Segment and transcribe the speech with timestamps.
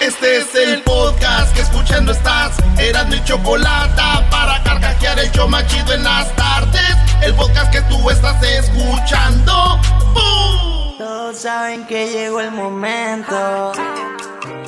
[0.00, 2.56] Este es el podcast que escuchando estás.
[2.78, 4.00] Eran mi chocolate
[4.30, 6.94] para carcajear el yo machido en las tardes.
[7.20, 9.80] El podcast que tú estás escuchando.
[10.14, 10.98] ¡Bum!
[10.98, 13.72] Todos saben que llegó el momento.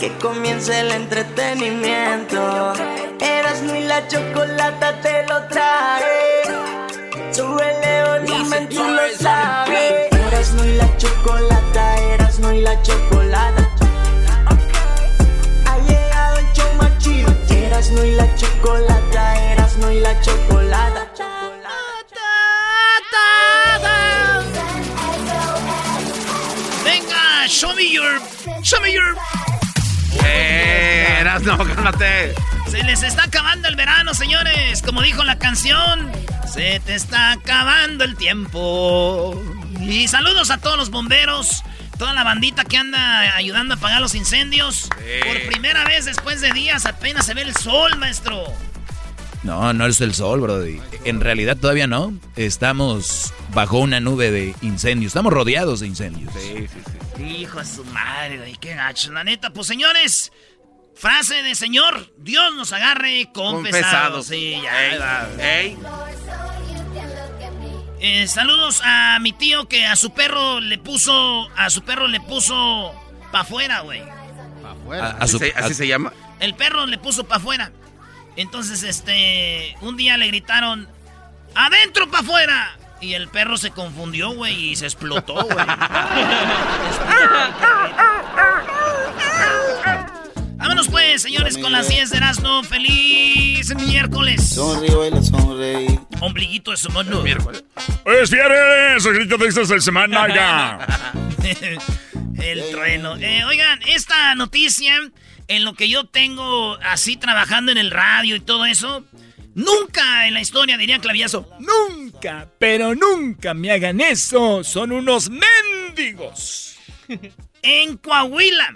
[0.01, 2.73] Que comience el entretenimiento.
[3.21, 6.43] Eras mi la chocolata te lo trae.
[7.31, 10.11] Súbele volumen, tú lo sabes.
[10.11, 13.70] Eras y la chocolata, eras no y la chocolata.
[17.11, 17.35] Chido.
[17.51, 21.07] Eras no y la chocolata, eras no y la chocolata.
[26.85, 28.21] Venga, show me your.
[28.63, 29.17] Show me your.
[30.25, 32.35] Eh, eras no, cálmate.
[32.69, 34.83] Se les está acabando el verano, señores.
[34.83, 36.11] Como dijo la canción,
[36.53, 39.41] se te está acabando el tiempo.
[39.81, 41.65] Y saludos a todos los bomberos,
[42.01, 44.89] toda la bandita que anda ayudando a apagar los incendios.
[45.27, 48.43] Por primera vez después de días apenas se ve el sol, maestro.
[49.43, 50.81] No, no es el sol, brody.
[51.05, 52.15] En realidad todavía no.
[52.37, 55.11] Estamos bajo una nube de incendios.
[55.11, 56.33] Estamos rodeados de incendios.
[56.33, 56.81] Sí, sí,
[57.19, 57.23] sí.
[57.23, 59.13] Hijo de su madre, güey, qué gacho.
[59.13, 60.33] La neta, pues señores,
[60.95, 63.83] frase de señor, Dios nos agarre confesados.
[63.83, 64.23] Confesado.
[64.23, 65.61] Sí, ya.
[65.61, 66.50] Ey, va.
[68.03, 72.19] Eh, saludos a mi tío que a su perro le puso, a su perro le
[72.21, 72.95] puso
[73.31, 74.01] pa' afuera, güey.
[74.01, 76.13] A- a ¿Así, su- se, así a- se llama?
[76.41, 77.71] El perro le puso pa' afuera.
[78.37, 80.89] Entonces, este, un día le gritaron,
[81.55, 82.77] adentro pa' afuera.
[83.03, 85.57] Y el perro se confundió, güey, y se explotó, güey.
[90.81, 92.63] Vámonos pues, señores, con las 10 de Erasmo.
[92.63, 94.55] ¡Feliz miércoles!
[94.55, 96.01] Sonríe, baila, sonreí.
[96.21, 97.21] Ombliguito de su mano.
[97.23, 97.63] Miércoles.
[98.03, 101.13] Pues viernes, grito de estas de semana ya.
[102.43, 103.15] El trueno.
[103.19, 104.95] Eh, oigan, esta noticia,
[105.49, 109.05] en lo que yo tengo así trabajando en el radio y todo eso,
[109.55, 111.47] nunca en la historia diría Clavillazo.
[111.59, 114.65] Nunca, pero nunca me hagan eso.
[114.65, 116.79] Son unos mendigos.
[117.63, 118.75] En Coahuila,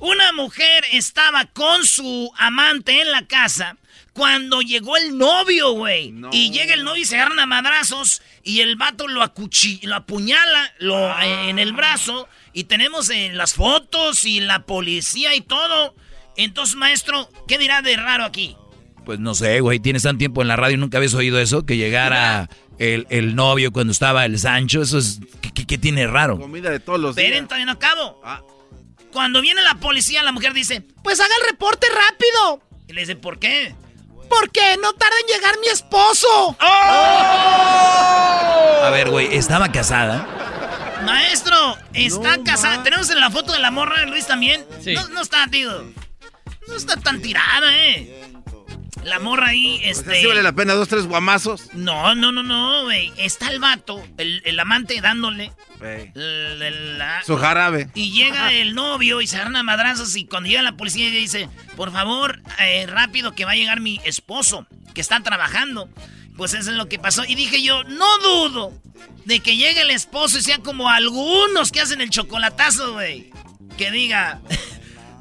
[0.00, 3.76] una mujer estaba con su amante en la casa
[4.12, 6.12] cuando llegó el novio, güey.
[6.32, 9.94] Y llega el novio y se agarran a madrazos y el vato lo, acuchi lo
[9.94, 12.28] apuñala lo, eh, en el brazo.
[12.52, 15.94] Y tenemos eh, las fotos y la policía y todo.
[16.36, 18.56] Entonces, maestro, ¿qué dirá de raro aquí?
[19.04, 19.78] Pues no sé, güey.
[19.78, 21.64] Tienes tan tiempo en la radio y nunca habías oído eso.
[21.64, 22.48] Que llegara
[22.78, 24.82] el, el novio cuando estaba el Sancho.
[24.82, 25.20] Eso es.
[25.40, 26.38] ¿Qué, qué- qué tiene raro?
[26.38, 27.26] Comida de todos los días.
[27.26, 28.20] Esperen, todavía no acabo.
[28.24, 28.42] Ah.
[29.12, 32.62] Cuando viene la policía, la mujer dice, pues haga el reporte rápido.
[32.86, 33.74] Y le dice, ¿por qué?
[34.28, 36.56] Porque no tarda en llegar mi esposo.
[38.80, 39.34] A ver, güey.
[39.36, 40.26] Estaba casada.
[41.04, 42.82] Maestro, está casada.
[42.82, 44.66] Tenemos en la foto de la morra, Luis también.
[44.82, 44.94] Sí.
[44.94, 45.90] No, no está, tío.
[46.66, 48.27] No está tan tirada, eh.
[49.04, 50.20] La morra ahí, O sea, este.
[50.20, 51.72] sí vale la pena dos, tres guamazos.
[51.74, 53.12] No, no, no, no, güey.
[53.16, 55.52] Está el vato, el, el amante dándole.
[56.14, 57.88] La- Su jarabe.
[57.94, 61.18] Y llega el novio y se agarran a madrazos y cuando llega la policía ella
[61.18, 65.88] dice, por favor, eh, rápido que va a llegar mi esposo, que está trabajando.
[66.36, 67.24] Pues eso es lo que pasó.
[67.24, 68.72] Y dije yo, no dudo
[69.24, 73.30] de que llegue el esposo y sea como algunos que hacen el chocolatazo, güey.
[73.76, 74.40] Que diga,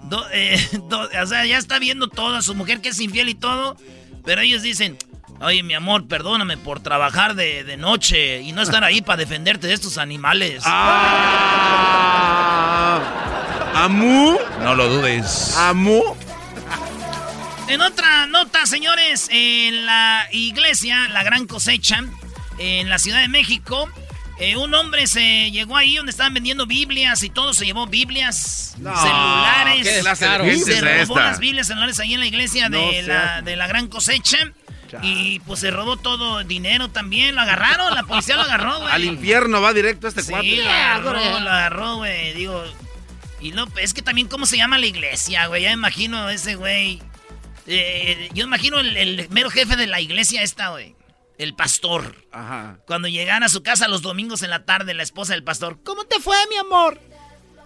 [0.10, 0.60] do- eh,
[0.90, 3.78] do- o sea, ya está viendo todo a su mujer que es infiel y todo,
[4.26, 4.98] pero ellos dicen...
[5.40, 9.68] Oye, mi amor, perdóname por trabajar de, de noche y no estar ahí para defenderte
[9.68, 10.64] de estos animales.
[12.08, 13.02] Ah.
[13.76, 14.36] Amu.
[14.64, 15.56] No lo dudes.
[15.58, 16.02] Amu.
[17.68, 22.00] En otra nota, señores, en la iglesia, la gran cosecha,
[22.58, 23.90] en la Ciudad de México,
[24.40, 28.76] eh, un hombre se llegó ahí donde estaban vendiendo Biblias y todo, se llevó Biblias,
[28.78, 29.84] No, celulares.
[29.88, 30.04] qué de
[30.76, 31.30] se robó esta?
[31.30, 34.38] las Biblias, celulares ahí en la iglesia No de, la, de la gran cosecha.
[35.02, 37.36] Y pues se robó todo, dinero también.
[37.36, 38.94] Lo agarraron, la policía lo agarró, güey.
[38.94, 40.56] Al infierno va directo este Sí, cuate.
[40.64, 42.34] lo agarró, lo agarró, güey.
[42.34, 42.64] Digo,
[43.42, 45.64] y no, es que también cómo se llama la iglesia, güey.
[45.64, 47.02] Ya me imagino ese güey.
[47.66, 50.96] Eh, yo imagino el, el mero jefe de la iglesia esta, güey.
[51.38, 52.16] El pastor.
[52.32, 52.80] Ajá.
[52.88, 55.80] Cuando llegan a su casa los domingos en la tarde, la esposa del pastor.
[55.84, 57.00] ¿Cómo te fue, mi amor?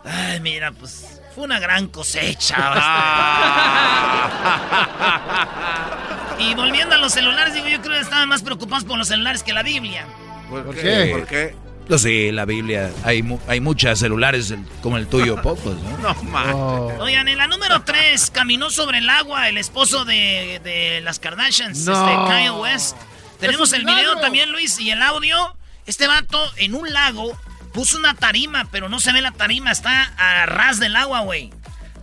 [0.03, 2.57] Ay, mira, pues fue una gran cosecha.
[6.39, 9.44] y volviendo a los celulares, digo, yo creo que estaban más preocupados por los celulares
[9.44, 10.06] que la Biblia.
[10.50, 10.81] ¿Por, qué?
[10.81, 11.09] qué?
[11.12, 11.56] ¿Por qué?
[11.88, 12.91] Pues sí, la Biblia.
[13.03, 15.97] Hay, mu- hay muchas celulares el- como el tuyo, pocos, ¿no?
[16.00, 16.51] No, man.
[17.00, 21.85] Oigan, en la número 3, caminó sobre el agua el esposo de, de las Kardashians,
[21.85, 21.94] No.
[21.94, 22.97] este, Kanye West.
[23.42, 25.58] Tenemos ¡Es un el video también, Luis, y el audio.
[25.86, 27.38] Este vato en un lago
[27.74, 31.52] puso una tarima, pero no se ve la tarima, está a ras del agua, güey.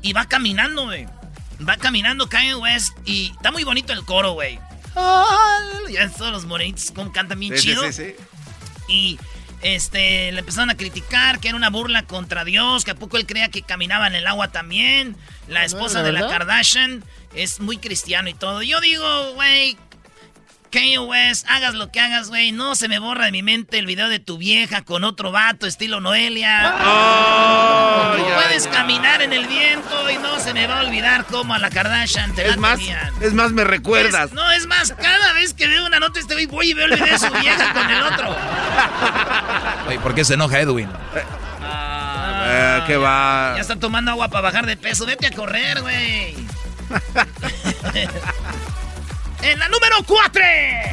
[0.03, 1.07] Y va caminando, güey.
[1.67, 4.59] Va caminando Kanye West y está muy bonito el coro, güey.
[5.91, 7.83] Ya todos los morenitos como cantan bien Sí, chido.
[7.85, 8.15] sí, sí.
[8.89, 9.19] Y
[9.63, 13.27] este le empezaron a criticar que era una burla contra Dios, que a poco él
[13.27, 15.17] creía que caminaba en el agua también.
[15.47, 16.29] La esposa ¿la de la?
[16.29, 17.05] Kardashian
[17.35, 18.63] es muy cristiano y todo.
[18.63, 19.77] Yo digo, güey,
[20.71, 23.87] Kanye West, hagas lo que hagas, güey, no se me borra de mi mente el
[23.87, 26.75] video de tu vieja con otro vato estilo Noelia.
[26.85, 28.71] Oh, ya, puedes ya.
[28.71, 32.35] caminar en el viento y no se me va a olvidar cómo a la Kardashian
[32.35, 33.13] te la Es más, tenían.
[33.23, 34.27] es más, me recuerdas.
[34.27, 36.87] Es- no, es más, cada vez que veo una nota este güey, voy y veo
[36.87, 38.37] el video de su vieja con el otro.
[39.89, 40.89] Oye, ¿por qué se enoja Edwin?
[42.51, 43.53] Eh, ¿Qué va?
[43.57, 45.05] Ya está tomando agua para bajar de peso.
[45.07, 46.35] Vete a correr, güey.
[49.43, 50.43] en la número 4.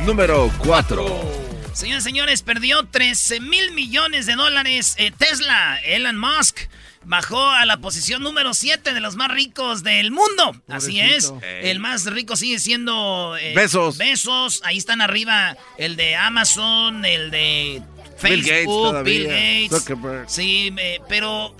[0.06, 1.46] Número 4.
[1.74, 4.96] Señores, señores, perdió 13 mil millones de dólares.
[4.98, 6.60] eh, Tesla, Elon Musk,
[7.04, 10.56] bajó a la posición número 7 de los más ricos del mundo.
[10.70, 11.34] Así es.
[11.62, 13.36] El más rico sigue siendo...
[13.40, 13.98] eh, Bezos.
[13.98, 14.62] Besos.
[14.64, 17.82] Ahí están arriba el de Amazon, el de
[18.24, 19.70] Bill Gates Facebook, Bill Gates.
[19.72, 20.30] Zuckerberg.
[20.30, 21.56] Sí, eh, pero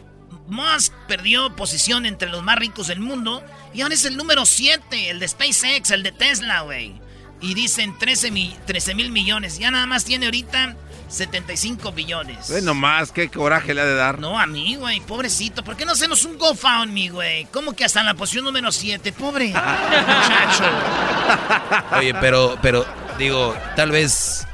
[0.48, 3.44] Musk perdió posición entre los más ricos del mundo.
[3.76, 6.94] Y ahora es el número 7, el de SpaceX, el de Tesla, güey.
[7.42, 9.60] Y dicen 13 mil millones.
[9.60, 10.78] Ya nada más tiene ahorita
[11.10, 12.50] 75 billones.
[12.50, 14.20] Ve nomás, qué coraje le ha de dar.
[14.20, 15.62] No, a mí, güey, pobrecito.
[15.62, 17.46] ¿Por qué no hacemos un GoFundMe, güey?
[17.52, 19.12] ¿Cómo que hasta en la posición número 7?
[19.12, 20.64] Pobre muchacho.
[21.98, 22.86] Oye, pero, pero,
[23.20, 24.48] digo, tal vez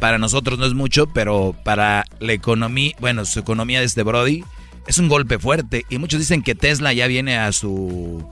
[0.00, 4.44] para nosotros no es mucho, pero para la economía, bueno, su economía de este Brody
[4.86, 5.84] es un golpe fuerte.
[5.88, 8.26] Y muchos dicen que Tesla ya viene a su,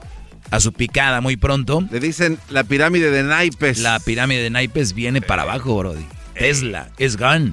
[0.51, 1.83] a su picada muy pronto.
[1.91, 3.79] Le dicen la pirámide de naipes.
[3.79, 6.07] La pirámide de naipes viene para abajo, Brody.
[6.35, 7.53] Tesla es gone.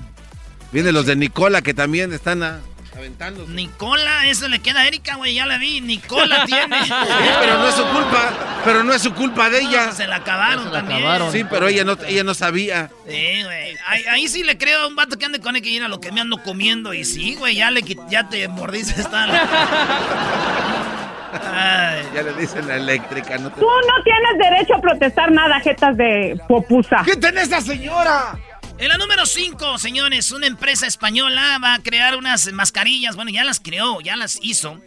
[0.71, 2.59] Vienen los de Nicola que también están a-
[2.95, 3.47] aventando.
[3.47, 5.81] Nicola, eso le queda a Erika, güey, ya la vi.
[5.81, 6.83] Nicola tiene.
[6.85, 6.91] Sí,
[7.39, 8.33] pero no es su culpa.
[8.63, 9.91] Pero no es su culpa de ella.
[9.91, 10.99] Se la acabaron se la también.
[10.99, 11.31] acabaron.
[11.31, 12.89] Sí, pero ella no, ella no sabía.
[13.07, 13.75] Sí, güey.
[13.87, 15.87] Ahí, ahí sí le creo a un vato que ande con él que ir a
[15.87, 16.93] lo que me ando comiendo.
[16.93, 19.27] Y sí, güey, ya, le, quit- ya te mordiste esta.
[21.33, 22.03] Ay.
[22.13, 23.37] Ya le dicen la eléctrica.
[23.37, 23.59] No te...
[23.59, 27.03] Tú no tienes derecho a protestar nada, jetas de popusa.
[27.05, 28.37] ¿Qué tenés esa señora?
[28.77, 33.15] En la número 5, señores, una empresa española va a crear unas mascarillas.
[33.15, 34.81] Bueno, ya las creó, ya las hizo.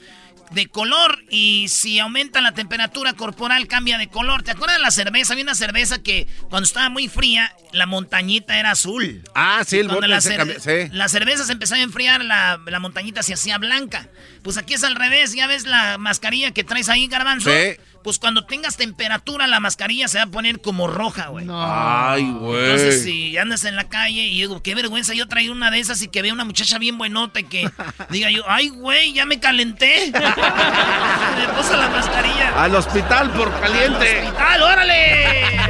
[0.50, 4.42] De color y si aumenta la temperatura corporal cambia de color.
[4.42, 5.32] ¿Te acuerdas de la cerveza?
[5.32, 9.22] Había una cerveza que cuando estaba muy fría, la montañita era azul.
[9.34, 10.90] Ah, sí, el Cuando bote la, se sí.
[10.92, 14.08] la cerveza se empezó a enfriar, la, la montañita se hacía blanca.
[14.42, 17.50] Pues aquí es al revés, ya ves la mascarilla que traes ahí, garbanzo.
[17.50, 17.76] Sí.
[18.04, 21.46] Pues cuando tengas temperatura, la mascarilla se va a poner como roja, güey.
[21.50, 23.12] Ay, Entonces, güey.
[23.32, 26.08] si andas en la calle y digo, qué vergüenza yo traer una de esas y
[26.08, 27.66] que vea una muchacha bien buenota y que
[28.10, 30.12] diga yo, ay, güey, ya me calenté.
[30.12, 32.62] me puso la mascarilla.
[32.62, 34.24] Al hospital por caliente.
[34.26, 35.60] ¡Hospital, órale!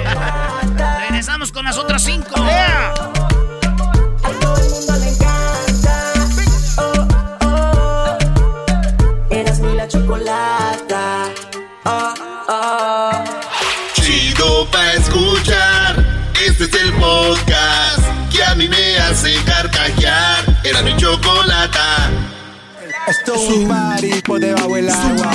[1.02, 2.34] Regresamos con las otras cinco.
[2.36, 3.13] A
[18.54, 20.44] a mí me hace carcajear.
[20.62, 22.10] Era mi chocolata.
[23.08, 25.30] Esto es un party por debajo del agua.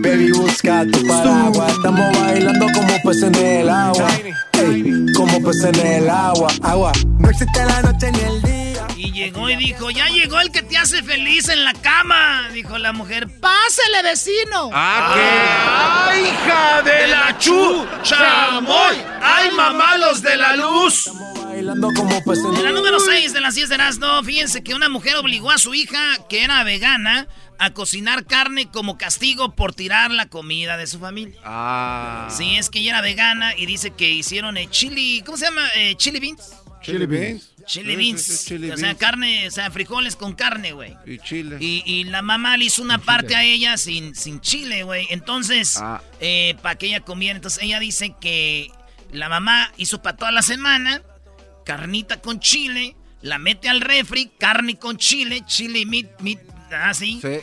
[0.00, 1.72] Baby, busca tu paraguas.
[1.72, 4.08] Estamos bailando como peces en el agua.
[4.52, 6.48] Ey, como peces en el agua.
[6.62, 6.92] Agua.
[7.18, 8.86] No existe la noche ni el día.
[8.96, 12.48] Y llegó y dijo, ya llegó el que te hace feliz en la cama.
[12.52, 14.70] Dijo la mujer, pásele, vecino.
[14.74, 16.10] Ah, ¿qué?
[16.10, 17.86] ¡Ay, hija de la chu!
[18.02, 18.96] ¡Chamoy!
[19.22, 21.10] ¡Ay, mamalos de la luz!
[21.60, 24.64] Bailando como peces en En la el número 6 de las 10 de Erasmo, fíjense
[24.64, 29.54] que una mujer obligó a su hija, que era vegana, a cocinar carne como castigo
[29.54, 31.38] por tirar la comida de su familia.
[31.44, 32.28] Ah.
[32.30, 35.68] Sí, es que ella era vegana y dice que hicieron eh, chili, ¿cómo se llama?
[35.76, 36.50] Eh, chili beans.
[36.80, 37.50] Chili beans.
[37.66, 38.22] Chili beans.
[38.22, 40.96] sí, sí, chili o sea, carne, o sea, frijoles con carne, güey.
[41.04, 41.58] Y chile.
[41.60, 45.06] Y, y la mamá le hizo una parte a ella sin, sin chile, güey.
[45.10, 46.00] Entonces, Ah.
[46.62, 47.36] para que ella comiera.
[47.36, 48.70] Entonces ella dice que
[49.12, 51.02] la mamá hizo para toda la semana
[51.64, 56.38] carnita con chile, la mete al refri, carne con chile, chile y meat, meat,
[56.72, 57.20] así.
[57.20, 57.38] Sí.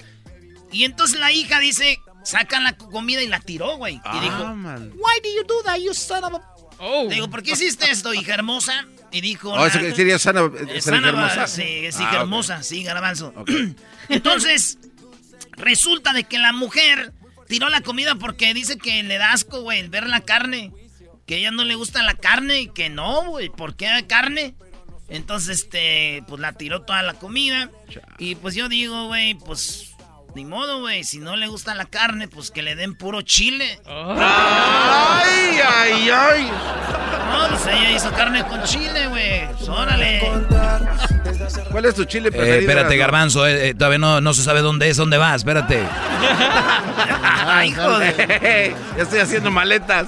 [0.72, 3.96] Y entonces la hija dice, sacan la comida y la tiró, güey.
[3.96, 4.92] y Ah, dijo, man.
[4.96, 6.58] Why do you do that, you son of a...
[7.08, 8.86] Le digo, ¿por qué hiciste esto, hija hermosa?
[9.12, 9.52] Y dijo...
[9.52, 11.48] Oh, eso que sería sana, eh, ser sana, hermosa.
[11.48, 12.22] Sí, es Ah, hija ok.
[12.22, 13.34] hermosa, sí, garbanzo.
[14.10, 14.78] Entonces,
[15.52, 17.14] resulta de que la mujer
[17.48, 20.72] tiró la comida porque dice que le da asco, güey, el ver la carne.
[21.28, 24.56] Que ella no le gusta la carne y que no, güey, ¿por qué hay carne?
[25.10, 27.70] Entonces, este, pues la tiró toda la comida.
[28.18, 29.94] Y pues yo digo, güey, pues
[30.36, 31.04] Ni modo, güey.
[31.04, 33.80] Si no le gusta la carne, pues que le den puro chile.
[33.88, 36.52] ¡Ay, ay, ay!
[37.32, 39.48] No, pues ella hizo carne con chile, güey.
[39.58, 40.22] Pues, órale.
[41.72, 42.60] ¿Cuál es tu chile Eh, preferido?
[42.72, 42.98] espérate?
[42.98, 45.84] Garbanzo, eh, eh, todavía no, no se sabe dónde es, dónde vas, espérate.
[47.46, 48.76] Ay, hijo de...
[48.98, 50.08] ya estoy haciendo maletas.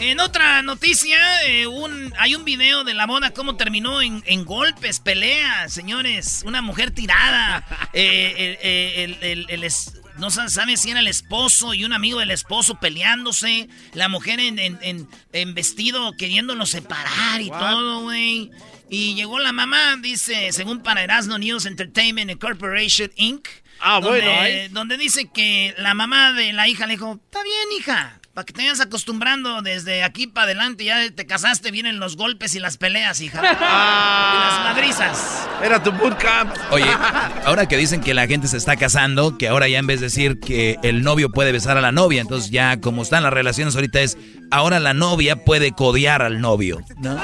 [0.00, 4.44] En otra noticia, eh, un, hay un video de la boda, cómo terminó en, en
[4.44, 6.42] golpes, peleas, señores.
[6.44, 7.64] Una mujer tirada.
[7.94, 11.92] Eh, el- el- el- el es- no sa- sabe si era el esposo y un
[11.92, 13.68] amigo del esposo peleándose.
[13.92, 18.50] La mujer en, en- en- en vestido queriéndolo separar y todo, güey.
[18.88, 23.46] Y llegó la mamá, dice, según para Erasmo News Entertainment Corporation Inc.
[23.80, 24.30] Ah, bueno,
[24.70, 28.52] donde dice que la mamá de la hija le dijo, está bien, hija, para que
[28.54, 32.78] te vayas acostumbrando desde aquí para adelante, ya te casaste, vienen los golpes y las
[32.78, 33.40] peleas, hija.
[33.42, 35.48] Y las madrizas.
[35.62, 36.54] Era tu bootcamp.
[36.70, 36.86] Oye,
[37.44, 40.06] ahora que dicen que la gente se está casando, que ahora ya en vez de
[40.06, 43.74] decir que el novio puede besar a la novia, entonces ya como están las relaciones
[43.74, 44.16] ahorita es,
[44.50, 47.16] ahora la novia puede codear al novio, ¿no?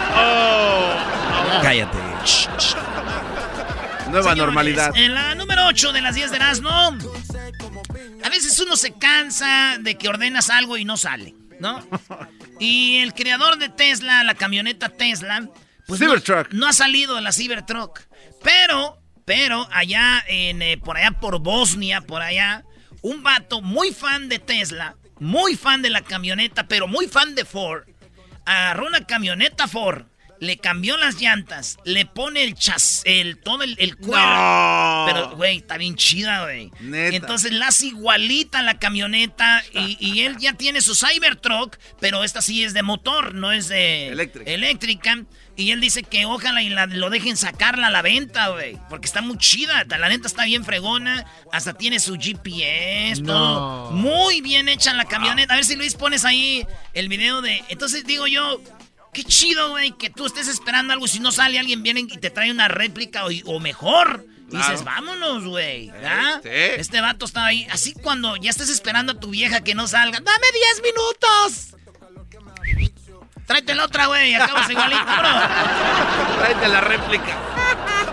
[1.62, 1.98] Cállate.
[2.24, 2.74] Shh, shh.
[4.10, 4.96] Nueva Señores, normalidad.
[4.96, 6.96] En la número 8 de las 10 de Erasmo,
[8.22, 11.87] a veces uno se cansa de que ordenas algo y no sale, ¿no?
[12.60, 15.48] Y el creador de Tesla, la camioneta Tesla,
[15.87, 16.00] pues
[16.50, 18.00] no, ha salido de la Cybertruck.
[18.42, 22.64] Pero, pero allá en, eh, por allá por Bosnia, por allá,
[23.00, 27.44] un vato muy fan de Tesla, muy fan de la camioneta, pero muy fan de
[27.44, 27.84] Ford,
[28.44, 30.04] agarró una camioneta Ford,
[30.40, 34.25] le cambió las llantas, le pone el chas, el todo el, el cuero.
[34.26, 35.04] No.
[35.07, 36.71] Pero, güey, está bien chida, güey.
[36.80, 42.42] Entonces la hace igualita la camioneta y, y él ya tiene su Cybertruck, pero esta
[42.42, 44.50] sí es de motor, no es de Eléctrica.
[44.50, 45.25] eléctrica.
[45.57, 48.78] Y él dice que ojalá y la- lo dejen sacarla a la venta, güey.
[48.88, 49.85] Porque está muy chida.
[49.88, 51.25] La neta está bien fregona.
[51.50, 53.90] Hasta tiene su GPS, todo.
[53.90, 55.54] Muy bien hecha la camioneta.
[55.54, 56.64] A ver si Luis pones ahí
[56.95, 57.64] el video de.
[57.71, 58.62] Entonces digo yo.
[59.12, 62.06] Qué chido, güey, que tú estés esperando algo y si no sale alguien viene y
[62.06, 64.24] te trae una réplica o, o mejor.
[64.50, 65.88] Y dices, vámonos, güey.
[66.42, 66.48] sí.
[66.50, 67.66] Este vato estaba ahí.
[67.70, 70.20] Así cuando ya estés esperando a tu vieja que no salga.
[70.20, 70.46] ¡Dame
[70.80, 71.74] 10 minutos!
[73.46, 74.34] Tráete la otra, güey.
[74.34, 75.28] Acabas igualito, bro.
[76.38, 77.38] Tráete la réplica.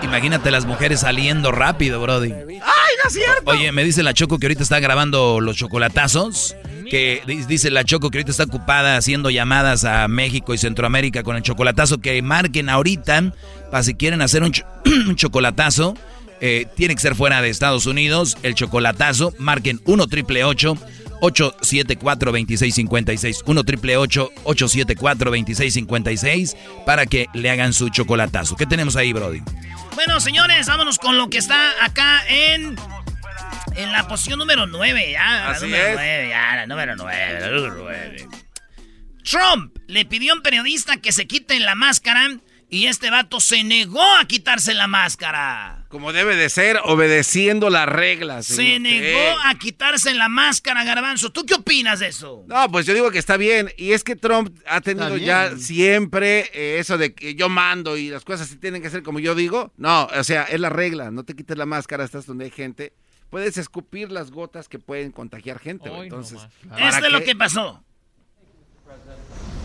[0.02, 2.32] Imagínate las mujeres saliendo rápido, Brody.
[2.32, 3.52] ¡Ay, no es cierto!
[3.52, 6.56] Oye, me dice la Choco que ahorita está grabando los chocolatazos.
[6.90, 11.24] Que di- dice la Choco que ahorita está ocupada haciendo llamadas a México y Centroamérica
[11.24, 12.00] con el chocolatazo.
[12.00, 13.34] Que marquen ahorita
[13.72, 15.96] para si quieren hacer un chocolatazo.
[16.42, 18.38] eh, tiene que ser fuera de Estados Unidos.
[18.44, 19.34] El chocolatazo.
[19.40, 28.56] Marquen 1 triple 874 2656 1 triple 874 2656 para que le hagan su chocolatazo.
[28.56, 29.42] ¿Qué tenemos ahí, Brody?
[29.96, 32.76] Bueno, señores, vámonos con lo que está acá en.
[33.76, 35.52] En la posición número 9, ya.
[35.52, 35.94] La número es.
[35.96, 38.28] 9, ya, la número 9, la número 9.
[39.24, 42.38] Trump le pidió a un periodista que se quite la máscara
[42.70, 45.86] y este vato se negó a quitarse la máscara.
[45.90, 48.46] Como debe de ser, obedeciendo las reglas.
[48.46, 51.32] Se negó a quitarse la máscara, Garbanzo.
[51.32, 52.44] ¿Tú qué opinas de eso?
[52.48, 53.72] No, pues yo digo que está bien.
[53.78, 58.10] Y es que Trump ha tenido ya siempre eh, eso de que yo mando y
[58.10, 59.72] las cosas sí tienen que ser como yo digo.
[59.78, 61.12] No, o sea, es la regla.
[61.12, 62.94] No te quites la máscara, estás donde hay gente.
[63.30, 65.90] Puedes escupir las gotas que pueden contagiar gente.
[65.90, 66.40] no Entonces.
[66.70, 67.26] ¿para Esto es lo qué?
[67.26, 67.82] que pasó.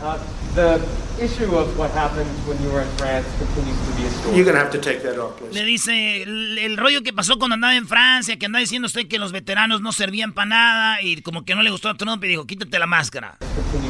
[0.02, 0.16] Uh,
[0.54, 0.80] the
[1.22, 4.34] issue of what happened when you were in France continues to be a story.
[4.36, 5.52] You're going to have to take that off, please.
[5.52, 9.06] Le dice el, el rollo que pasó cuando andaba en Francia, que andaba diciendo usted
[9.08, 12.24] que los veteranos no servían para nada y como que no le gustó a Trump
[12.24, 13.36] y dijo, quítate la máscara.
[13.54, 13.89] continues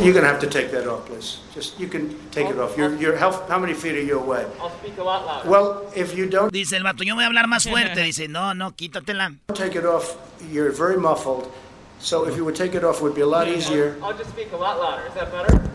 [0.00, 1.38] You're going to have to take that off, please.
[1.54, 2.76] Just you can take it off.
[2.78, 3.48] Your your health.
[3.48, 4.46] How many feet are you away?
[4.58, 5.50] I'll speak a lot louder.
[5.50, 8.02] Well, if you don't Dice el vato, yo voy a hablar más fuerte.
[8.02, 9.36] Dice, no, no, quítatela.
[9.54, 10.16] take it off,
[10.50, 11.52] you're very muffled.
[12.00, 13.96] So if you would take it off, it would be a lot easier.
[14.02, 15.06] I'll just speak a lot louder.
[15.06, 15.70] Is that better?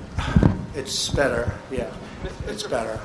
[0.75, 1.53] It's better.
[1.71, 1.89] Yeah,
[2.47, 2.99] it's better.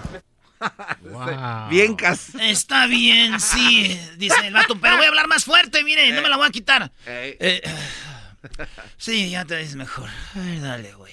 [1.71, 2.35] Bien cas.
[2.41, 6.29] Está bien, sí, dice el vato, pero voy a hablar más fuerte, mire, no me
[6.29, 6.91] la voy a quitar.
[7.07, 7.37] Ey.
[7.39, 7.63] Eh,
[8.97, 10.09] sí, ya te ves mejor.
[10.35, 11.13] Ay, dale, güey.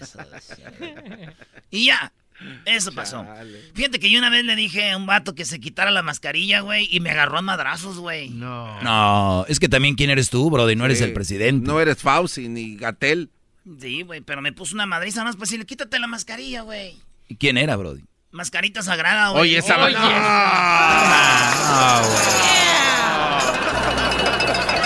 [0.00, 0.62] eso, sí.
[1.70, 2.12] Y ya,
[2.64, 3.26] eso pasó.
[3.74, 6.60] Fíjate que yo una vez le dije a un vato que se quitara la mascarilla,
[6.60, 8.30] güey, y me agarró a madrazos, güey.
[8.30, 8.80] No.
[8.82, 11.04] No, es que también quién eres tú, Brody, no eres Sí.
[11.04, 11.66] el presidente.
[11.66, 13.30] No eres Fauci ni Gatel.
[13.80, 16.96] Sí, güey, pero me puso una madriza más, pues sí, quítate la mascarilla, güey.
[17.28, 18.02] ¿Y quién era, Brody?
[18.32, 19.42] Mascarita sagrada, güey.
[19.42, 19.94] Oye, esa Oye.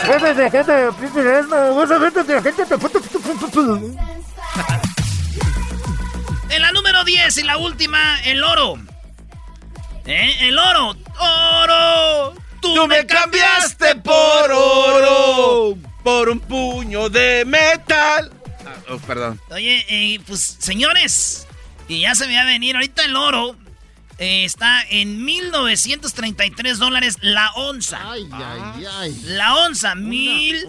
[6.49, 8.79] En la número 10 y la última, el oro.
[10.07, 10.37] ¿Eh?
[10.43, 10.97] El oro.
[11.19, 12.35] ¡Oro!
[12.61, 18.31] Tú me cambiaste por oro, por un puño de metal.
[18.65, 19.41] Ah, oh, perdón.
[19.51, 21.47] Oye, eh, pues señores,
[21.89, 22.77] y ya se me va a venir.
[22.77, 23.57] Ahorita el oro
[24.19, 28.01] eh, está en 1933 dólares la onza.
[28.11, 29.23] Ay, ay, ay.
[29.25, 30.67] La onza, mil.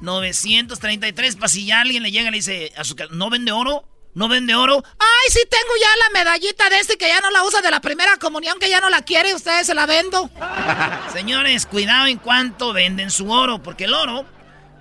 [0.00, 1.36] 933.
[1.36, 3.84] Para si ya alguien le llega y le dice a su ¿no vende oro?
[4.14, 4.82] ¿No vende oro?
[4.98, 7.80] Ay, sí tengo ya la medallita de este que ya no la usa de la
[7.80, 10.30] primera comunión, que ya no la quiere, ustedes se la vendo.
[11.12, 14.24] Señores, cuidado en cuanto venden su oro, porque el oro,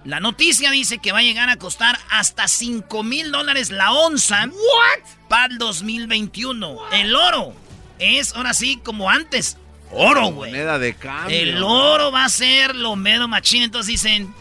[0.05, 4.45] la noticia dice que va a llegar a costar hasta 5 mil dólares la onza.
[4.45, 5.27] ¿What?
[5.27, 6.91] Para el 2021.
[6.93, 7.64] El oro
[7.99, 9.57] es ahora sí como antes.
[9.91, 10.51] Oro, güey.
[10.51, 11.37] Moneda de cambio.
[11.37, 13.63] El oro va a ser lo medio machín.
[13.63, 14.33] Entonces dicen,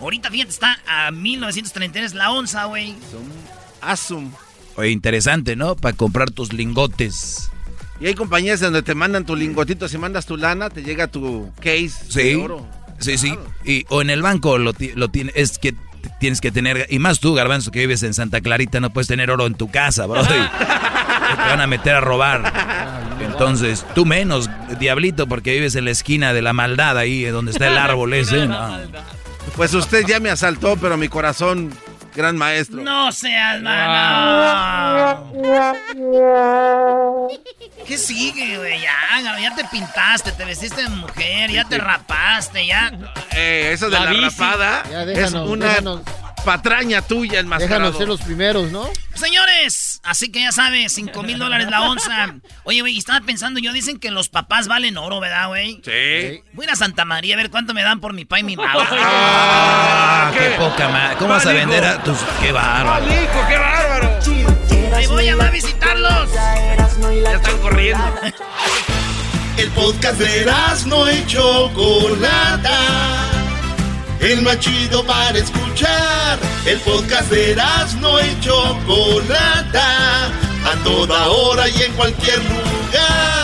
[0.00, 2.94] ahorita fíjate, está a 1933 la onza, güey.
[3.80, 4.32] Asum.
[4.76, 5.76] Oye, interesante, ¿no?
[5.76, 7.50] Para comprar tus lingotes.
[8.00, 11.52] Y hay compañías donde te mandan tu lingotito, si mandas tu lana, te llega tu
[11.60, 12.66] case sí, de oro.
[12.98, 13.34] Sí, sí.
[13.64, 15.74] Y, o en el banco lo, lo tiene, es que
[16.18, 19.30] tienes que tener, y más tú, Garbanzo, que vives en Santa Clarita, no puedes tener
[19.30, 20.22] oro en tu casa, bro.
[20.24, 22.52] te van a meter a robar.
[23.20, 27.68] Entonces, tú menos, diablito, porque vives en la esquina de la maldad ahí, donde está
[27.68, 28.48] el árbol ese.
[29.56, 31.72] Pues usted ya me asaltó, pero mi corazón
[32.14, 32.82] gran maestro.
[32.82, 35.30] No seas mano.
[37.86, 38.80] ¿Qué sigue, güey?
[38.80, 42.92] Ya, ya te pintaste, te vestiste de mujer, ya te rapaste, ya.
[43.32, 46.02] Eh, eso de la, rapada es una
[46.44, 48.88] patraña tuya, el más Déjanos ser los primeros, ¿no?
[49.14, 52.34] Señores, así que ya sabes, 5 mil dólares la onza.
[52.64, 55.80] Oye, güey, estaba pensando yo, dicen que los papás valen oro, ¿verdad, güey?
[55.84, 56.42] Sí.
[56.52, 58.42] Voy a ir a Santa María a ver cuánto me dan por mi pa y
[58.42, 58.86] mi mamá.
[58.90, 61.16] Ah, qué, poca madre.
[61.16, 62.18] ¿Cómo vas a vender a tus...?
[62.40, 63.06] ¡Qué bárbaro!
[63.06, 64.43] ¡Malico, qué bárbaro!
[65.04, 66.32] Ahí voy a, a visitarlos.
[66.32, 68.02] Ya están corriendo.
[69.58, 70.50] El podcast de
[70.86, 72.80] no y Chocolata
[74.20, 76.38] el más chido para escuchar.
[76.64, 77.54] El podcast de
[78.00, 83.43] no y Chocolata, a toda hora y en cualquier lugar.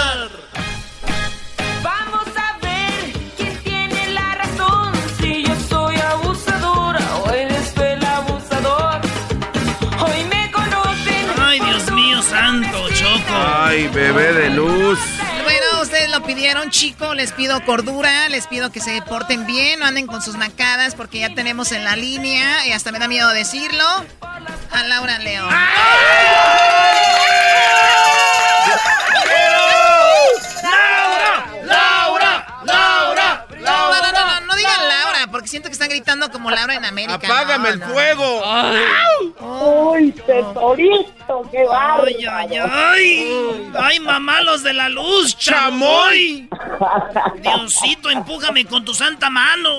[13.71, 14.99] Ay, bebé de luz.
[15.45, 17.15] Bueno, ustedes lo pidieron, chicos.
[17.15, 21.21] Les pido cordura, les pido que se porten bien, no anden con sus nacadas, porque
[21.21, 23.85] ya tenemos en la línea, y hasta me da miedo decirlo,
[24.73, 25.51] a Laura León.
[25.51, 27.30] ¡Laura!
[35.51, 37.15] Siento que están gritando como Laura en América.
[37.15, 38.43] ¡Apágame el fuego!
[39.41, 41.43] ¡Uy, tesorito!
[41.51, 42.05] ¡Qué bárbaro!
[42.07, 43.71] ¡Ay, ay, ay!
[43.79, 46.49] ¡Ay, mamá, los de la luz, chamoy!
[47.43, 49.71] Diosito, empújame con tu santa mano.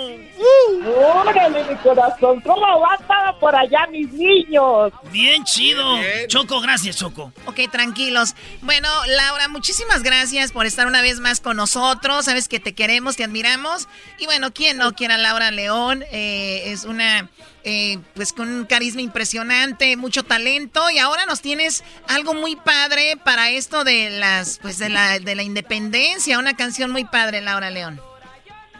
[1.13, 2.41] ¡Órale, mi corazón!
[2.41, 4.91] ¿Cómo va todo por allá, mis niños?
[5.12, 5.84] Bien chido.
[6.27, 7.32] Choco, gracias, Choco.
[7.45, 8.36] Ok, tranquilos.
[8.62, 12.25] Bueno, Laura, muchísimas gracias por estar una vez más con nosotros.
[12.25, 13.88] Sabes que te queremos, te admiramos.
[14.17, 16.04] Y bueno, ¿quién no quiera a Laura León?
[16.12, 17.30] Eh, es una,
[17.63, 20.89] eh, pues con un carisma impresionante, mucho talento.
[20.89, 25.36] Y ahora nos tienes algo muy padre para esto de las, pues de la, de
[25.36, 26.39] la independencia.
[26.39, 28.01] Una canción muy padre, Laura León.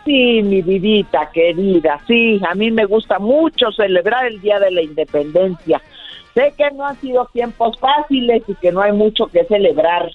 [0.06, 4.82] Sí, mi vidita querida, sí, a mí me gusta mucho celebrar el Día de la
[4.82, 5.80] Independencia.
[6.34, 10.10] Sé que no han sido tiempos fáciles y que no hay mucho que celebrar,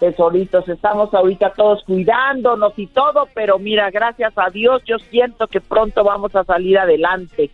[0.00, 0.68] tesoritos.
[0.68, 6.02] Estamos ahorita todos cuidándonos y todo, pero mira, gracias a Dios yo siento que pronto
[6.02, 7.50] vamos a salir adelante.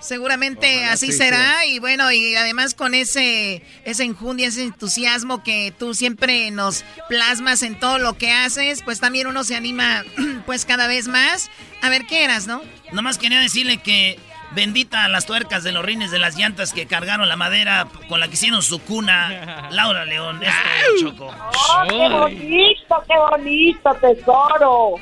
[0.00, 5.72] Seguramente así sí será y bueno, y además con ese ese enjundia, ese entusiasmo que
[5.76, 10.04] tú siempre nos plasmas en todo lo que haces, pues también uno se anima
[10.46, 11.50] pues cada vez más.
[11.82, 12.62] A ver qué eras, ¿no?
[12.92, 14.18] Nomás quería decirle que
[14.52, 18.28] bendita las tuercas de los rines de las llantas que cargaron la madera con la
[18.28, 19.68] que hicieron su cuna.
[19.70, 20.56] Laura León, esto
[21.00, 21.26] Choco.
[21.26, 24.94] ¡Oh, qué bonito, qué bonito, tesoro!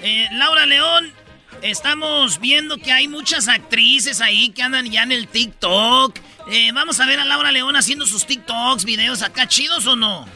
[0.00, 1.12] Eh, Laura León,
[1.62, 6.18] estamos viendo que hay muchas actrices ahí que andan ya en el TikTok.
[6.50, 10.26] Eh, vamos a ver a Laura León haciendo sus TikToks, videos acá chidos o no.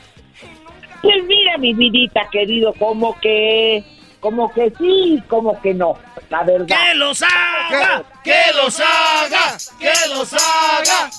[1.02, 3.84] Pues mira, mi vidita querido, como que,
[4.20, 5.98] como que sí, como que no,
[6.30, 6.66] la verdad.
[6.66, 8.04] ¡Que los haga!
[8.22, 9.56] ¡Que los haga!
[9.78, 11.10] ¡Que los haga!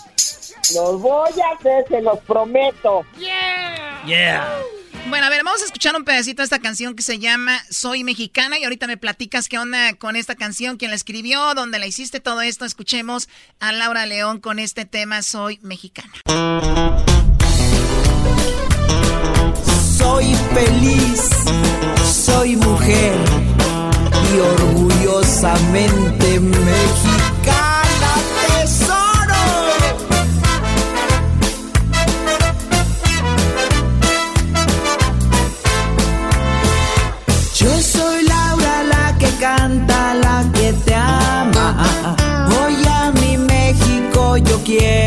[0.73, 3.05] Los voy a hacer, se los prometo.
[4.05, 4.59] Yeah.
[5.09, 8.03] Bueno, a ver, vamos a escuchar un pedacito de esta canción que se llama Soy
[8.03, 11.85] Mexicana y ahorita me platicas qué onda con esta canción, quién la escribió, dónde la
[11.85, 12.65] hiciste, todo esto.
[12.65, 13.27] Escuchemos
[13.59, 16.11] a Laura León con este tema Soy Mexicana.
[19.97, 21.29] Soy feliz,
[22.25, 23.15] soy mujer
[24.33, 27.72] y orgullosamente mexicana
[37.63, 42.15] Yo soy Laura la que canta, la que te ama.
[42.57, 45.02] Hoy a mi México yo quiero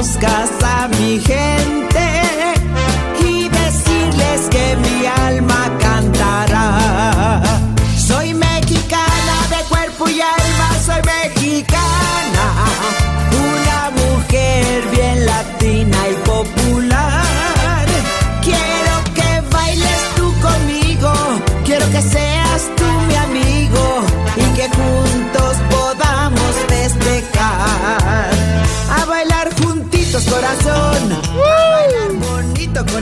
[0.00, 1.89] conozcas a mi gente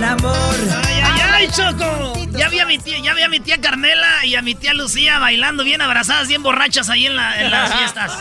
[0.08, 0.54] amor.
[0.86, 2.14] ¡Ay, ay, ay, Choco!
[2.36, 4.74] Ya vi, a mi tía, ya vi a mi tía Carmela y a mi tía
[4.74, 8.12] Lucía bailando bien abrazadas, bien borrachas ahí en, la- en las fiestas.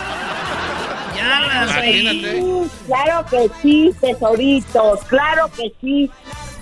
[1.15, 2.10] Ya las vi.
[2.10, 6.10] Sí, claro que sí, tesoritos, claro que sí.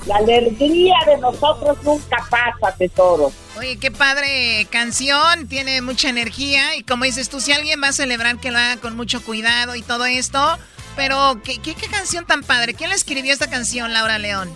[0.06, 3.32] La alegría de nosotros nunca pasa, tesoro.
[3.58, 7.94] Oye, qué padre canción, tiene mucha energía y como dices tú, si alguien va a
[7.94, 10.60] celebrar que lo haga con mucho cuidado y todo esto,
[10.96, 12.76] pero ¿qué, qué, qué canción tan padre?
[12.76, 14.52] ¿Quién le escribió esta canción, Laura León?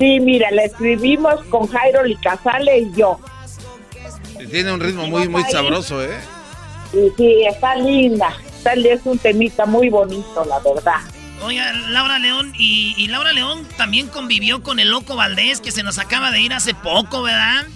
[0.00, 3.20] Sí, mira, la escribimos con Jairo Licazale y yo.
[4.50, 6.18] Tiene un ritmo muy, muy sabroso, ¿eh?
[6.94, 8.34] Y sí, está linda.
[8.56, 11.00] Está, es un temita muy bonito, la verdad.
[11.42, 15.82] Oiga, Laura León, y, y Laura León también convivió con el Loco Valdés, que se
[15.82, 17.66] nos acaba de ir hace poco, ¿verdad?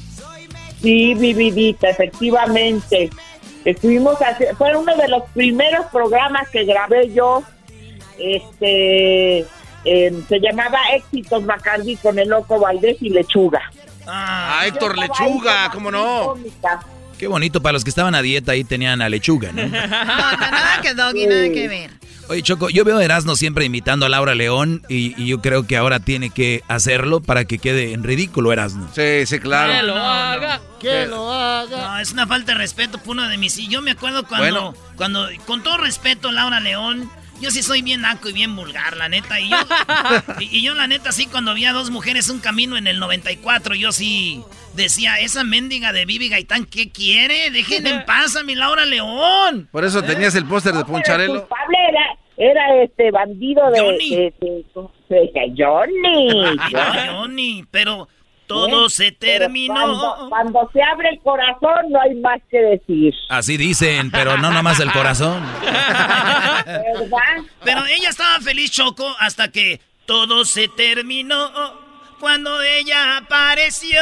[0.80, 3.10] Sí, mi vidita, efectivamente.
[3.66, 7.42] Estuvimos hace, fue uno de los primeros programas que grabé yo.
[8.18, 9.44] Este
[9.84, 13.60] se llamaba Éxitos Bacardi con el Loco Valdés y Lechuga.
[14.06, 16.34] Ah, Héctor Lechuga, ¿cómo no?
[17.18, 19.62] Qué bonito, para los que estaban a dieta ahí tenían a lechuga, ¿no?
[19.68, 21.90] No, no, nada que Doggy, nada que ver.
[22.28, 25.66] Oye, Choco, yo veo a Erasmo siempre imitando a Laura León y, y yo creo
[25.66, 28.88] que ahora tiene que hacerlo para que quede en ridículo Erasmo.
[28.94, 29.74] Sí, sí, claro.
[29.74, 30.60] Que lo haga.
[30.80, 31.76] Que lo haga.
[31.88, 33.58] No, es una falta de respeto por uno de mis...
[33.58, 34.74] Y yo me acuerdo cuando, Bueno.
[34.96, 39.08] cuando, con todo respeto, Laura León, yo sí soy bien naco y bien vulgar, la
[39.08, 39.40] neta.
[39.40, 39.56] Y yo,
[40.40, 42.98] y, y yo la neta, sí, cuando vi a dos mujeres un camino en el
[42.98, 44.42] 94, yo sí
[44.74, 47.50] decía, esa mendiga de Vivi Gaitán, ¿qué quiere?
[47.50, 49.68] Dejen en paz a mi Laura León.
[49.70, 51.40] Por eso tenías el póster de El Poncharelo.
[51.46, 54.64] culpable era, era este bandido de, de, de-
[55.08, 56.56] de- de Johnny.
[56.58, 58.08] Ay, Johnny, pero
[58.46, 59.74] todo se terminó.
[59.74, 63.14] Cuando, cuando se abre el corazón no hay más que decir.
[63.28, 65.42] Así dicen, pero no nomás el corazón.
[66.66, 67.44] ¿Verdad?
[67.62, 71.50] Pero ella estaba feliz, Choco, hasta que todo se terminó.
[72.20, 74.00] Cuando ella apareció,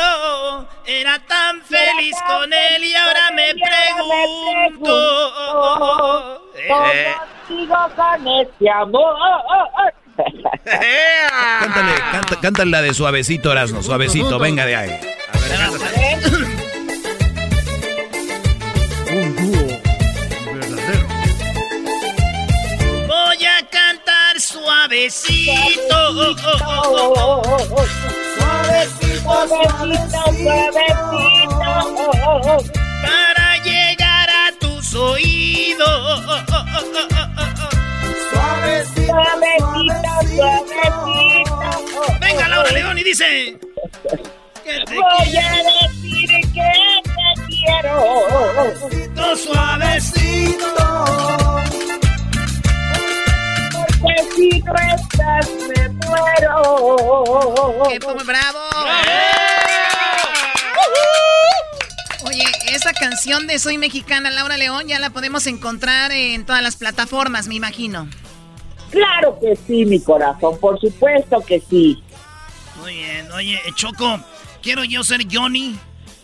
[0.86, 3.54] era tan feliz con él y ahora me
[4.76, 4.92] pregunto.
[6.54, 7.14] Eh,
[7.48, 9.16] Sigo con este amor.
[10.64, 15.00] Cántale, canta, cántale la de suavecito, Erasmo, suavecito, venga de ahí.
[19.10, 19.66] Un dúo
[20.54, 21.06] verdadero.
[23.06, 25.54] Voy a cantar suavecito.
[28.38, 31.62] Suavecito, suavecito, suavecito.
[33.02, 36.20] Para llegar a tus oídos.
[38.72, 42.18] Suavecito, suavecito.
[42.20, 43.58] Venga, Laura León, y dice.
[44.64, 46.50] que te Voy a decir que te
[47.48, 47.94] quiero.
[48.90, 50.66] quiero suavecito.
[54.00, 57.82] Porque si no estás me muero.
[57.90, 58.58] ¡Qué po- bravo!
[62.24, 66.76] Oye, esa canción de Soy Mexicana, Laura León, ya la podemos encontrar en todas las
[66.76, 68.08] plataformas, me imagino.
[68.92, 72.02] Claro que sí, mi corazón, por supuesto que sí.
[72.80, 74.20] Muy bien, oye, Choco,
[74.62, 75.76] quiero yo ser Johnny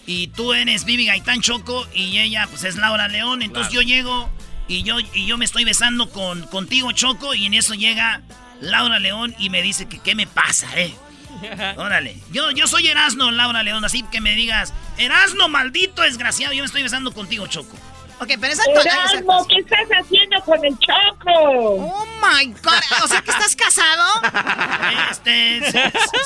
[0.07, 4.29] y tú eres Vivi Gaitán Choco y ella pues es Laura León, entonces yo llego
[4.69, 8.21] y yo y yo me estoy besando con contigo Choco y en eso llega
[8.61, 10.95] Laura León y me dice que qué me pasa, eh.
[11.79, 16.63] Órale, yo, yo soy Erasno, Laura León, así que me digas, Erasno, maldito desgraciado, yo
[16.63, 17.77] me estoy besando contigo, Choco.
[18.21, 18.63] Ok, pero esa.
[18.71, 21.31] Erasmo, ¿qué estás haciendo con el Choco?
[21.31, 23.05] Oh my God.
[23.05, 24.05] O sea que estás casado.
[25.11, 25.79] Este, sí,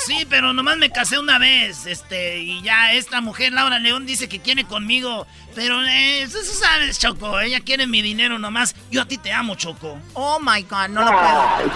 [0.07, 1.87] sí, pero nomás me casé una vez.
[1.87, 5.27] Este, y ya esta mujer, Laura León, dice que quiere conmigo.
[5.55, 7.39] Pero eh, eso eso sabes, Choco.
[7.41, 8.75] Ella quiere mi dinero nomás.
[8.91, 9.99] Yo a ti te amo, Choco.
[10.15, 11.73] Oh my God, no lo puedo.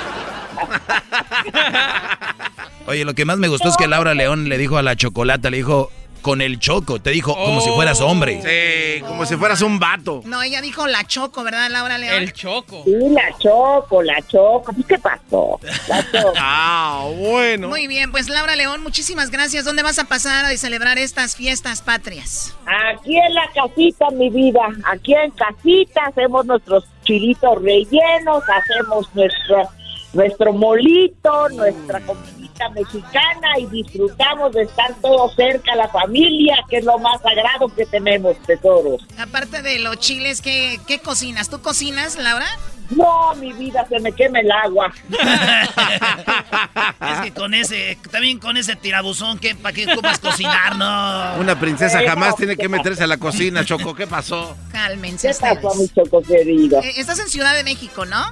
[2.86, 5.50] Oye, lo que más me gustó es que Laura León le dijo a la chocolata,
[5.50, 5.90] le dijo,
[6.26, 8.42] con el choco, te dijo, como si fueras hombre.
[8.42, 10.22] Sí, como si fueras un vato.
[10.24, 12.20] No, ella dijo la choco, ¿verdad, Laura León?
[12.20, 12.82] El choco.
[12.84, 14.72] Sí, la Choco, la Choco.
[14.76, 15.60] ¿Y ¿Qué pasó?
[15.86, 16.32] La Choco.
[16.36, 17.68] Ah, bueno.
[17.68, 19.64] Muy bien, pues Laura León, muchísimas gracias.
[19.64, 22.56] ¿Dónde vas a pasar a celebrar estas fiestas patrias?
[22.66, 24.66] Aquí en la casita, mi vida.
[24.92, 29.68] Aquí en casita hacemos nuestros chilitos rellenos, hacemos nuestro,
[30.12, 32.00] nuestro molito, nuestra
[32.70, 37.86] mexicana y disfrutamos de estar todos cerca, la familia, que es lo más sagrado que
[37.86, 39.02] tenemos, tesoros.
[39.18, 41.48] Aparte de los chiles, ¿qué, qué cocinas?
[41.48, 42.46] ¿Tú cocinas, Laura?
[42.90, 44.92] No, mi vida, se me quema el agua.
[47.00, 51.40] Es que con ese, también con ese tirabuzón, ¿qué, ¿para qué ocupas cocinar, no?
[51.40, 53.94] Una princesa jamás tiene que meterse a la cocina, Choco.
[53.94, 54.56] ¿Qué pasó?
[54.72, 55.58] Cálmense ¿Qué ustedes.
[55.58, 56.80] pasó, mi Choco querido?
[56.82, 58.24] Eh, estás en Ciudad de México, ¿no?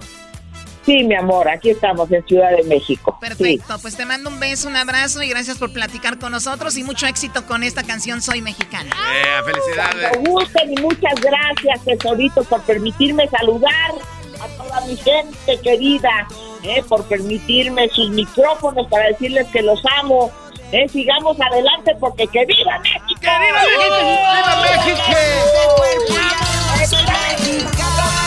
[0.86, 3.18] Sí, mi amor, aquí estamos en Ciudad de México.
[3.20, 3.28] Sí.
[3.28, 6.84] Perfecto, pues te mando un beso, un abrazo y gracias por platicar con nosotros y
[6.84, 8.90] mucho éxito con esta canción Soy Mexicana.
[9.14, 10.10] Eh, felicidades.
[10.10, 13.92] Cuando gusten y muchas gracias, tesorito, por permitirme saludar
[14.40, 16.28] a toda mi gente querida,
[16.62, 20.30] eh, por permitirme sus micrófonos para decirles que los amo.
[20.72, 23.20] Eh, sigamos adelante porque que viva México.
[23.20, 23.60] ¡Que viva
[24.84, 25.04] ¡Viva
[27.46, 28.23] ¿Y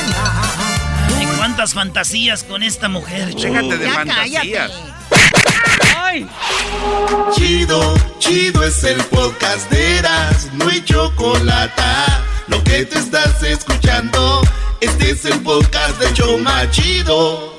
[1.48, 3.54] cuántas fantasías con esta mujer, Choco?
[3.54, 4.72] Déjate de Ya fantasías.
[5.96, 6.28] ¡Ay!
[7.34, 11.82] Chido, chido es el podcast de Eras, no hay chocolate.
[12.48, 14.42] Lo que te estás escuchando,
[14.82, 17.56] este es el podcast de Choma Chido.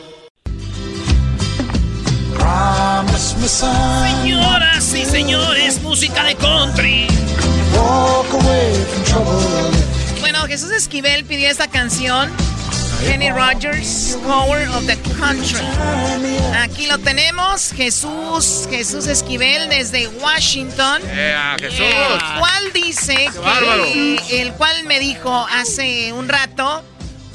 [3.47, 7.07] Señoras y señores, música de country.
[10.21, 12.31] Bueno, Jesús Esquivel pidió esta canción.
[13.01, 15.65] Kenny Rogers, Power of the Country.
[16.55, 21.03] Aquí lo tenemos, Jesús, Jesús Esquivel desde Washington.
[21.37, 21.81] A Jesús.
[21.81, 23.31] El cual dice
[24.29, 26.83] que, el cual me dijo hace un rato,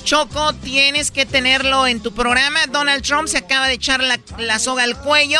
[0.04, 2.60] Choco, tienes que tenerlo en tu programa.
[2.67, 5.39] Donald Trump se acaba de echar la, la soga al cuello.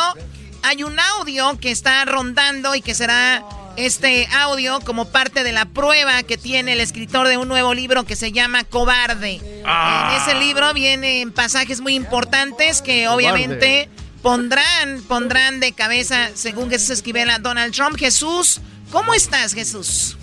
[0.62, 3.44] Hay un audio que está rondando y que será
[3.76, 8.04] este audio como parte de la prueba que tiene el escritor de un nuevo libro
[8.04, 9.40] que se llama Cobarde.
[9.64, 13.88] En ese libro vienen pasajes muy importantes que obviamente
[14.22, 17.96] pondrán, pondrán de cabeza, según Jesús Esquivel, a Donald Trump.
[17.98, 18.60] Jesús,
[18.90, 20.16] ¿cómo estás, Jesús?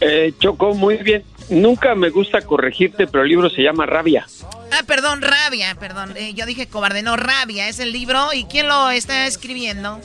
[0.00, 1.24] Eh, Choco, muy bien.
[1.50, 4.26] Nunca me gusta corregirte, pero el libro se llama Rabia.
[4.72, 6.14] Ah, perdón, rabia, perdón.
[6.16, 8.32] Eh, yo dije cobarde, no, rabia es el libro.
[8.32, 10.00] ¿Y quién lo está escribiendo?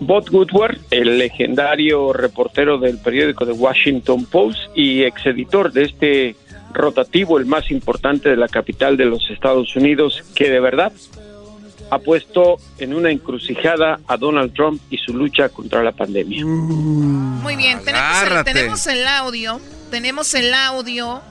[0.00, 6.36] Bob Woodward, el legendario reportero del periódico The Washington Post y exeditor de este
[6.72, 10.92] rotativo, el más importante de la capital de los Estados Unidos, que de verdad
[11.90, 16.44] ha puesto en una encrucijada a Donald Trump y su lucha contra la pandemia.
[16.44, 18.52] Muy bien, tenemos el, Agárrate.
[18.52, 21.22] tenemos el audio, tenemos el audio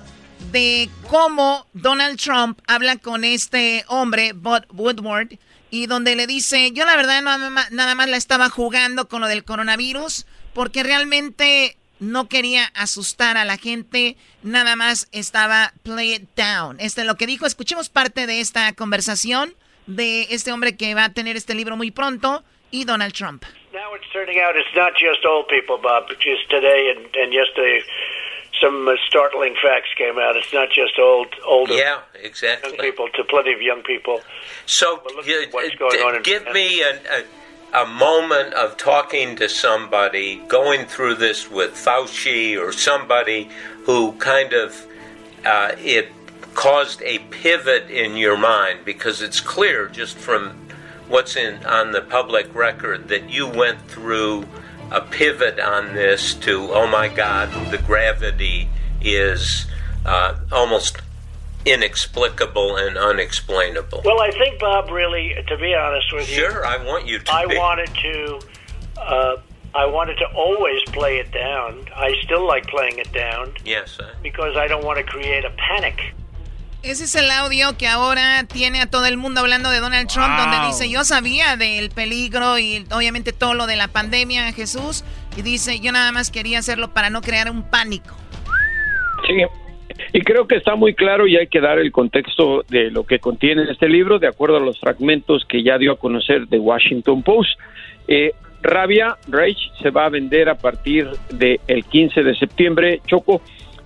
[0.52, 5.38] de cómo Donald Trump habla con este hombre, Bob Woodward,
[5.74, 9.44] y donde le dice, yo la verdad nada más la estaba jugando con lo del
[9.44, 16.80] coronavirus, porque realmente no quería asustar a la gente, nada más estaba play it down.
[16.80, 19.56] Este es lo que dijo, escuchemos parte de esta conversación
[19.88, 23.44] de este hombre que va a tener este libro muy pronto y Donald Trump.
[23.74, 26.08] Now it's turning out it's not just old people, Bob.
[26.20, 27.34] Just today and, and
[28.64, 30.36] some uh, startling facts came out.
[30.38, 32.72] It's not just old, older Yeah, exactly.
[32.72, 34.22] young people to plenty of young people.
[34.66, 36.94] So, you- d- give me a,
[37.74, 43.50] a, a moment of talking to somebody, going through this with Fauci or somebody
[43.86, 44.86] who kind of
[45.46, 46.10] uh, it
[46.54, 50.52] caused a pivot in your mind because it's clear just from
[51.10, 54.46] what's in on the public record that you went through
[54.92, 58.70] a pivot on this to oh my God, the gravity
[59.02, 59.66] is
[60.06, 60.98] uh, almost
[61.66, 64.02] inexplicable and unexplainable.
[64.04, 67.34] Well, I think, Bob, really, to be honest with you, Sure, I want you to
[67.34, 67.58] I be.
[67.58, 68.40] wanted to.
[69.00, 69.38] Uh,
[69.76, 71.88] I wanted to always play it down.
[71.96, 75.50] I still like playing it down Yes, I- because I don't want to create a
[75.52, 76.14] panic.
[76.84, 80.38] Ese es el audio que ahora tiene a todo el mundo hablando de Donald Trump,
[80.38, 85.06] donde dice, yo sabía del peligro y obviamente todo lo de la pandemia, Jesús,
[85.38, 88.18] y dice, yo nada más quería hacerlo para no crear un pánico.
[89.26, 89.34] Sí,
[90.12, 93.20] Y creo que está muy claro y hay que dar el contexto de lo que
[93.20, 97.24] contiene este libro, de acuerdo a los fragmentos que ya dio a conocer de Washington
[97.24, 97.58] Post.
[98.10, 103.42] Eh, Rabia Rage se va a vender a partir del 15 de septiembre, Choco,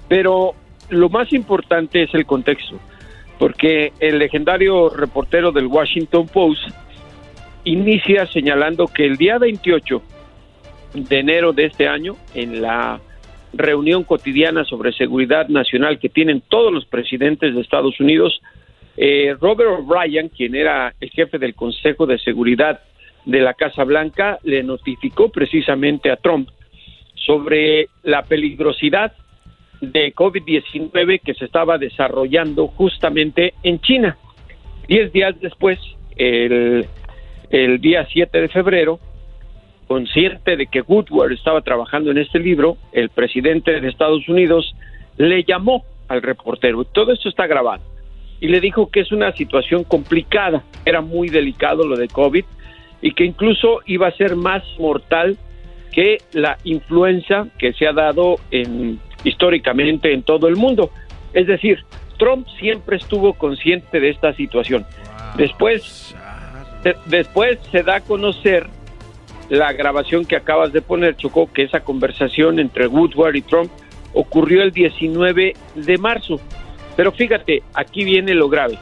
[0.07, 0.55] pero
[0.89, 2.79] lo más importante es el contexto,
[3.37, 6.61] porque el legendario reportero del Washington Post
[7.63, 10.01] inicia señalando que el día 28
[10.93, 12.99] de enero de este año, en la
[13.53, 18.41] reunión cotidiana sobre seguridad nacional que tienen todos los presidentes de Estados Unidos,
[18.95, 22.81] eh, Robert O'Brien, quien era el jefe del Consejo de Seguridad
[23.25, 26.49] de la Casa Blanca, le notificó precisamente a Trump
[27.13, 29.13] sobre la peligrosidad
[29.81, 34.17] de COVID-19 que se estaba desarrollando justamente en China.
[34.87, 35.79] Diez días después,
[36.15, 36.85] el,
[37.49, 38.99] el día 7 de febrero,
[39.87, 44.75] consciente de que Woodward estaba trabajando en este libro, el presidente de Estados Unidos
[45.17, 46.83] le llamó al reportero.
[46.85, 47.83] Todo esto está grabado.
[48.39, 52.45] Y le dijo que es una situación complicada, era muy delicado lo de COVID
[53.01, 55.37] y que incluso iba a ser más mortal
[55.91, 60.91] que la influenza que se ha dado en, históricamente en todo el mundo.
[61.33, 61.83] Es decir,
[62.17, 64.85] Trump siempre estuvo consciente de esta situación.
[65.35, 66.15] Después,
[67.05, 68.67] después se da a conocer
[69.49, 73.71] la grabación que acabas de poner, Chocó, que esa conversación entre Woodward y Trump
[74.13, 76.39] ocurrió el 19 de marzo.
[76.95, 78.77] Pero fíjate, aquí viene lo grave.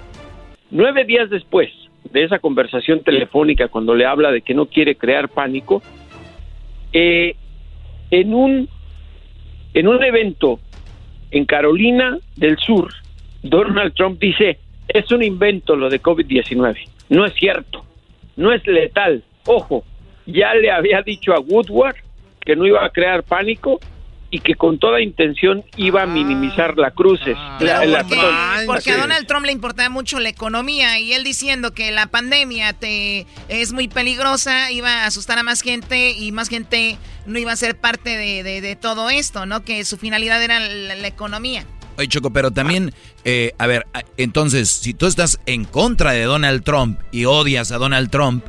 [0.71, 1.69] Nueve días después
[2.11, 5.83] de esa conversación telefónica, cuando le habla de que no quiere crear pánico,
[6.93, 7.35] eh,
[8.11, 8.69] en, un,
[9.75, 10.59] en un evento
[11.31, 12.93] en Carolina del Sur,
[13.43, 14.57] Donald Trump dice,
[14.88, 16.77] es un invento lo de COVID-19,
[17.09, 17.85] no es cierto,
[18.38, 19.83] no es letal, ojo,
[20.25, 21.97] ya le había dicho a Woodward
[22.39, 23.81] que no iba a crear pánico
[24.31, 27.38] y que con toda intención iba a minimizar la cruces.
[28.65, 32.73] porque, a Donald Trump le importaba mucho la economía y él diciendo que la pandemia
[32.73, 37.51] te es muy peligrosa iba a asustar a más gente y más gente no iba
[37.51, 39.63] a ser parte de, todo esto, ¿no?
[39.63, 41.65] Que su finalidad era la, economía.
[41.97, 43.85] Oye, Choco, pero también, eh, a ver,
[44.17, 48.43] entonces, si tú estás en contra de Donald Trump y odias a Donald Trump,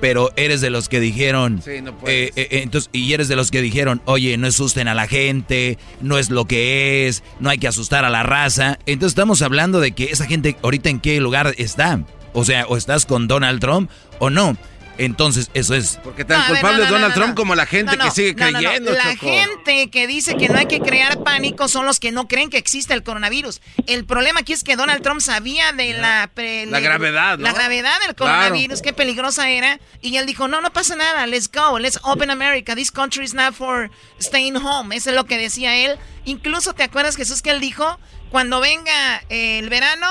[0.00, 3.50] pero eres de los que dijeron, sí, no eh, eh, entonces, y eres de los
[3.50, 7.58] que dijeron, oye, no asusten a la gente, no es lo que es, no hay
[7.58, 8.78] que asustar a la raza.
[8.86, 12.04] Entonces estamos hablando de que esa gente ahorita en qué lugar está.
[12.32, 14.56] O sea, o estás con Donald Trump o no.
[14.98, 15.98] Entonces, eso es.
[16.02, 18.92] Porque tan culpable es Donald Trump como la gente que sigue creyendo.
[18.92, 22.50] La gente que dice que no hay que crear pánico son los que no creen
[22.50, 23.60] que existe el coronavirus.
[23.86, 26.30] El problema aquí es que Donald Trump sabía de la.
[26.66, 29.78] la gravedad, La gravedad del coronavirus, qué peligrosa era.
[30.02, 32.74] Y él dijo: No, no pasa nada, let's go, let's open America.
[32.74, 34.94] This country is not for staying home.
[34.94, 35.96] Eso es lo que decía él.
[36.24, 37.98] Incluso, ¿te acuerdas, Jesús, que él dijo?
[38.30, 40.06] Cuando venga el verano,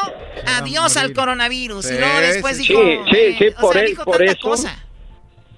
[0.59, 1.91] adiós al coronavirus.
[1.91, 2.81] y luego después dijo.
[3.11, 3.77] Sí, sí, por,
[4.23, 4.55] eso.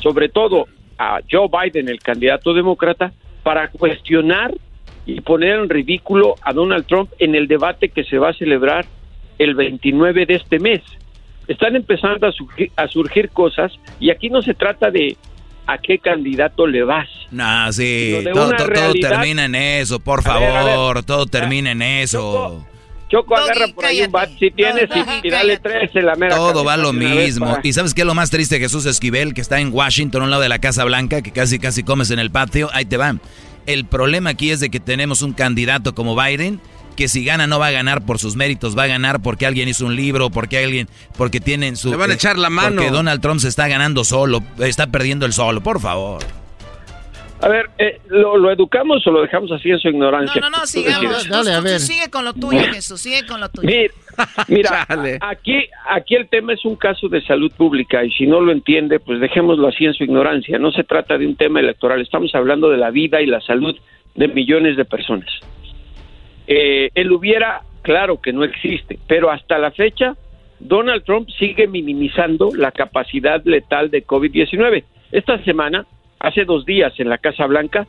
[0.03, 0.67] sobre todo
[1.01, 3.11] a Joe Biden, el candidato demócrata,
[3.43, 4.53] para cuestionar
[5.07, 8.85] y poner en ridículo a Donald Trump en el debate que se va a celebrar
[9.39, 10.83] el 29 de este mes.
[11.49, 15.17] Están empezando a surgir, cosas y aquí no se trata de
[15.67, 17.09] a qué candidato le vas.
[17.31, 18.53] No, sí, todo,
[19.01, 22.21] termina en eso, por favor, todo termina en eso.
[22.21, 22.67] Choco,
[23.19, 24.89] agarra por ahí un bat si tienes
[25.23, 26.37] y, dale tres en la mera.
[26.37, 27.59] Todo va lo mismo.
[27.63, 30.31] ¿Y sabes qué es lo más triste, Jesús Esquivel, que está en Washington, a un
[30.31, 32.71] lado de la Casa Blanca, que casi casi comes en el patio?
[32.73, 33.21] Ahí te van.
[33.67, 36.61] El problema aquí es de que tenemos un candidato como Biden
[36.97, 39.69] que si gana no va a ganar por sus méritos, va a ganar porque alguien
[39.69, 41.91] hizo un libro, porque alguien, porque tienen su...
[41.91, 42.77] Le van a echar la mano.
[42.77, 46.23] Porque Donald Trump se está ganando solo, está perdiendo el solo, por favor.
[47.43, 50.41] A ver, eh, ¿lo, educamos o lo dejamos así en su ignorancia?
[50.41, 51.29] No, no, no, sigamos.
[51.29, 51.81] Dale, a ver.
[51.81, 53.69] sigue con lo tuyo, Jesús, sigue con lo tuyo.
[54.49, 54.87] Mira,
[55.21, 59.01] aquí, aquí el tema es un caso de salud pública y si no lo entiende,
[59.01, 60.59] pues dejémoslo así en su ignorancia.
[60.59, 63.75] No se trata de un tema electoral, estamos hablando de la vida y la salud
[64.15, 65.31] de millones de personas.
[66.47, 70.15] Eh, el hubiera, claro que no existe, pero hasta la fecha
[70.61, 74.85] Donald Trump sigue minimizando la capacidad letal de COVID-19.
[75.11, 75.87] Esta semana,
[76.21, 77.87] hace dos días en la Casa Blanca,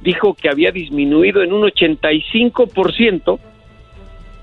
[0.00, 3.38] dijo que había disminuido en un 85%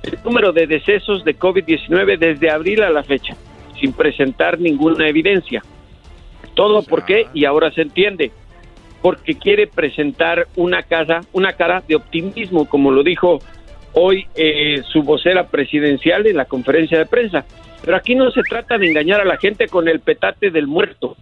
[0.04, 3.36] el número de decesos de COVID-19 desde abril a la fecha,
[3.80, 5.62] sin presentar ninguna evidencia.
[6.54, 8.32] Todo por qué, y ahora se entiende,
[9.02, 13.40] porque quiere presentar una casa, una cara de optimismo, como lo dijo
[13.94, 17.46] hoy eh, su vocera presidencial en la conferencia de prensa.
[17.84, 21.16] Pero aquí no se trata de engañar a la gente con el petate del muerto.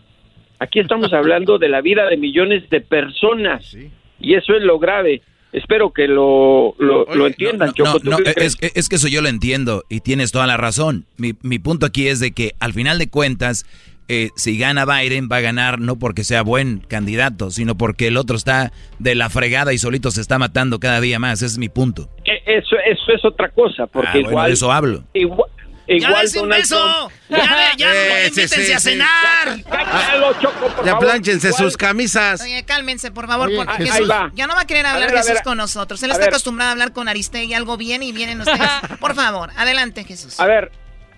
[0.60, 3.76] Aquí estamos hablando de la vida de millones de personas.
[4.20, 5.22] Y eso es lo grave.
[5.54, 7.70] Espero que lo, lo, lo entiendan.
[7.70, 10.46] No, Choco, ¿tú no, qué es, es que eso yo lo entiendo y tienes toda
[10.46, 11.06] la razón.
[11.18, 13.66] Mi, mi punto aquí es de que al final de cuentas,
[14.10, 18.18] eh, si gana Biden, va a ganar no porque sea buen candidato, sino porque el
[18.18, 21.42] otro está de la fregada y solito se está matando cada día más.
[21.42, 22.10] Ese es mi punto.
[22.46, 24.48] Eso, eso es otra cosa, porque Ah, bueno, igual...
[24.48, 25.04] de eso hablo.
[25.14, 25.50] Igual,
[25.88, 27.10] ¡Ya igual dense un Donald beso!
[27.10, 29.64] Trump- ¡Ya, ya, Eh, sí, invítense sí, a cenar!
[29.70, 31.16] Cállalo, Choco, por Ya favor.
[31.24, 32.42] Igual- sus camisas.
[32.42, 34.10] Oye, cálmense, por favor, Oye, porque Jesús.
[34.10, 34.32] Va.
[34.36, 35.44] ya no va a querer hablar ver, a Jesús ver.
[35.44, 36.02] con nosotros.
[36.04, 36.30] Él está ver.
[36.30, 38.60] acostumbrado a hablar con Aristegui algo bien y vienen ustedes.
[39.00, 40.40] Por favor, adelante, Jesús.
[40.40, 40.72] A ver,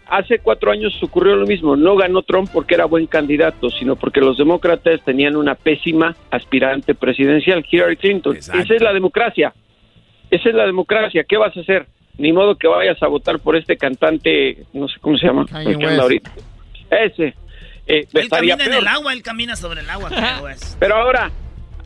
[0.07, 1.75] hace cuatro años ocurrió lo mismo.
[1.75, 6.93] No ganó Trump porque era buen candidato, sino porque los demócratas tenían una pésima aspirante
[6.95, 8.35] presidencial, Hillary Clinton.
[8.35, 8.61] Exacto.
[8.61, 9.53] Esa es la democracia.
[10.29, 11.23] Esa es la democracia.
[11.27, 11.87] ¿Qué vas a hacer?
[12.17, 15.77] Ni modo que vayas a votar por este cantante, no sé cómo se llama, el
[15.77, 16.31] que anda ahorita.
[16.89, 17.33] Ese.
[17.87, 20.09] Eh, Él camina en el agua, él camina sobre el agua.
[20.79, 21.31] Pero ahora,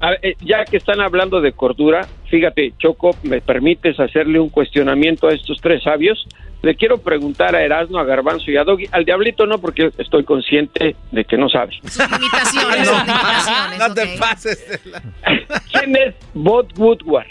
[0.01, 5.27] a- eh, ya que están hablando de cordura, fíjate, Choco, ¿me permites hacerle un cuestionamiento
[5.27, 6.27] a estos tres sabios?
[6.61, 8.87] Le quiero preguntar a Erasmo, a Garbanzo y a Doggy.
[8.91, 11.73] Al Diablito no, porque estoy consciente de que no sabe.
[11.83, 13.79] Sus limitaciones, sus limitaciones.
[13.79, 14.67] No te pases.
[14.83, 15.01] de la-
[15.71, 17.27] ¿Quién es Bob Woodward?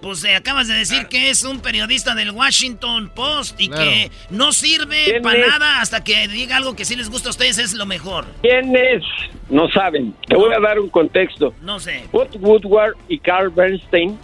[0.00, 3.82] Pues eh, acabas de decir que es un periodista del Washington Post y Claro.
[3.84, 7.32] que no sirve ¿Quién para nada hasta que diga algo que sí les gusta a
[7.32, 8.24] ustedes es lo mejor.
[8.40, 9.02] ¿Quién es?
[9.50, 10.14] No saben.
[10.26, 11.52] Te voy a dar un contexto.
[11.60, 12.04] No sé.
[12.12, 14.18] Bob Woodward y Carl Bernstein,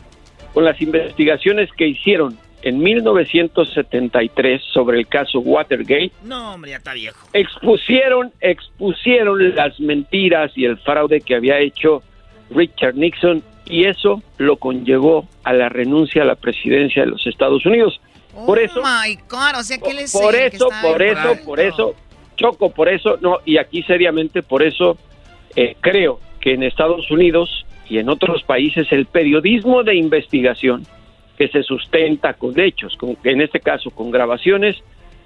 [0.54, 6.94] con las investigaciones que hicieron en 1973 sobre el caso Watergate, No, hombre, ya está
[6.94, 7.18] viejo.
[7.32, 12.02] expusieron, expusieron las mentiras y el fraude que había hecho
[12.50, 17.64] Richard Nixon y eso lo conllevó a la renuncia a la presidencia de los Estados
[17.66, 18.00] Unidos.
[18.46, 20.34] Por oh eso, my God, o sea, ¿qué les por?
[20.34, 21.44] Que eso, por eso, alto.
[21.44, 21.94] por eso,
[22.36, 24.98] Choco, por eso, no, y aquí seriamente, por eso
[25.54, 30.86] eh, creo que en Estados Unidos y en otros países el periodismo de investigación
[31.38, 34.76] que se sustenta con hechos, con, en este caso con grabaciones,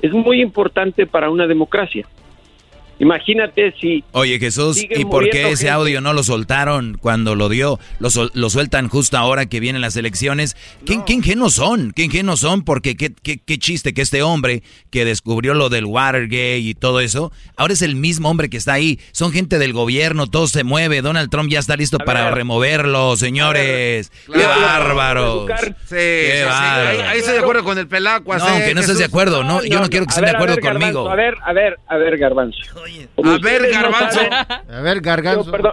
[0.02, 2.06] es muy importante para una democracia.
[3.00, 5.70] Imagínate si Oye Jesús, ¿y por qué ese gente.
[5.70, 7.80] audio no lo soltaron cuando lo dio?
[7.98, 10.54] Lo, sol- lo sueltan justo ahora que vienen las elecciones.
[10.86, 11.92] ¿Qué, qué ingenuos son?
[11.92, 12.62] ¿Qué ingenuos son?
[12.62, 17.00] Porque qué, qué, qué chiste que este hombre que descubrió lo del Watergate y todo
[17.00, 19.00] eso, ahora es el mismo hombre que está ahí.
[19.12, 21.00] Son gente del gobierno, todo se mueve.
[21.02, 22.34] Donald Trump ya está listo A para ver.
[22.34, 24.10] removerlo, señores.
[24.26, 24.60] ¡Qué Claro.
[24.60, 25.50] bárbaros!
[25.88, 26.44] Sí, sí.
[26.44, 26.90] bárbaro.
[26.90, 28.42] Ahí, ahí estoy de acuerdo con el pelacuas.
[28.42, 30.34] No, eh, aunque no estés de acuerdo, no, yo no quiero que estén de a
[30.34, 31.08] acuerdo ver, conmigo.
[31.10, 32.58] A ver, a ver, a ver, Garbanzo.
[33.16, 34.20] A ver, ustedes no Garbanzo.
[34.20, 34.32] saben-
[34.76, 35.44] A ver, Garganzo.
[35.44, 35.72] No, perdón.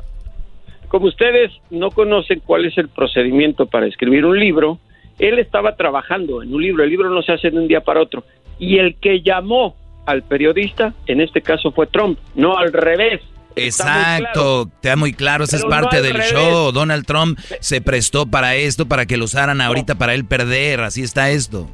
[0.88, 4.80] Como ustedes no conocen cuál es el procedimiento para escribir un libro,
[5.20, 6.84] él estaba trabajando en un libro.
[6.84, 8.24] El libro no se hace de un día para otro.
[8.59, 13.22] Y el que llamó al periodista, en este caso fue Trump, no al revés.
[13.55, 14.18] Está.
[14.20, 16.32] Exacto, te da muy claro, esa es Pero no parte del revés.
[16.32, 16.72] show.
[16.72, 21.01] Donald Trump se prestó para esto, para que lo usaran ahorita para él perder, así
[21.01, 21.68] está esto.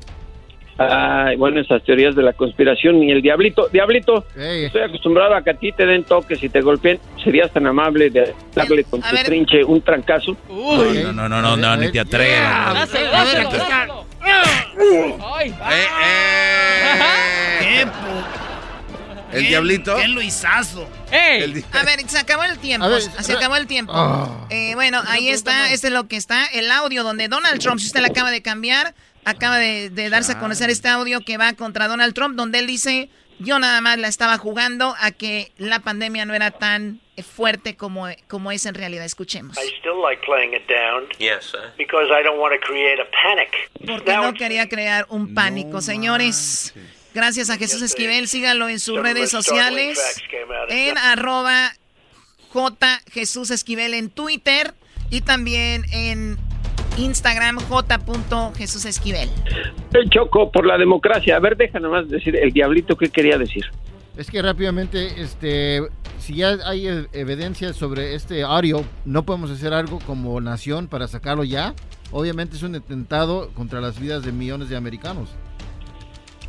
[0.77, 3.67] Ay, bueno, esas teorías de la conspiración ni el diablito.
[3.71, 4.65] Diablito, Ey.
[4.65, 6.99] estoy acostumbrado a que a ti te den toques y te golpeen.
[7.23, 9.25] ¿Serías tan amable de darle con A tu ver.
[9.25, 10.35] trinche un trancazo?
[10.49, 12.89] No, no, no, no, no, ni te atrevas.
[12.93, 14.07] Eh,
[17.61, 17.85] eh.
[19.31, 19.95] El diablito.
[19.95, 20.87] Qué luisazo.
[21.11, 21.41] ey.
[21.43, 22.87] El di- A ver, se acabó el tiempo.
[22.87, 23.91] Ver, se acabó el tiempo.
[23.95, 24.45] Ah.
[24.51, 25.71] Eh, bueno, ahí está.
[25.73, 26.45] Este es lo que está.
[26.53, 28.93] El audio donde Donald Trump, si usted le acaba de cambiar,
[29.25, 32.67] acaba de, de darse a conocer este audio que va contra Donald Trump, donde él
[32.67, 33.09] dice:
[33.39, 37.75] Yo nada más la estaba jugando a que la pandemia no era tan eh, fuerte
[37.75, 39.05] como, como es en realidad.
[39.05, 39.57] Escuchemos.
[39.57, 41.71] I still like playing it down Yes, sir.
[41.77, 43.69] because I don't want to create a panic.
[43.85, 46.73] Porque no quería crear un pánico, señores.
[47.13, 49.99] Gracias a Jesús Esquivel, sígalo en sus redes sociales,
[50.69, 51.71] en arroba
[52.49, 54.73] J Jesús Esquivel en Twitter
[55.11, 56.39] y también en
[56.97, 57.99] Instagram J.
[58.55, 59.29] Jesús Esquivel.
[59.93, 61.35] El Choco, por la democracia.
[61.35, 63.65] A ver, deja nomás decir el diablito qué quería decir.
[64.17, 65.81] Es que rápidamente, este,
[66.19, 71.07] si ya hay e- evidencia sobre este audio, ¿no podemos hacer algo como nación para
[71.07, 71.73] sacarlo ya?
[72.11, 75.29] Obviamente es un atentado contra las vidas de millones de americanos.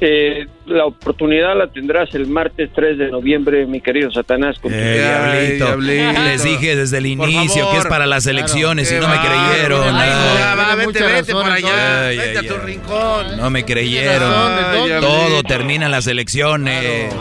[0.00, 4.58] Eh, la oportunidad la tendrás el martes 3 de noviembre, mi querido Satanás.
[4.60, 5.76] con tu- Eh, diablito.
[6.24, 7.72] Les dije desde el inicio favor.
[7.72, 9.94] que es para las elecciones y no me creyeron.
[9.94, 12.06] Va, vete, vete razón, por allá.
[12.08, 12.60] Ay, vete ay, a tu ay.
[12.66, 13.36] rincón.
[13.38, 15.00] No me creyeron.
[15.00, 17.12] Todo termina en las elecciones.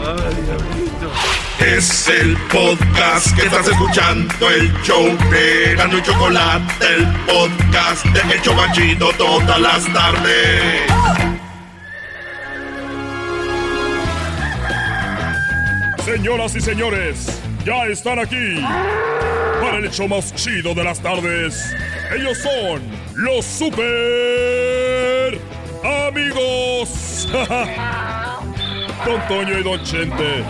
[1.60, 8.34] Es el podcast que estás escuchando, el show de Gano y Chocolate, el podcast de
[8.34, 11.33] El Chobachito todas las tardes.
[16.04, 18.62] Señoras y señores, ya están aquí
[19.58, 21.74] para el hecho más chido de las tardes.
[22.14, 22.82] Ellos son
[23.14, 25.40] los super
[25.82, 27.26] amigos.
[29.06, 30.44] Don Toño y Don Chente.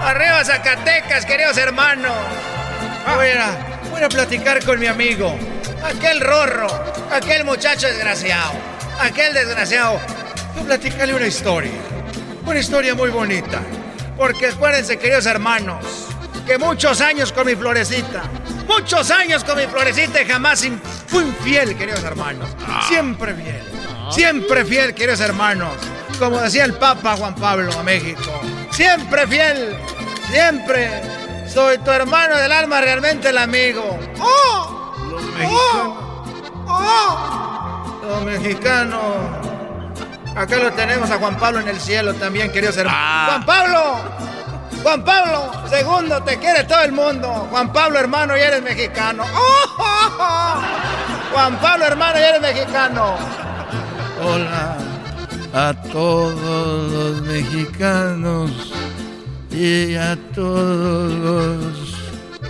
[0.00, 2.16] Arriba Zacatecas, queridos hermanos.
[3.14, 3.69] Voy a,
[4.04, 5.36] a platicar con mi amigo.
[5.84, 6.68] Aquel rorro,
[7.12, 8.52] aquel muchacho desgraciado.
[8.98, 10.00] Aquel desgraciado.
[10.54, 11.72] Voy a platicarle una historia.
[12.44, 13.60] Una historia muy bonita.
[14.16, 15.84] Porque acuérdense, queridos hermanos,
[16.46, 18.22] que muchos años con mi florecita.
[18.66, 20.66] Muchos años con mi florecita y jamás
[21.06, 22.48] fui infiel, queridos hermanos.
[22.88, 23.62] Siempre fiel.
[24.10, 25.72] Siempre fiel, queridos hermanos.
[26.18, 28.40] Como decía el Papa Juan Pablo a México.
[28.70, 29.76] Siempre fiel.
[30.30, 31.19] Siempre.
[31.52, 33.98] Soy tu hermano del alma, realmente el amigo.
[34.20, 34.94] ¡Oh!
[35.10, 35.98] Los mexicanos.
[36.66, 38.00] ¡Oh!
[38.06, 39.02] Los mexicanos.
[40.36, 43.26] Acá lo tenemos a Juan Pablo en el cielo también, queridos hermanos.
[43.26, 43.96] ¡Juan Pablo!
[44.82, 47.48] Juan Pablo, segundo, te quiere todo el mundo.
[47.50, 49.24] Juan Pablo, hermano, ya eres mexicano.
[49.34, 50.62] ¡Oh, oh, oh!
[51.32, 53.16] Juan Pablo, hermano, ya eres mexicano.
[54.22, 54.76] Hola
[55.52, 58.52] a todos los mexicanos
[59.50, 61.94] y a todos los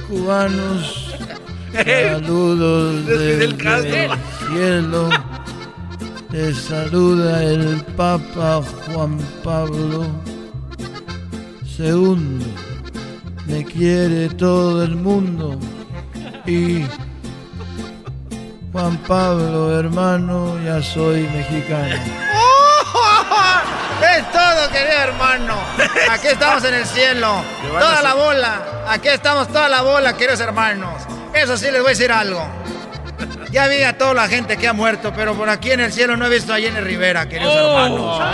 [0.09, 1.15] cubanos.
[1.73, 3.57] Saludos desde el
[4.49, 5.09] cielo.
[6.31, 10.07] Te saluda el Papa Juan Pablo
[11.79, 12.39] II.
[13.47, 15.59] Me quiere todo el mundo
[16.47, 16.85] y
[18.73, 22.30] Juan Pablo, hermano, ya soy mexicano.
[24.17, 25.57] Es todo, querido hermano.
[26.11, 27.43] Aquí estamos en el cielo.
[27.79, 28.63] Toda la bola.
[28.89, 31.03] Aquí estamos toda la bola, queridos hermanos.
[31.33, 32.45] Eso sí les voy a decir algo.
[33.51, 36.17] Ya vi a toda la gente que ha muerto, pero por aquí en el cielo
[36.17, 38.23] no he visto a Jenny Rivera, queridos hermanos.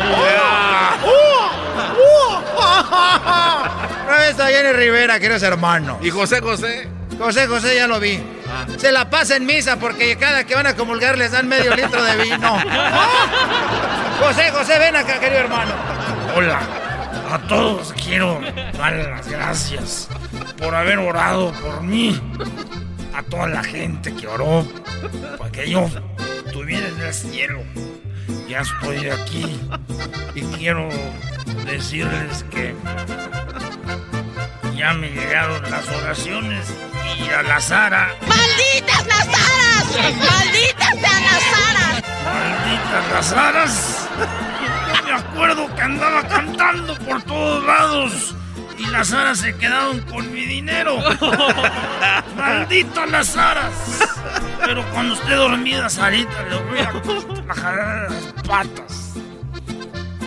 [4.07, 5.99] No he visto a Jenny Rivera, queridos hermanos.
[6.01, 6.89] ¿Y José José?
[7.18, 8.22] José José ya lo vi.
[8.79, 12.03] Se la pasa en misa porque cada que van a comulgar les dan medio litro
[12.03, 12.59] de vino.
[14.21, 15.73] José José, ven acá, querido hermano.
[16.35, 16.61] Hola,
[17.31, 18.41] a todos quiero
[18.79, 20.09] dar las gracias
[20.59, 22.21] por haber orado por mí.
[23.15, 24.67] A toda la gente que oró
[25.39, 25.89] para que yo
[26.47, 27.63] estuviera en el cielo.
[28.49, 29.59] Ya estoy aquí
[30.35, 30.89] y quiero
[31.65, 32.75] decirles que
[34.77, 36.66] ya me llegaron las oraciones
[37.18, 38.14] y a la Sara.
[38.29, 40.16] ¡Malditas las aras!
[40.18, 42.03] ¡Malditas sean las aras!
[42.24, 44.09] ¡Malditas las aras!
[44.97, 48.35] Yo me acuerdo que andaba cantando por todos lados
[48.79, 50.99] y las aras se quedaron con mi dinero.
[52.37, 53.72] ¡Malditas las aras!
[54.64, 59.14] Pero cuando esté dormida, Sarita, le voy a jalar las patas.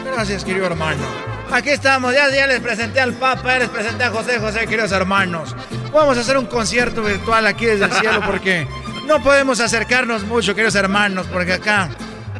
[0.03, 1.03] Gracias, querido hermano.
[1.51, 4.91] Aquí estamos, ya, ya les presenté al Papa, ya les presenté a José José, queridos
[4.91, 5.55] hermanos.
[5.91, 8.67] Vamos a hacer un concierto virtual aquí desde el cielo porque
[9.07, 11.89] no podemos acercarnos mucho, queridos hermanos, porque acá,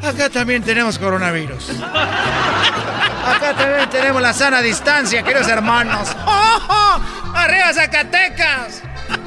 [0.03, 1.71] acá también tenemos coronavirus.
[3.25, 6.15] Acá también tenemos la sana distancia, queridos hermanos.
[6.25, 7.35] ¡Oh, oh!
[7.35, 8.83] ¡Arriba Zacatecas!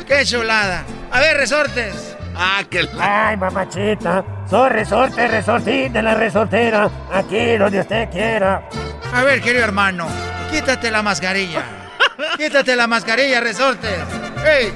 [0.07, 0.85] ¡Qué chulada!
[1.11, 2.17] A ver, resortes.
[2.35, 8.69] Ah, que Ay, mamachita, soy resorte, resortín de la resortera, aquí donde usted quiera.
[9.11, 10.07] A ver, querido hermano,
[10.51, 11.63] quítate la mascarilla.
[12.37, 13.99] Quítate la mascarilla, resortes.
[14.45, 14.75] ¡Ey!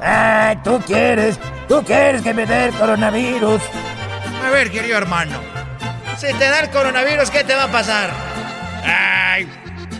[0.00, 1.36] Ay, tú quieres,
[1.66, 3.60] tú quieres que me dé el coronavirus.
[4.46, 5.40] A ver, querido hermano.
[6.16, 8.10] Si te da el coronavirus, ¿qué te va a pasar?
[8.84, 9.48] ¡Ay!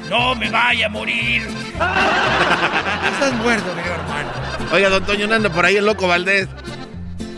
[0.09, 1.43] ¡No me vaya a morir!
[3.13, 4.31] Estás muerto, querido hermano.
[4.73, 6.49] Oiga, don Toño, no anda por ahí el loco Valdés.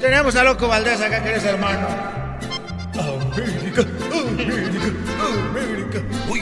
[0.05, 1.89] Tenemos a Loco Valdés acá, querido hermano.
[6.29, 6.41] Uy,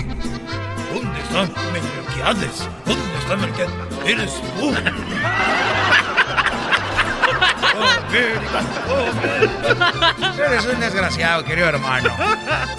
[0.93, 2.69] ¿dónde está Melquiades?
[2.85, 3.73] ¿Dónde está Melquiades?
[4.05, 4.75] ¡Eres tú!
[8.09, 8.63] América,
[10.45, 12.11] Eres un desgraciado, querido hermano.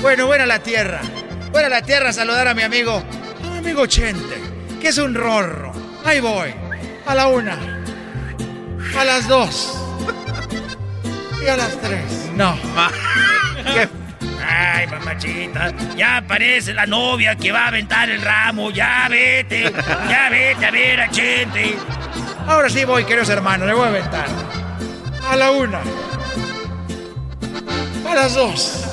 [0.01, 0.99] Bueno, voy a la tierra.
[1.53, 3.01] Voy a la tierra a saludar a mi amigo,
[3.41, 4.35] a mi amigo Chente,
[4.81, 5.71] que es un rorro.
[6.03, 6.53] Ahí voy.
[7.05, 7.57] A la una.
[8.97, 9.79] A las dos.
[11.43, 12.29] Y a las tres.
[12.35, 12.55] No.
[13.73, 13.89] ¿Qué?
[14.45, 18.71] Ay, mamachita, ya aparece la novia que va a aventar el ramo.
[18.71, 19.73] Ya vete,
[20.09, 21.75] ya vete a ver a Chente.
[22.47, 24.25] Ahora sí voy, queridos hermanos, le voy a aventar.
[25.29, 25.81] A la una.
[28.09, 28.85] A las dos.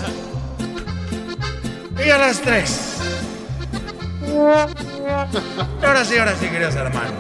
[2.04, 2.96] Y a las tres.
[5.82, 7.12] Ahora sí, ahora sí, queridos hermanos.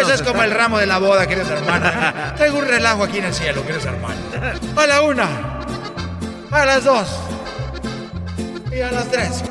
[0.00, 1.92] Eso es como el ramo de la boda, queridos hermanos.
[2.36, 4.18] Traigo un relajo aquí en el cielo, queridos hermanos.
[4.76, 5.28] A la una.
[6.50, 7.08] A las dos.
[8.72, 9.42] Y a las tres.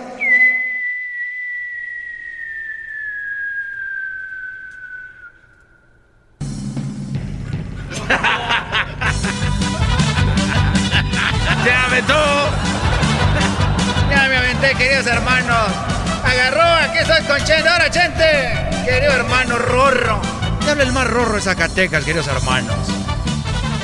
[21.46, 22.76] Zacatecas, queridos hermanos.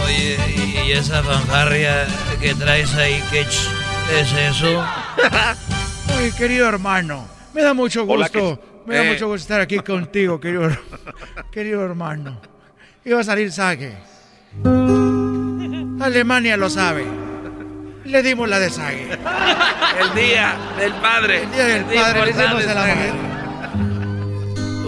[0.03, 2.07] Oye, ¿y esa fanfarria
[2.41, 4.83] que traes ahí, qué es eso?
[6.17, 8.59] Oye, querido hermano, me da mucho Hola, gusto.
[8.59, 9.11] ¿qué- Me da Eh.
[9.13, 10.69] mucho gusto estar aquí contigo, querido,
[11.51, 12.41] querido hermano.
[13.05, 13.93] Iba a salir Sage.
[16.01, 17.05] Alemania lo sabe.
[18.05, 19.07] Le dimos la de Sage.
[19.99, 21.43] El día del padre.
[21.43, 23.40] El día del padre, le hicimos el amor.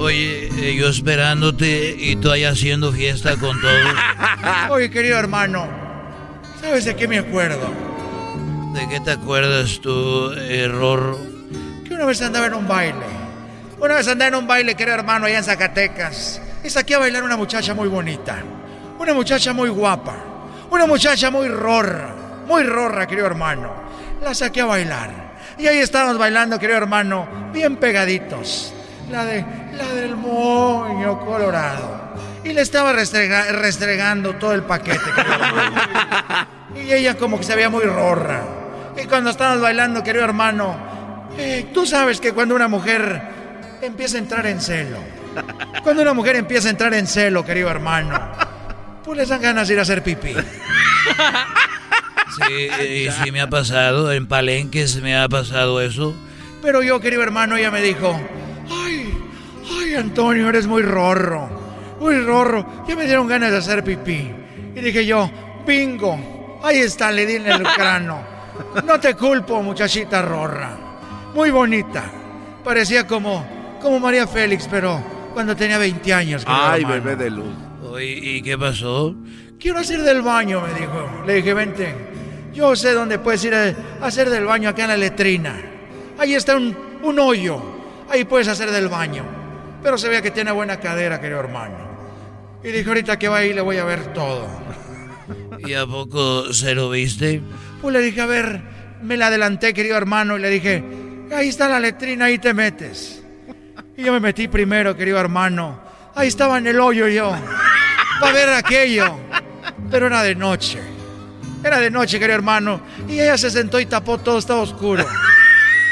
[0.03, 3.95] Oye, yo esperándote y tú ahí haciendo fiesta con todos.
[4.69, 5.65] Oye, querido hermano,
[6.59, 7.73] ¿sabes de qué me acuerdo?
[8.73, 11.17] ¿De qué te acuerdas tú, error?
[11.87, 13.05] Que una vez andaba en un baile.
[13.79, 16.41] Una vez andaba en un baile, querido hermano, allá en Zacatecas.
[16.65, 18.43] Y saqué a bailar una muchacha muy bonita.
[18.99, 20.17] Una muchacha muy guapa.
[20.69, 22.13] Una muchacha muy rorra.
[22.45, 23.73] Muy rorra, querido hermano.
[24.21, 25.35] La saqué a bailar.
[25.57, 28.73] Y ahí estábamos bailando, querido hermano, bien pegaditos.
[29.09, 32.01] La de la del moño colorado.
[32.43, 36.47] Y le estaba restrega- restregando todo el paquete, querido hermano.
[36.76, 38.41] Y ella como que se veía muy rorra.
[39.01, 43.21] Y cuando estábamos bailando, querido hermano, eh, tú sabes que cuando una mujer
[43.82, 44.97] empieza a entrar en celo,
[45.84, 48.19] cuando una mujer empieza a entrar en celo, querido hermano,
[49.05, 50.34] pues les dan ganas de ir a hacer pipí.
[52.36, 56.15] Sí, y sí me ha pasado, en Palenques me ha pasado eso.
[56.61, 58.19] Pero yo, querido hermano, ella me dijo,
[59.93, 61.49] ay, Antonio, eres muy rorro,
[61.99, 62.65] muy rorro.
[62.87, 64.31] Ya me dieron ganas de hacer pipí.
[64.75, 65.29] Y dije yo,
[65.65, 68.19] bingo, ahí está, le di en el cráneo.
[68.85, 70.77] No te culpo, muchachita rorra.
[71.33, 72.03] Muy bonita.
[72.63, 73.45] Parecía como,
[73.81, 75.01] como María Félix, pero
[75.33, 76.43] cuando tenía 20 años.
[76.47, 77.55] Ay, bebé de luz.
[77.83, 79.15] Oye, ¿y qué pasó?
[79.59, 81.23] Quiero hacer del baño, me dijo.
[81.25, 81.95] Le dije, vente.
[82.53, 85.55] Yo sé dónde puedes ir a hacer del baño acá en la letrina.
[86.19, 87.59] Ahí está un, un hoyo.
[88.09, 89.42] Ahí puedes hacer del baño.
[89.84, 91.75] Pero se ve que tiene buena cadera, querido hermano.
[92.63, 94.47] Y dije, ahorita que va ahí le voy a ver todo.
[95.59, 97.41] ¿Y a poco se lo viste?
[97.81, 98.61] Pues le dije, a ver,
[99.01, 100.84] me la adelanté, querido hermano, y le dije,
[101.36, 103.21] ahí está la letrina, ahí te metes.
[103.97, 105.81] Y yo me metí primero, querido hermano.
[106.15, 107.36] Ahí estaba en el hoyo yo.
[108.19, 109.19] Para ver aquello.
[109.91, 110.79] Pero era de noche.
[111.63, 112.81] Era de noche, querido hermano.
[113.07, 115.05] Y ella se sentó y tapó todo, estaba oscuro.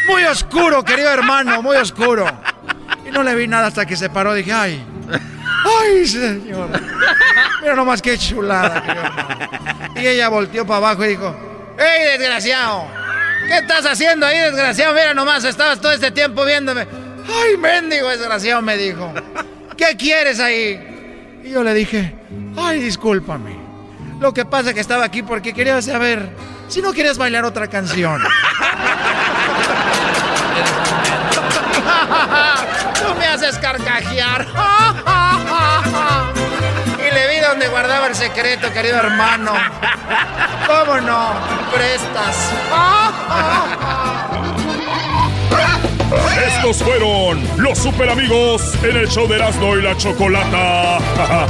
[0.07, 2.25] Muy oscuro, querido hermano, muy oscuro.
[3.05, 4.33] Y no le vi nada hasta que se paró.
[4.33, 4.83] Dije, ay,
[5.65, 6.69] ay, señor.
[7.61, 9.91] Mira nomás qué chulada, hermano.
[9.95, 11.35] Y ella volteó para abajo y dijo,
[11.77, 12.87] ¡Ey, desgraciado!
[13.47, 14.93] ¿Qué estás haciendo ahí, desgraciado?
[14.93, 16.87] Mira nomás, estabas todo este tiempo viéndome.
[17.27, 18.61] ¡Ay, mendigo desgraciado!
[18.61, 19.11] Me dijo.
[19.77, 21.39] ¿Qué quieres ahí?
[21.43, 22.15] Y yo le dije,
[22.57, 23.59] ¡ay, discúlpame!
[24.19, 26.29] Lo que pasa es que estaba aquí porque quería saber
[26.67, 28.21] si no querías bailar otra canción.
[33.11, 34.47] Tú me haces carcajear.
[36.97, 39.51] y le vi donde guardaba el secreto, querido hermano.
[40.65, 41.33] ¿Cómo no?
[41.73, 42.37] Prestas.
[46.47, 50.97] Estos fueron los super amigos en el show de Erasmo y la Chocolata.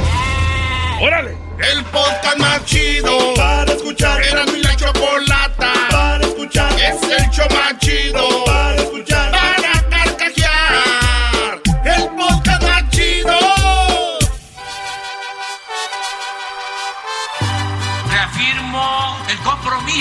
[1.00, 1.36] ¡Órale!
[1.58, 4.20] El podcast más chido para escuchar.
[4.20, 6.72] Era mi la chocolata para escuchar.
[6.72, 9.21] Es el show más chido para escuchar.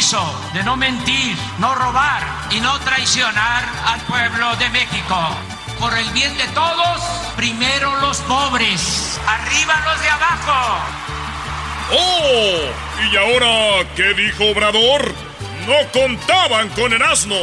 [0.02, 5.18] Compromiso de no mentir, no robar y no traicionar al pueblo de México.
[5.80, 7.02] Por el bien de todos,
[7.36, 10.80] primero los pobres, arriba los de abajo.
[11.94, 13.12] ¡Oh!
[13.12, 15.14] ¿Y ahora qué dijo Obrador?
[15.68, 17.36] No contaban con el asno.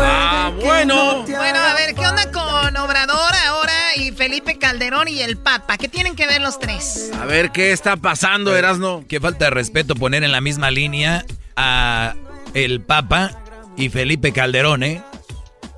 [0.00, 1.24] Ah, bueno.
[1.24, 3.67] Bueno, a ver, ¿qué onda con Obrador ahora
[3.98, 5.76] y Felipe Calderón y el Papa?
[5.76, 7.10] ¿Qué tienen que ver los tres?
[7.20, 9.04] A ver, ¿qué está pasando, Erasno?
[9.08, 11.24] Qué falta de respeto poner en la misma línea
[11.56, 12.14] a
[12.54, 13.32] el Papa
[13.76, 15.02] y Felipe Calderón, ¿eh?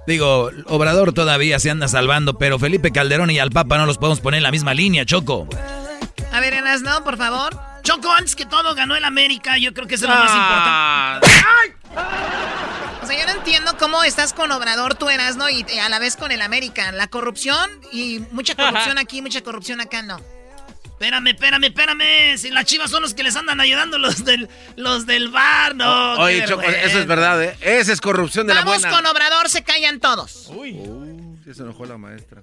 [0.06, 4.20] Digo, Obrador todavía se anda salvando, pero Felipe Calderón y al Papa no los podemos
[4.20, 5.46] poner en la misma línea, Choco.
[6.32, 7.58] A ver, Erasno, por favor.
[7.82, 9.56] Choco, antes que todo ganó el América.
[9.58, 11.20] Yo creo que eso es lo más Ah.
[11.22, 11.70] importante.
[12.79, 12.79] O
[13.10, 16.16] sea, yo no entiendo cómo estás con Obrador, tú Erasno, y y a la vez
[16.16, 16.92] con el América.
[16.92, 20.20] La corrupción y mucha corrupción aquí, mucha corrupción acá, no.
[20.84, 22.36] Espérame, espérame, espérame.
[22.36, 26.12] Si las chivas son los que les andan ayudando los del, los del bar, no.
[26.20, 27.56] Oye, Choco, eso es verdad, ¿eh?
[27.62, 28.96] Esa es corrupción de Vamos la buena.
[28.96, 30.48] con Obrador, se callan todos.
[30.48, 30.76] Uy.
[31.46, 32.42] ya se enojó la maestra.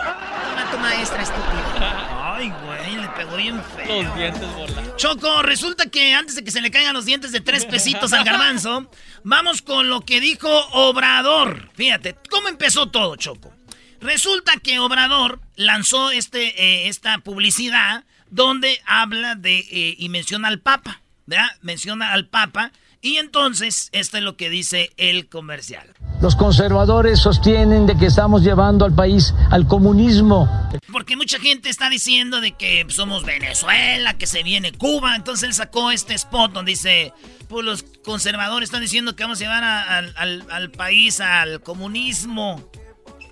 [0.00, 2.34] Toma tu maestra, estúpida.
[2.36, 4.02] Ay, güey, le pegó bien feo.
[4.02, 4.96] Los dientes volados.
[4.96, 8.24] Choco, resulta que antes de que se le caigan los dientes de tres pesitos al
[8.24, 8.90] garbanzo,
[9.24, 11.70] vamos con lo que dijo Obrador.
[11.74, 13.52] Fíjate, ¿cómo empezó todo, Choco?
[14.00, 20.60] Resulta que Obrador lanzó este, eh, esta publicidad donde habla de eh, y menciona al
[20.60, 21.50] Papa, ¿verdad?
[21.60, 22.72] Menciona al Papa
[23.02, 25.94] y entonces esto es lo que dice el comercial.
[26.20, 30.48] Los conservadores sostienen de que estamos llevando al país al comunismo.
[30.92, 35.16] Porque mucha gente está diciendo de que somos Venezuela, que se viene Cuba.
[35.16, 37.14] Entonces él sacó este spot donde dice,
[37.48, 42.62] pues los conservadores están diciendo que vamos a llevar al- al país al comunismo.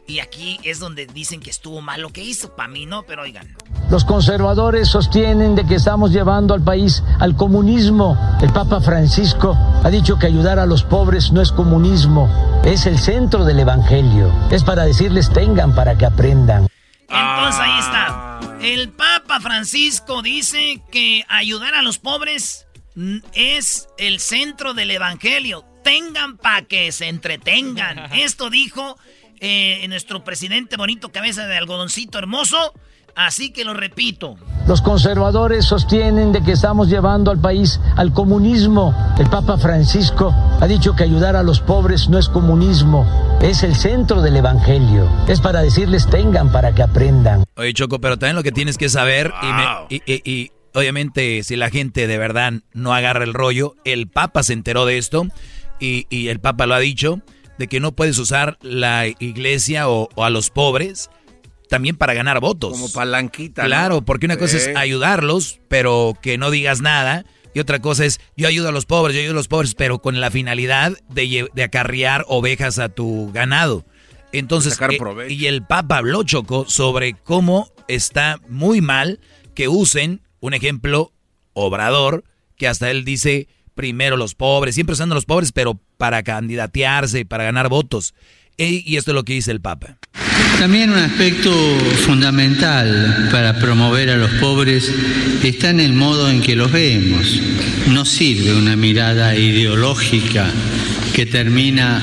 [0.09, 2.57] Y aquí es donde dicen que estuvo mal lo que hizo.
[2.57, 3.55] Para mí no, pero oigan.
[3.91, 8.17] Los conservadores sostienen de que estamos llevando al país al comunismo.
[8.41, 9.55] El Papa Francisco
[9.85, 12.27] ha dicho que ayudar a los pobres no es comunismo,
[12.65, 14.33] es el centro del Evangelio.
[14.51, 16.69] Es para decirles tengan para que aprendan.
[17.11, 18.41] Entonces ahí está.
[18.63, 22.67] El Papa Francisco dice que ayudar a los pobres
[23.35, 25.67] es el centro del Evangelio.
[25.85, 28.11] Tengan para que se entretengan.
[28.13, 28.97] Esto dijo
[29.41, 32.57] eh, nuestro presidente bonito, cabeza de algodoncito hermoso.
[33.17, 34.37] Así que lo repito.
[34.69, 38.95] Los conservadores sostienen de que estamos llevando al país al comunismo.
[39.19, 43.05] El Papa Francisco ha dicho que ayudar a los pobres no es comunismo,
[43.43, 45.09] es el centro del Evangelio.
[45.27, 47.43] Es para decirles tengan para que aprendan.
[47.57, 51.43] Oye, Choco, pero también lo que tienes que saber, y, me- y- y- y obviamente
[51.43, 55.27] si la gente de verdad no agarra el rollo, el Papa se enteró de esto
[55.81, 57.21] y, y el Papa lo ha dicho,
[57.59, 61.11] de que no puedes usar la iglesia o, o a los pobres
[61.69, 62.73] también para ganar votos.
[62.73, 63.63] Como palanquita.
[63.63, 63.69] ¿no?
[63.69, 67.25] Claro, porque una cosa es ayudarlos, pero que no digas nada.
[67.55, 70.01] Y otra cosa es, yo ayudo a los pobres, yo ayudo a los pobres, pero
[70.01, 73.85] con la finalidad de, de acarrear ovejas a tu ganado.
[74.33, 79.21] Entonces, eh, y el Papa habló, Choco, sobre cómo está muy mal
[79.55, 81.13] que usen, un ejemplo,
[81.55, 82.25] Obrador,
[82.57, 83.49] que hasta él dice,
[83.79, 88.13] primero los pobres, siempre usando los pobres, pero para candidatearse, para ganar votos.
[88.59, 89.99] E- y esto es lo que dice el Papa.
[90.59, 91.53] También un aspecto
[92.05, 94.93] fundamental para promover a los pobres
[95.45, 97.41] está en el modo en que los vemos.
[97.87, 100.51] No sirve una mirada ideológica
[101.15, 102.03] que termina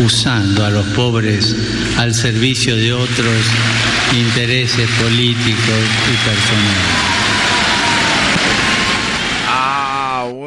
[0.00, 1.54] usando a los pobres
[1.98, 3.44] al servicio de otros
[4.18, 7.11] intereses políticos y personales.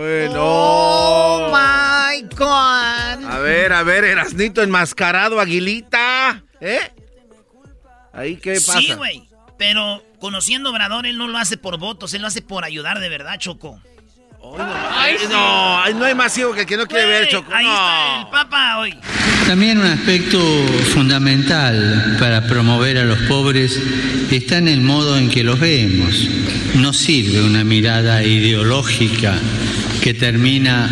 [0.06, 0.40] Ah, bueno.
[0.40, 3.26] Oh my God.
[3.32, 6.44] A ver, a ver, Erasnito enmascarado, Aguilita.
[6.62, 6.80] ¿Eh?
[8.14, 8.80] Ahí, ¿qué pasa?
[8.80, 9.28] Sí, güey.
[9.58, 13.00] Pero conociendo a Obrador, él no lo hace por votos, él lo hace por ayudar
[13.00, 13.82] de verdad, Choco.
[14.92, 17.52] Ay, no, ay, no hay más ciego que el que no quiere ver, Güey, Choco.
[17.54, 17.72] Ahí no.
[17.74, 18.96] está el Papa hoy.
[19.48, 20.40] También un aspecto
[20.94, 23.80] fundamental para promover a los pobres
[24.32, 26.28] está en el modo en que los vemos.
[26.76, 29.34] No sirve una mirada ideológica
[30.06, 30.88] que termina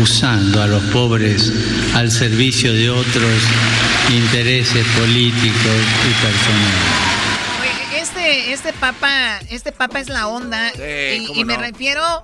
[0.00, 1.52] usando a los pobres
[1.94, 3.42] al servicio de otros
[4.10, 6.80] intereses políticos y personales.
[7.94, 10.72] Este, este papa, este papa es la onda.
[10.74, 11.60] y me no.
[11.60, 12.22] refiero,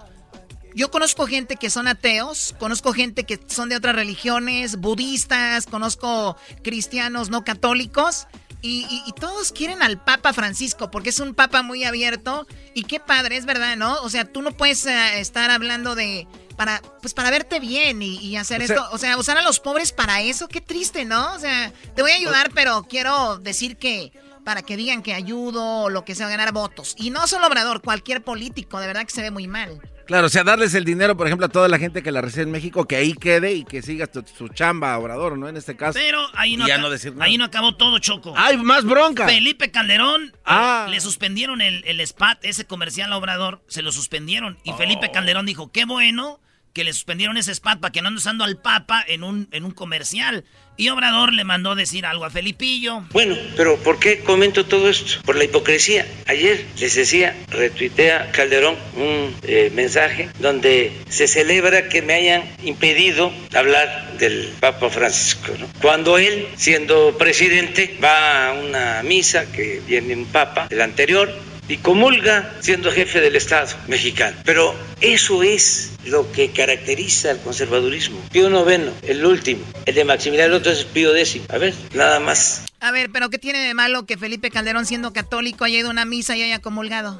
[0.74, 6.38] yo conozco gente que son ateos, conozco gente que son de otras religiones, budistas, conozco
[6.62, 8.28] cristianos no católicos.
[8.66, 12.46] Y, y- y todos quieren al Papa Francisco porque es un papa muy abierto.
[12.72, 14.00] Y qué padre, es verdad, ¿no?
[14.00, 16.26] O sea, tú no puedes eh, estar hablando de.
[16.56, 18.88] Para, pues para verte bien y, y hacer O sea- esto.
[18.92, 21.34] O sea, usar a los pobres para eso, qué triste, ¿no?
[21.34, 24.12] O sea, te voy a ayudar, pero quiero decir que
[24.44, 26.94] para que digan que ayudo o lo que sea, ganar votos.
[26.96, 29.80] Y no solo Obrador, cualquier político, de verdad que se ve muy mal.
[30.06, 32.42] Claro, o sea, darles el dinero, por ejemplo, a toda la gente que la recibe
[32.42, 35.48] en México, que ahí quede y que siga tu- su chamba, Obrador, ¿no?
[35.48, 35.98] En este caso.
[35.98, 37.24] Pero ahí no, ya no decir nada.
[37.24, 38.34] ahí no acabó todo, Choco.
[38.36, 39.26] ¡Ay, más bronca!
[39.26, 40.86] Felipe Calderón Ah.
[40.90, 44.58] le suspendieron el, el SPAT, ese comercial a Obrador, se lo suspendieron.
[44.62, 44.76] Y Oh.
[44.76, 46.38] Felipe Calderón dijo, qué bueno
[46.74, 49.64] que le suspendieron ese SPAT para que no ande usando al Papa en un, en
[49.64, 50.44] un comercial.
[50.76, 53.04] Y Obrador le mandó decir algo a Felipillo.
[53.12, 55.22] Bueno, pero ¿por qué comento todo esto?
[55.24, 56.04] Por la hipocresía.
[56.26, 63.32] Ayer les decía, retuitea Calderón un eh, mensaje donde se celebra que me hayan impedido
[63.54, 65.52] hablar del Papa Francisco.
[65.80, 71.32] Cuando él, siendo presidente, va a una misa que viene un Papa, el anterior,
[71.68, 74.36] y comulga siendo jefe del Estado mexicano.
[74.44, 78.20] Pero eso es lo que caracteriza al conservadurismo.
[78.32, 81.46] Pío noveno, el último, el de Maximiliano, el otro es Pío décimo.
[81.48, 82.62] A ver, nada más.
[82.80, 85.92] A ver, pero ¿qué tiene de malo que Felipe Calderón, siendo católico, haya ido a
[85.92, 87.18] una misa y haya comulgado?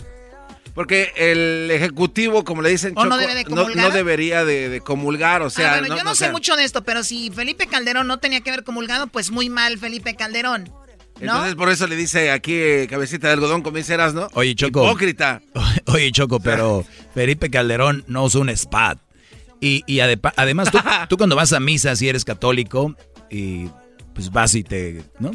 [0.74, 4.80] Porque el ejecutivo, como le dicen, ¿O no debe de no, no debería de, de
[4.80, 5.74] comulgar, o sea...
[5.74, 8.18] ah, bueno, yo no, o sé sea, mucho de esto, pero si Felipe Calderón no
[8.18, 10.68] tenía que haber comulgado, pues muy mal Felipe Calderón.
[11.20, 11.26] ¿No?
[11.32, 14.28] Entonces por eso le dice aquí eh, cabecita de algodón, como dice ¿no?
[14.34, 14.84] Oye, Choco.
[14.84, 15.40] Hipócrita.
[15.86, 16.84] Oye, Choco, pero
[17.14, 18.98] Felipe Calderón no usó un spat.
[19.60, 22.94] Y, y además, tú, tú cuando vas a misa, si eres católico,
[23.30, 23.66] y
[24.12, 25.02] pues vas y te.
[25.18, 25.30] ¿No?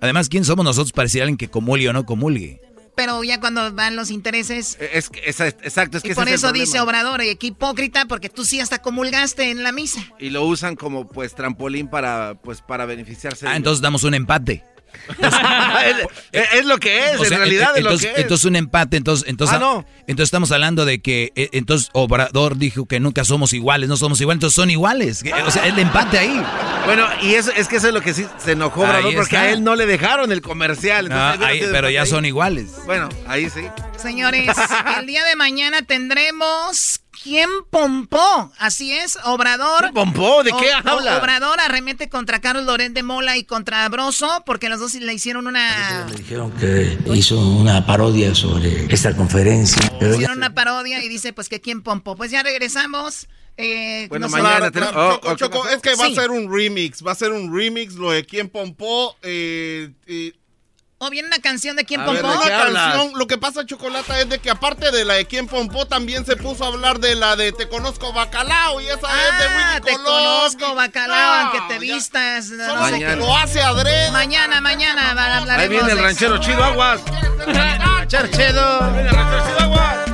[0.00, 2.60] Además, ¿quién somos nosotros para decir a alguien que comulgue o no comulgue?
[2.94, 4.76] Pero ya cuando van los intereses...
[4.92, 6.64] Es, que- es- exacto, es que y ese por es el eso problema.
[6.64, 10.04] dice Obrador, y qué hipócrita, porque tú sí hasta comulgaste en la misa.
[10.18, 13.48] Y lo usan como pues trampolín para pues para beneficiarse.
[13.48, 14.62] Ah, entonces damos un empate.
[16.32, 18.22] es, es lo que es, O sea, en realidad ent- es lo entonces, que es.
[18.22, 19.86] entonces un empate, entonces, entonces, Ah, no.
[20.02, 24.20] entonces estamos hablando de que eh, entonces Obrador dijo que nunca somos iguales, no somos
[24.20, 25.22] iguales, entonces son iguales.
[25.46, 26.42] O sea, el empate ahí.
[26.84, 29.36] Bueno, y eso es que eso es lo que sí se enojó Ahí Obrador porque
[29.36, 29.42] está.
[29.42, 31.08] a él no le dejaron el comercial.
[31.12, 32.72] Ah, ahí, pero ya ahí- son iguales.
[32.86, 33.60] Bueno, ahí sí.
[33.96, 34.48] Señores,
[34.98, 38.52] el día de mañana tendremos ¿Quién pompó?
[38.58, 39.80] Así es, Obrador.
[39.82, 40.42] ¿Quién pompó?
[40.42, 41.18] ¿De qué O- habla?
[41.18, 45.46] Obrador arremete contra Carlos Loret de Mola y contra Broso porque los dos le hicieron
[45.46, 49.92] una, Dijeron que hizo una parodia sobre esta conferencia.
[50.00, 52.16] Pero ya hicieron una parodia y dice pues que quién pompó.
[52.16, 53.28] Pues ya regresamos.
[53.58, 55.76] Eh, Bueno, no mañana Claro, tenemos- claro, oh, Choco, oh, ¿qué Choco, pasó?
[55.76, 56.12] es que va Sí.
[56.16, 59.14] a ser un remix, va a ser un remix lo de quién pompó.
[59.22, 60.32] Eh, y-
[61.04, 62.38] ¿O viene una canción de quién a ver, pompó?
[62.40, 65.84] una canción, lo que pasa, Chocolata, es de que aparte de la de quién pompó,
[65.84, 69.08] también se puso a hablar de la de Te conozco bacalao y esa es de
[69.48, 70.04] Ah, Willy te Colón.
[70.24, 72.50] conozco, bacalao, No, aunque te vistas.
[72.50, 73.16] no Solo sé que qué.
[73.16, 74.12] lo hace adrede.
[74.12, 76.44] Mañana, mañana va- hablaremos Ahí viene el de ranchero eso.
[76.44, 77.00] chido, aguas.
[77.46, 78.80] Ranchero chido.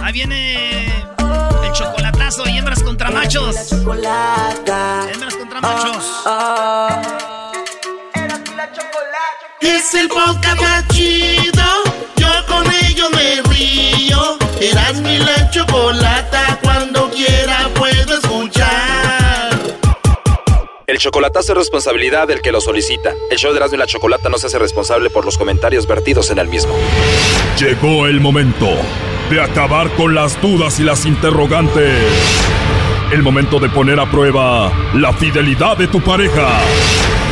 [0.03, 3.73] Ahí viene el chocolatazo y hembras contra machos.
[3.73, 6.05] Hembras contra machos.
[9.61, 11.65] Es el podcast más chido.
[12.17, 14.39] Yo con ello me río.
[14.61, 16.59] Eras mi la chocolata.
[16.63, 19.59] Cuando quiera puedo escuchar.
[20.87, 23.13] El chocolatazo es responsabilidad del que lo solicita.
[23.31, 26.31] El show de Erasmo y la Chocolata no se hace responsable por los comentarios vertidos
[26.31, 26.75] en el mismo.
[27.59, 28.69] Llegó el momento
[29.29, 31.95] de acabar con las dudas y las interrogantes.
[33.13, 36.61] El momento de poner a prueba la fidelidad de tu pareja.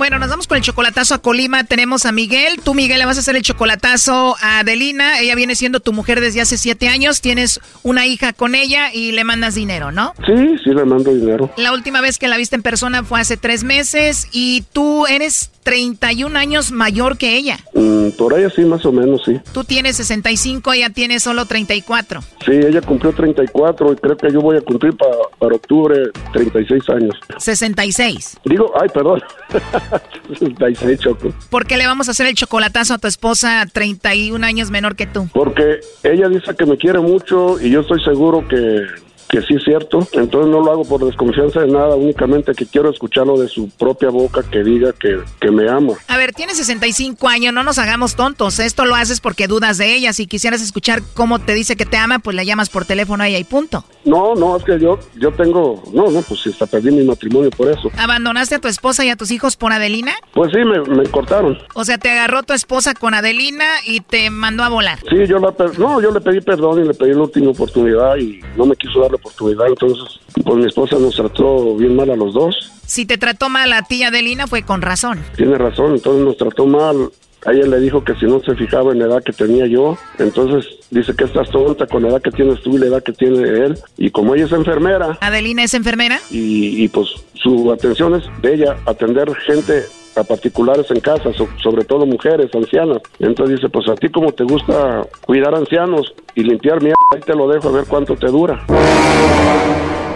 [0.00, 1.62] Bueno, nos vamos con el chocolatazo a Colima.
[1.64, 2.58] Tenemos a Miguel.
[2.64, 5.20] Tú, Miguel, le vas a hacer el chocolatazo a Adelina.
[5.20, 7.20] Ella viene siendo tu mujer desde hace siete años.
[7.20, 10.14] Tienes una hija con ella y le mandas dinero, ¿no?
[10.24, 11.50] Sí, sí le mando dinero.
[11.58, 15.50] La última vez que la viste en persona fue hace tres meses y tú eres
[15.64, 17.58] 31 años mayor que ella.
[17.74, 19.38] Mm, por ahí sí, más o menos, sí.
[19.52, 22.22] Tú tienes 65, ella tiene solo 34.
[22.46, 25.04] Sí, ella cumplió 34 y creo que yo voy a cumplir pa-
[25.38, 25.96] para octubre
[26.32, 27.14] 36 años.
[27.36, 28.38] 66.
[28.46, 29.20] Digo, ay, perdón.
[30.38, 31.32] 66, Choco.
[31.50, 35.06] ¿Por qué le vamos a hacer el chocolatazo a tu esposa 31 años menor que
[35.06, 35.28] tú?
[35.32, 38.86] Porque ella dice que me quiere mucho y yo estoy seguro que,
[39.30, 40.00] que sí es cierto.
[40.12, 44.10] Entonces no lo hago por desconfianza de nada, únicamente que quiero escucharlo de su propia
[44.10, 45.94] boca que diga que, que me ama.
[46.08, 48.58] A ver, tienes 65 años, no nos hagamos tontos.
[48.58, 50.12] Esto lo haces porque dudas de ella.
[50.12, 53.28] Si quisieras escuchar cómo te dice que te ama, pues le llamas por teléfono a
[53.28, 53.84] ella y punto.
[54.04, 57.70] No, no, es que yo, yo tengo, no, no, pues hasta perdí mi matrimonio por
[57.70, 57.90] eso.
[57.98, 60.12] ¿Abandonaste a tu esposa y a tus hijos por Adelina?
[60.32, 61.58] Pues sí, me, me cortaron.
[61.74, 64.98] O sea, te agarró tu esposa con Adelina y te mandó a volar.
[65.08, 68.40] Sí, yo la, no, yo le pedí perdón y le pedí la última oportunidad y
[68.56, 69.68] no me quiso dar la oportunidad.
[69.68, 72.72] Entonces, pues mi esposa nos trató bien mal a los dos.
[72.86, 75.20] Si te trató mal a ti, Adelina, fue con razón.
[75.36, 77.10] Tiene razón, entonces nos trató mal
[77.46, 79.96] A ella le dijo que si no se fijaba en la edad que tenía yo,
[80.18, 83.12] entonces dice que estás tonta con la edad que tienes tú y la edad que
[83.12, 83.78] tiene él.
[83.96, 86.20] Y como ella es enfermera, ¿Adelina es enfermera?
[86.30, 89.84] y, y, pues su atención es de ella atender gente
[90.20, 92.98] a particulares en casa, so- sobre todo mujeres, ancianas.
[93.18, 97.34] Entonces dice, pues a ti como te gusta cuidar ancianos y limpiar mierda, ahí te
[97.34, 98.64] lo dejo a ver cuánto te dura.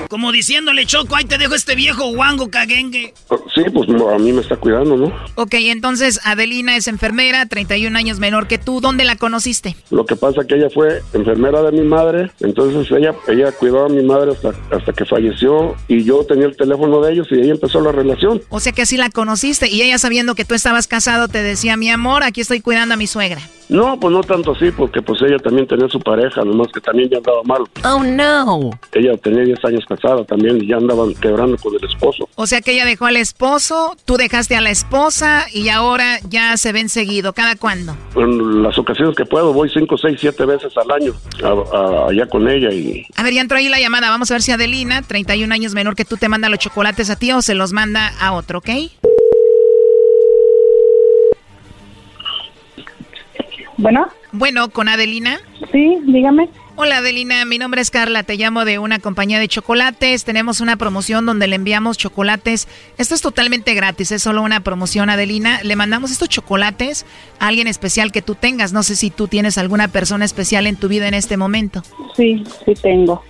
[0.08, 3.14] Como diciéndole, Choco, ahí te dejo este viejo guango caguengue.
[3.52, 5.12] Sí, pues no, a mí me está cuidando, ¿no?
[5.34, 8.80] Ok, entonces Adelina es enfermera, 31 años menor que tú.
[8.80, 9.74] ¿Dónde la conociste?
[9.90, 13.88] Lo que pasa que ella fue enfermera de mi madre, entonces ella ella cuidó a
[13.88, 17.50] mi madre hasta, hasta que falleció y yo tenía el teléfono de ellos y ahí
[17.50, 18.40] empezó la relación.
[18.50, 21.76] O sea que así la conociste y ella sabiendo que tú estabas casado te decía,
[21.76, 23.40] mi amor, aquí estoy cuidando a mi suegra.
[23.70, 27.08] No, pues no tanto así, porque pues ella también tenía su pareja, nomás que también
[27.08, 27.62] ya andaba mal.
[27.82, 28.70] Oh, no.
[28.92, 32.28] Ella tenía 10 años casada también y ya andaban quebrando con el esposo.
[32.34, 36.56] O sea que ella dejó al esposo, tú dejaste a la esposa y ahora ya
[36.58, 37.32] se ven seguido.
[37.32, 37.96] ¿Cada cuándo?
[38.16, 42.26] En las ocasiones que puedo voy 5, 6, 7 veces al año a- a- allá
[42.28, 44.10] con ella y A ver, ya entró ahí la llamada.
[44.10, 47.16] Vamos a ver si Adelina, 31 años menor que tú, te manda los chocolates a
[47.16, 48.68] ti o se los manda a otro, ¿ok?
[53.76, 54.06] Bueno.
[54.32, 55.40] Bueno, con Adelina.
[55.72, 56.48] Sí, dígame.
[56.76, 60.74] Hola Adelina, mi nombre es Carla, te llamo de una compañía de chocolates, tenemos una
[60.74, 62.66] promoción donde le enviamos chocolates,
[62.98, 67.06] esto es totalmente gratis, es solo una promoción Adelina, le mandamos estos chocolates
[67.38, 70.74] a alguien especial que tú tengas, no sé si tú tienes alguna persona especial en
[70.74, 71.84] tu vida en este momento.
[72.16, 73.22] Sí, sí tengo.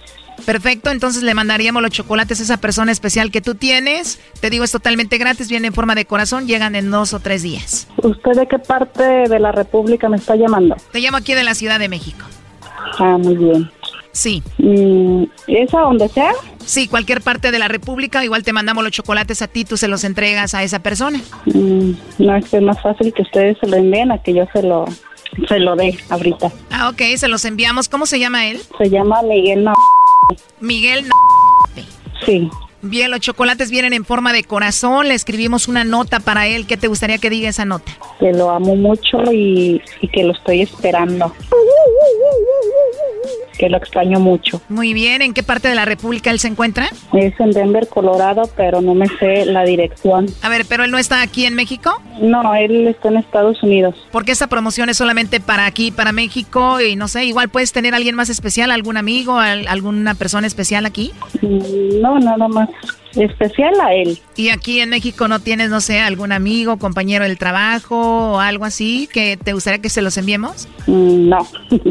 [0.46, 4.64] Perfecto, entonces le mandaríamos los chocolates a esa persona especial que tú tienes, te digo
[4.64, 7.88] es totalmente gratis, viene en forma de corazón, llegan en dos o tres días.
[8.02, 10.76] ¿Usted de qué parte de la República me está llamando?
[10.92, 12.24] Te llamo aquí de la Ciudad de México.
[12.98, 13.70] Ah, muy bien.
[14.12, 14.42] Sí.
[14.58, 16.32] Mm, ¿Es a donde sea?
[16.64, 19.88] Sí, cualquier parte de la República, igual te mandamos los chocolates a ti, tú se
[19.88, 21.20] los entregas a esa persona.
[21.46, 24.46] Mm, no, es que es más fácil que ustedes se lo envíen a que yo
[24.52, 24.84] se lo,
[25.48, 26.52] se lo dé ahorita.
[26.70, 27.88] Ah, ok, se los enviamos.
[27.88, 28.60] ¿Cómo se llama él?
[28.78, 29.64] Se llama Miguel
[30.60, 31.06] Miguel.
[32.24, 32.50] Sí.
[32.86, 35.08] Bien, los chocolates vienen en forma de corazón.
[35.08, 36.66] Le escribimos una nota para él.
[36.66, 37.92] ¿Qué te gustaría que diga esa nota?
[38.20, 41.32] Que lo amo mucho y, y que lo estoy esperando.
[43.58, 44.60] Que lo extraño mucho.
[44.68, 46.88] Muy bien, ¿en qué parte de la República él se encuentra?
[47.12, 50.26] Es en Denver, Colorado, pero no me sé la dirección.
[50.42, 52.02] A ver, ¿pero él no está aquí en México?
[52.20, 53.94] No, él está en Estados Unidos.
[54.10, 57.94] Porque esta promoción es solamente para aquí, para México, y no sé, igual puedes tener
[57.94, 61.12] a alguien más especial, algún amigo, al- alguna persona especial aquí.
[61.40, 63.03] Mm, No, nada más Thanks.
[63.16, 64.18] Especial a él.
[64.36, 68.64] Y aquí en México no tienes, no sé, algún amigo, compañero del trabajo o algo
[68.64, 70.68] así que te gustaría que se los enviemos?
[70.86, 71.38] Mm, No,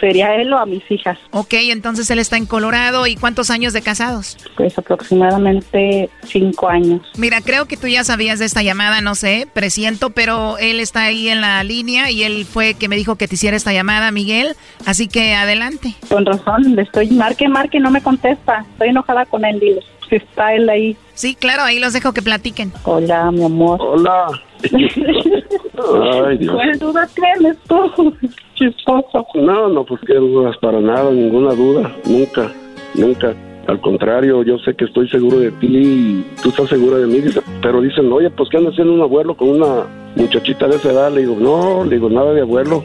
[0.00, 1.16] sería él o a mis hijas.
[1.30, 3.06] Ok, entonces él está en Colorado.
[3.06, 4.36] ¿Y cuántos años de casados?
[4.56, 7.00] Pues aproximadamente cinco años.
[7.16, 11.04] Mira, creo que tú ya sabías de esta llamada, no sé, presiento, pero él está
[11.04, 14.10] ahí en la línea y él fue que me dijo que te hiciera esta llamada,
[14.10, 14.56] Miguel.
[14.86, 15.94] Así que adelante.
[16.08, 18.64] Con razón, le estoy marque, marque, no me contesta.
[18.72, 19.80] Estoy enojada con él, dile.
[20.08, 20.96] Si está él ahí.
[21.14, 22.72] Sí, claro, ahí los dejo que platiquen.
[22.84, 23.80] Hola, mi amor.
[23.80, 24.26] Hola.
[24.62, 26.54] Ay, Dios.
[26.54, 28.14] ¿Cuál duda tienes tú?
[28.54, 29.26] Chistoso.
[29.34, 32.52] No, no, pues qué dudas para nada, ninguna duda, nunca,
[32.94, 33.34] nunca.
[33.66, 37.20] Al contrario, yo sé que estoy seguro de ti y tú estás segura de mí,
[37.20, 39.86] dice, pero dicen, oye, pues ¿qué anda haciendo un abuelo con una
[40.16, 41.12] muchachita de esa edad?
[41.12, 42.84] Le digo, no, le digo, nada de abuelo.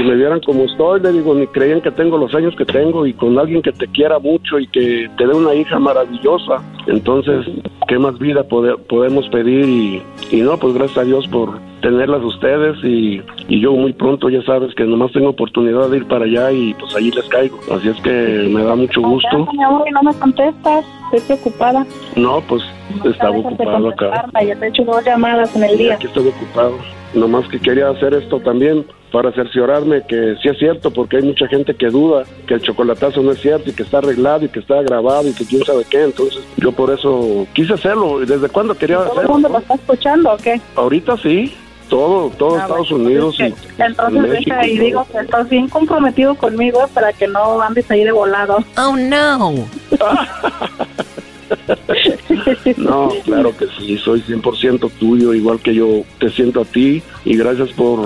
[0.00, 3.04] Si me vieran como estoy, le digo, ni creían que tengo los años que tengo
[3.04, 6.62] y con alguien que te quiera mucho y que te dé una hija maravillosa.
[6.86, 7.44] Entonces,
[7.86, 9.68] ¿qué más vida pode- podemos pedir?
[9.68, 14.30] Y, y no, pues gracias a Dios por tenerlas ustedes y, y yo muy pronto
[14.30, 17.58] ya sabes que nomás tengo oportunidad de ir para allá y pues allí les caigo.
[17.70, 19.48] Así es que me da mucho gusto.
[19.52, 20.82] Mi amor, no me contestas.
[21.12, 21.84] Estoy preocupada.
[22.16, 22.62] No, pues
[23.04, 24.24] estaba Dejas de ocupado acá.
[24.46, 25.94] Ya te he hecho dos llamadas en el Y día.
[25.96, 26.72] aquí estoy ocupado.
[27.12, 31.46] Nomás que quería hacer esto también para cerciorarme que sí es cierto, porque hay mucha
[31.48, 34.60] gente que duda que el chocolatazo no es cierto y que está arreglado y que
[34.60, 36.02] está grabado y que quién sabe qué.
[36.04, 38.22] Entonces yo por eso quise hacerlo.
[38.22, 39.32] ¿Y ¿Desde cuándo quería ¿Todo el hacerlo?
[39.32, 40.60] mundo lo está escuchando o qué?
[40.76, 41.54] Ahorita sí,
[41.88, 43.42] todo, todo Ah, Estados bueno, Unidos y
[43.82, 44.50] Entonces México.
[44.54, 48.58] deja y digo que estás bien comprometido conmigo para que no andes ahí de volado.
[48.78, 49.54] Oh, no.
[52.76, 57.36] No, claro que sí, soy 100% tuyo, igual que yo te siento a ti y
[57.36, 58.00] gracias por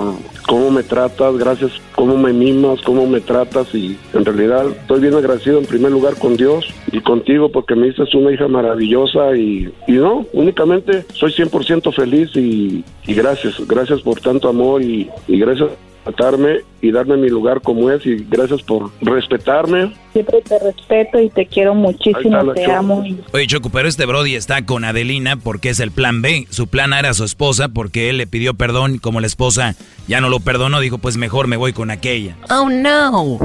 [0.47, 5.13] cómo me tratas, gracias cómo me mimas, cómo me tratas y en realidad estoy bien
[5.15, 9.73] agradecido en primer lugar con Dios y contigo porque me diste una hija maravillosa y,
[9.87, 15.69] y no, únicamente soy 100% feliz y, gracias, gracias por tanto amor y gracias
[16.05, 19.91] tratarme y darme mi lugar como es y gracias por respetarme.
[20.13, 22.75] Siempre te respeto y te quiero muchísimo, está te Choco.
[22.77, 23.03] amo.
[23.05, 26.45] y- Oye, Choco, pero este Brody está con Adelina porque es el plan B.
[26.49, 29.75] Su plan A era su esposa porque él le pidió perdón y como la esposa
[30.07, 32.37] ya no lo perdonó, dijo, pues mejor me voy con aquella.
[32.49, 33.39] Oh, no.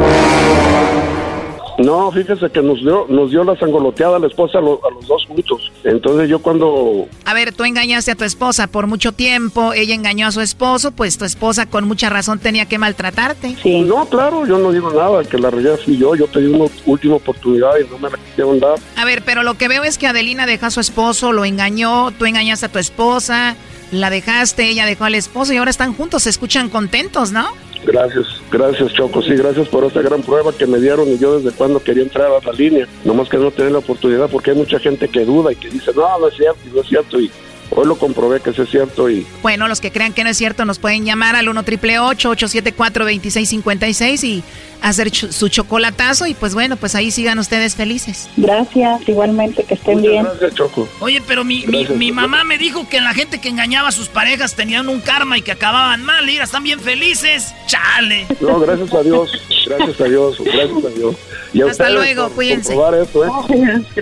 [1.84, 4.90] No, fíjese que nos dio, nos dio la sangoloteada a la esposa a, lo- a
[4.94, 5.72] los dos juntos.
[5.84, 10.26] Entonces yo cuando A ver, tú engañaste a tu esposa por mucho tiempo, ella engañó
[10.26, 13.56] a su esposo, pues tu esposa con mucha razón tenía que maltratarte.
[13.86, 17.14] No, claro, yo no digo nada, que la realidad fui yo, yo pedí una última
[17.16, 18.74] oportunidad y no me la quisieron dar.
[18.96, 22.10] A ver, pero lo que veo es que Adelina dejó a su esposo, lo engañó,
[22.12, 23.56] tú engañaste a tu esposa,
[23.90, 27.48] la dejaste, ella dejó al esposo y ahora están juntos, se escuchan contentos, ¿no?
[27.84, 31.56] Gracias, gracias Choco, sí, gracias por esta gran prueba que me dieron y yo desde
[31.56, 34.78] cuando quería entrar a la línea, nomás que no tenía la oportunidad porque hay mucha
[34.78, 37.30] gente que duda y que dice, no, no es cierto, no es cierto y
[37.70, 40.36] hoy lo comprobé que sí es cierto y Bueno, los que crean que no es
[40.36, 44.42] cierto nos pueden llamar al 1 triple 874 2656 y
[44.82, 48.28] hacer ch- su chocolatazo y pues bueno, pues ahí sigan ustedes felices.
[48.36, 50.24] Gracias, igualmente, que estén bien.
[50.24, 50.88] gracias Choco.
[51.00, 51.98] Oye, pero mi, mi, Gracias.
[51.98, 55.36] mi mamá me dijo que la gente que engañaba a sus parejas tenían un karma
[55.38, 56.24] y que acababan mal.
[56.26, 57.54] Mira, están bien felices.
[57.66, 58.26] Chale.
[58.40, 59.30] No, gracias a Dios,
[59.66, 61.16] gracias a Dios, gracias a Dios.
[61.52, 62.72] Y a Hasta ustedes luego, cuídense.
[63.02, 63.30] esto, ¿eh?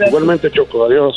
[0.07, 1.17] Igualmente Choco, adiós.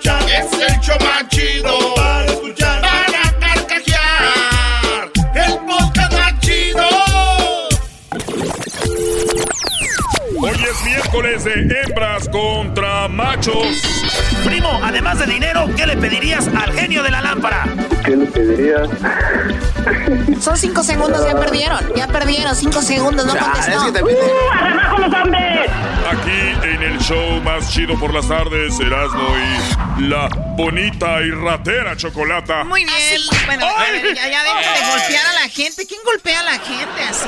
[0.00, 0.22] escuchar.
[0.30, 2.80] Es el show más chido para escuchar.
[2.80, 5.10] Para carcajear.
[5.34, 6.86] El podcast más chido.
[10.42, 13.82] Hoy es miércoles de hembras contra machos.
[14.44, 17.66] Primo, además de dinero, ¿qué le pedirías al genio de la lámpara?
[18.04, 18.82] ¿Qué le pediría?
[20.40, 21.80] Son cinco segundos, ya perdieron.
[21.94, 23.80] Ya perdieron, cinco segundos, no contestó.
[26.10, 29.28] Aquí en el show más chido por las tardes, Erasmo
[29.98, 32.64] y la bonita y ratera chocolata.
[32.64, 33.20] Muy bien.
[33.46, 35.86] Bueno, a ver, ya, ya dejen de golpear a la gente.
[35.86, 37.26] ¿Quién golpea a la gente así?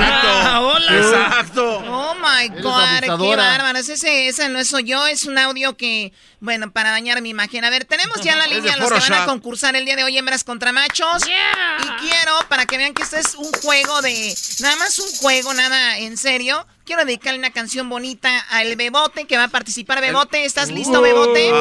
[0.00, 0.96] Ah, hola.
[0.96, 1.82] Exacto.
[1.88, 3.78] Oh my God, qué bárbaro.
[3.78, 7.64] Ese, ese no soy yo, es un audio que, bueno, para dañar mi imagen.
[7.64, 9.74] A ver, tenemos ya en la Es de línea a los que van a concursar
[9.74, 11.22] el día de hoy, hembras contra machos.
[11.26, 14.34] Y quiero, para que vean que este es un juego de.
[14.60, 16.66] Nada más un juego, nada en serio.
[16.84, 20.00] Quiero dedicarle una canción bonita al Bebote que va a participar.
[20.00, 21.50] Bebote, ¿estás listo, Bebote?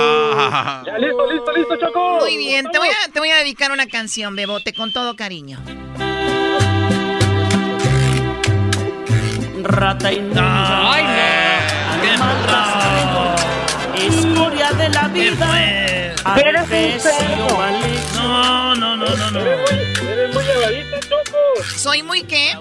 [0.86, 2.20] Ya listo, listo, listo, Choco.
[2.22, 5.60] Muy bien, te voy, a, te voy a dedicar una canción, Bebote, con todo cariño.
[9.64, 10.92] Rata inmunda.
[10.92, 11.94] Ay, no.
[11.94, 13.36] Animal rastrero.
[13.96, 16.01] Escoria de la vida.
[16.24, 18.22] Adefesio maligno.
[18.24, 19.40] No, no, no, no, no.
[19.40, 21.64] Eres muy llevadita, Choco.
[21.78, 22.56] ¿Soy muy qué?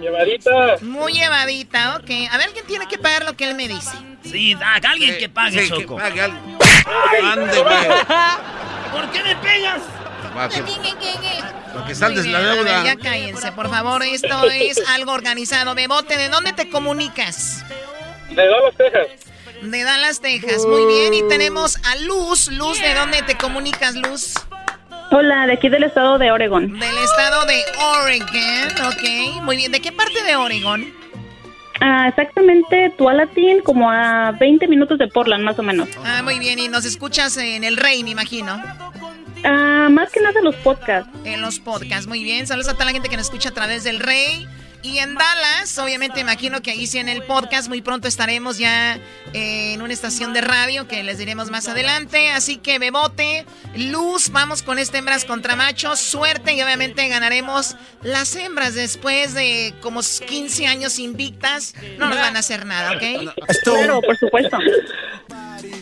[0.00, 0.76] Llevadita.
[0.82, 2.10] Muy llevadita, ok.
[2.30, 3.96] A ver, ¿quién tiene que pagar lo que él me dice?
[4.24, 5.96] Sí, da, alguien que pague, Sí, que Choco.
[5.96, 6.58] pague alguien.
[8.92, 9.82] ¿Por qué me pegas?
[10.36, 12.84] Va, que- Lo que Muy saldes la ver, deuda.
[12.84, 14.02] ya cállense, por favor.
[14.02, 15.74] Esto es algo organizado.
[15.74, 17.64] Bebote, ¿de dónde te comunicas?
[18.30, 19.33] De Dallas, Texas.
[19.70, 20.66] De Dallas, Texas.
[20.66, 21.14] Muy bien.
[21.14, 22.48] Y tenemos a Luz.
[22.48, 24.34] Luz, ¿de dónde te comunicas, Luz?
[25.10, 26.78] Hola, de aquí del estado de Oregon.
[26.78, 27.64] Del estado de
[28.02, 28.86] Oregon.
[28.86, 29.42] Ok.
[29.42, 29.72] Muy bien.
[29.72, 30.92] ¿De qué parte de Oregon?
[31.80, 35.88] Ah, exactamente, Tualatin, como a 20 minutos de Portland, más o menos.
[36.04, 36.58] Ah, muy bien.
[36.58, 38.62] Y nos escuchas en el Rey, me imagino.
[39.44, 41.10] Ah, más que nada los podcasts.
[41.24, 42.46] En los podcasts, muy bien.
[42.46, 44.46] Saludos a toda la gente que nos escucha a través del Rey.
[44.84, 48.96] Y en Dallas, obviamente imagino que ahí sí en el podcast muy pronto estaremos ya
[49.32, 52.28] eh, en una estación de radio que les diremos más adelante.
[52.28, 56.00] Así que Bebote, Luz, vamos con este hembras contra machos.
[56.00, 61.74] Suerte y obviamente ganaremos las hembras después de como 15 años invictas.
[61.96, 63.32] No nos van a hacer nada, ¿ok?
[63.62, 64.58] Claro, por supuesto.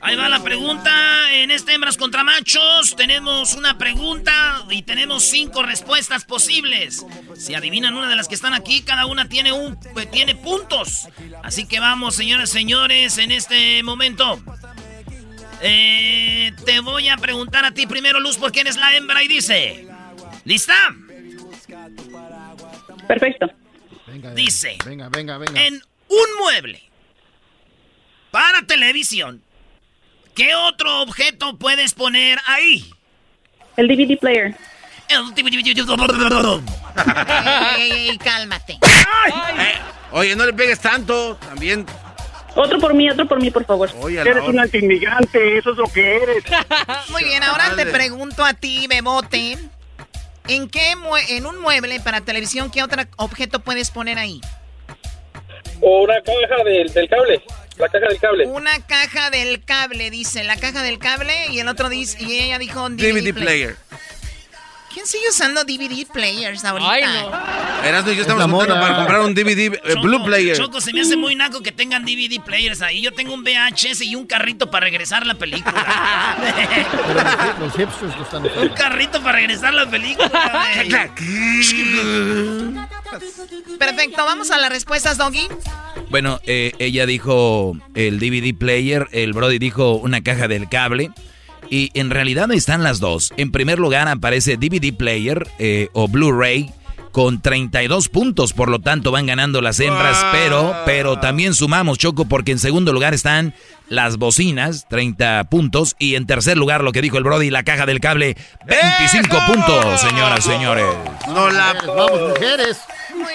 [0.00, 1.32] Ahí va la pregunta.
[1.32, 7.04] En este Hembras contra Machos tenemos una pregunta y tenemos cinco respuestas posibles.
[7.36, 11.08] Si adivinan una de las que están aquí, cada una tiene, un, eh, tiene puntos.
[11.42, 14.42] Así que vamos, señoras y señores, en este momento.
[15.60, 19.86] Eh, te voy a preguntar a ti primero, Luz, porque eres la hembra y dice...
[20.44, 20.74] ¿Lista?
[23.06, 23.46] Perfecto.
[24.34, 24.76] Dice...
[24.84, 25.64] Venga, venga, venga.
[25.64, 25.74] En
[26.08, 26.82] un mueble
[28.32, 29.42] para televisión,
[30.34, 32.90] ¿qué otro objeto puedes poner ahí?
[33.76, 34.54] El DVD player.
[35.08, 35.52] El DVD
[37.76, 38.74] Ey, ey, ey, cálmate.
[38.74, 39.74] Eh,
[40.12, 41.36] oye, no le pegues tanto.
[41.36, 41.86] También.
[42.54, 43.90] Otro por mí, otro por mí, por favor.
[44.00, 46.44] Oye, Eres un antiinmigrante, eso es lo que eres.
[47.10, 49.58] Muy bien, ahora te pregunto a ti, Bebote.
[50.48, 54.40] ¿En qué mue- en un mueble para televisión qué otro objeto puedes poner ahí?
[55.80, 57.42] O una caja del, del cable.
[57.82, 58.46] La caja del cable.
[58.46, 62.58] Una caja del cable, dice, la caja del cable y el otro dice y ella
[62.58, 63.76] dijo DVD, DVD player.
[64.92, 66.90] ¿Quién sigue usando DVD players ahorita?
[66.90, 67.88] Ay, no.
[67.88, 68.80] Erasmo y yo Es estamos moda.
[68.80, 70.56] para comprar un DVD eh, Blue Player.
[70.56, 73.00] Choco, se me hace muy naco que tengan DVD players ahí.
[73.00, 75.74] Yo tengo un VHS y un carrito para regresar la película.
[77.06, 77.24] Pero
[77.58, 80.30] los, hipsters lo están un carrito para regresar la película.
[83.78, 85.48] Perfecto, vamos a las respuestas, Doggy.
[86.10, 91.10] Bueno, eh, ella dijo el DVD player, el Brody dijo una caja del cable.
[91.70, 93.32] Y en realidad están las dos.
[93.38, 96.70] En primer lugar aparece DVD player eh, o Blu-ray
[97.12, 98.52] con 32 puntos.
[98.52, 100.26] Por lo tanto van ganando las hembras.
[100.32, 103.54] Pero, pero también sumamos, Choco, porque en segundo lugar están
[103.88, 105.94] las bocinas, 30 puntos.
[105.98, 108.36] Y en tercer lugar, lo que dijo el Brody, la caja del cable,
[108.66, 110.86] 25 puntos, señoras, señores.
[111.28, 111.74] No la...
[111.86, 112.78] Vamos, mujeres.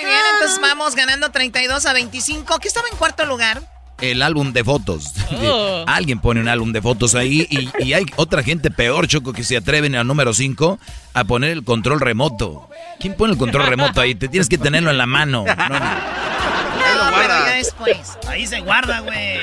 [0.07, 2.59] Bien, entonces vamos ganando 32 a 25.
[2.59, 3.61] ¿Qué estaba en cuarto lugar?
[3.99, 5.13] el álbum de fotos.
[5.39, 5.83] Oh.
[5.87, 9.43] Alguien pone un álbum de fotos ahí y, y hay otra gente peor, Choco, que
[9.43, 10.79] se atreven al número 5
[11.13, 12.69] a poner el control remoto.
[12.99, 14.15] ¿Quién pone el control remoto ahí?
[14.15, 15.45] Te tienes que tenerlo en la mano.
[15.45, 15.79] No, no.
[15.79, 18.17] No, pero ya después.
[18.27, 19.39] Ahí se guarda, güey.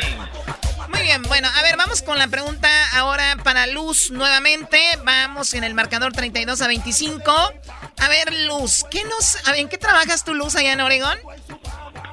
[1.05, 4.79] Muy bien, bueno, a ver, vamos con la pregunta ahora para Luz nuevamente.
[5.05, 7.31] Vamos en el marcador 32 a 25.
[7.31, 11.19] A ver, Luz, ¿qué nos, a ver, ¿en qué trabajas tú, Luz, allá en Oregón?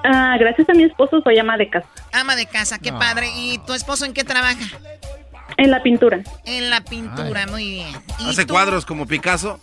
[0.04, 1.88] Ah, gracias a mi esposo soy ama de casa.
[2.12, 3.00] Ama de casa, qué No.
[3.00, 3.30] padre.
[3.34, 4.66] ¿Y tu esposo en qué trabaja?
[5.56, 6.20] En la pintura.
[6.44, 7.96] En la pintura, muy bien.
[8.20, 8.54] ¿Y Hace tú?
[8.56, 9.58] cuadros como Picasso.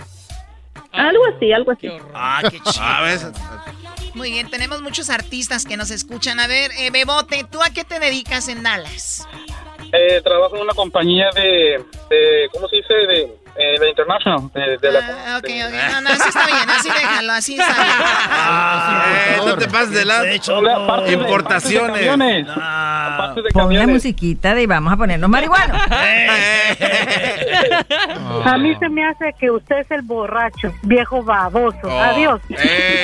[0.93, 1.89] Algo así, algo así.
[2.15, 2.85] Ah, qué chido.
[2.85, 3.19] A ver,
[4.15, 6.41] Muy bien, tenemos muchos artistas que nos escuchan.
[6.41, 9.27] A ver, eh, Bebote, ¿tú a qué te dedicas en Dallas?
[9.93, 12.95] Eh, trabajo en una compañía de, de ¿cómo se dice?
[12.95, 14.51] De, eh, de International.
[14.55, 15.93] De, de la, Ah, ok, ok.
[15.93, 17.97] No, no, así está bien, así déjalo, así está bien.
[19.09, 20.27] Eh, no te pases de lado.
[21.11, 22.47] Importaciones.
[23.53, 25.81] Pon la musiquita de vamos a ponernos marihuanos.
[28.45, 31.79] A mí se me hace que usted es el borracho, viejo baboso.
[31.83, 32.01] Oh.
[32.01, 32.41] Adiós.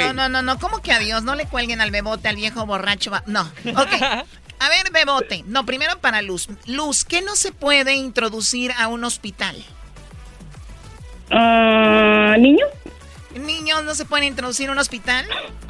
[0.07, 1.23] No, no, no, no, ¿cómo que adiós?
[1.25, 3.11] No le cuelguen al bebote, al viejo borracho.
[3.27, 3.93] No, ok.
[4.61, 5.43] A ver, bebote.
[5.47, 6.49] No, primero para Luz.
[6.67, 9.57] Luz, ¿qué no se puede introducir a un hospital?
[11.31, 12.69] Ah, ¿Niños?
[13.39, 15.27] ¿Niños no se pueden introducir a un hospital?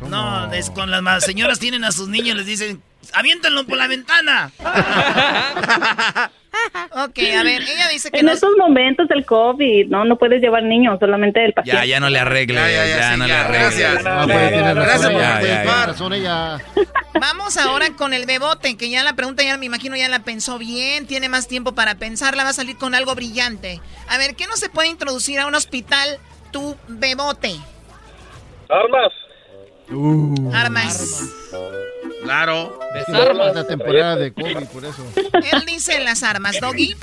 [0.08, 2.82] No, es con las ma- señoras tienen a sus niños les dicen,
[3.12, 4.50] aviéntenlo por la ventana.
[6.92, 8.32] Ok, a ver, ella dice que En no...
[8.32, 11.80] estos momentos del COVID, no, no puedes llevar niños, solamente el paciente.
[11.80, 15.84] Ya, ya no le arregle, ya, Gracias, pues, ya.
[15.86, 16.58] razón ella.
[17.20, 20.58] Vamos ahora con el bebote, que ya la pregunta ya me imagino ya la pensó
[20.58, 23.80] bien, tiene más tiempo para pensarla, va a salir con algo brillante.
[24.08, 26.18] A ver, ¿qué no se puede introducir a un hospital
[26.50, 27.56] tu bebote?
[28.68, 29.12] Armas.
[30.54, 31.20] Armas.
[32.24, 32.80] Claro.
[32.94, 33.08] Es
[33.54, 35.04] la temporada de COVID, por eso.
[35.16, 36.96] Él dice las armas, Doggy.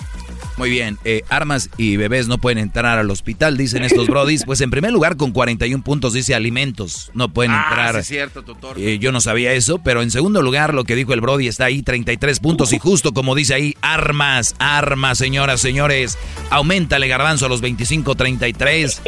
[0.62, 4.44] Muy bien, eh, armas y bebés no pueden entrar al hospital, dicen estos brodis.
[4.46, 7.94] Pues en primer lugar, con 41 puntos dice alimentos, no pueden Ah, entrar.
[7.96, 8.78] sí es cierto, tutor.
[8.80, 11.66] Eh, yo no sabía eso, pero en segundo lugar, lo que dijo el Brody está
[11.66, 12.74] ahí, 33 puntos.
[12.74, 16.20] Y justo como dice ahí, armas, armas, señoras, señores.
[16.52, 19.02] Aumentale, garbanzo, a los 25, 33.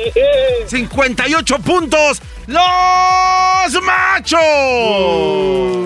[0.66, 2.20] 58 puntos.
[2.48, 4.40] ¡Los machos!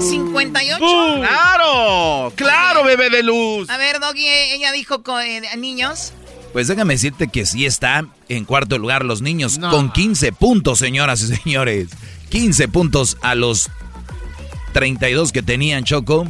[0.09, 0.77] 58.
[1.19, 2.33] ¡Claro!
[2.35, 3.69] ¡Claro, bebé de luz!
[3.69, 6.13] A ver, Doggy, ella dijo co- eh, niños.
[6.53, 11.21] Pues déjame decirte que sí está en cuarto lugar los niños, con 15 puntos, señoras
[11.21, 11.89] y señores.
[12.29, 13.69] 15 puntos a los
[14.73, 16.25] 32 que tenían Choco.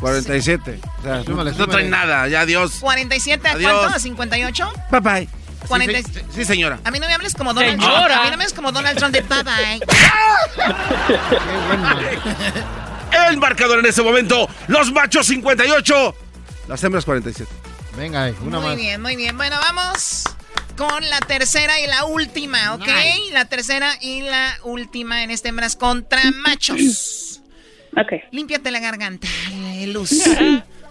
[0.00, 0.80] 47.
[0.98, 1.72] O sea, no, Súmale, no súmale.
[1.72, 2.72] traen nada, ya adiós.
[2.80, 3.72] 47 a Adiós.
[3.72, 3.96] cuánto?
[3.96, 4.72] ¿A 58?
[4.90, 5.28] Bye bye.
[5.68, 6.80] 40 Sí, sí, sí, señora.
[6.84, 8.06] A mí no me hables como Donald Señora.
[8.06, 8.20] Trump.
[8.20, 9.80] A mí no me hables como Donald Trump de bye bye.
[13.28, 16.14] El marcador en este momento, los machos 58,
[16.68, 17.50] las hembras 47.
[17.96, 18.76] Venga, eh, una Muy más.
[18.76, 19.36] bien, muy bien.
[19.36, 20.24] Bueno, vamos
[20.76, 22.86] con la tercera y la última, ¿ok?
[23.32, 27.40] La tercera y la última en este hembras contra machos.
[27.96, 28.12] Ok.
[28.30, 30.10] Límpiate la garganta, eh, Luz.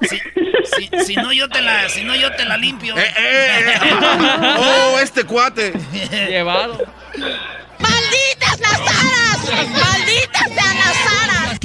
[0.01, 2.93] Si, si- si no yo te la, si no yo te la limpio.
[4.57, 5.73] ¡Oh, este cuate!
[6.29, 6.77] Llevado.
[7.79, 9.69] ¡Malditas las aras!
[9.69, 11.59] ¡Malditas sean las aras!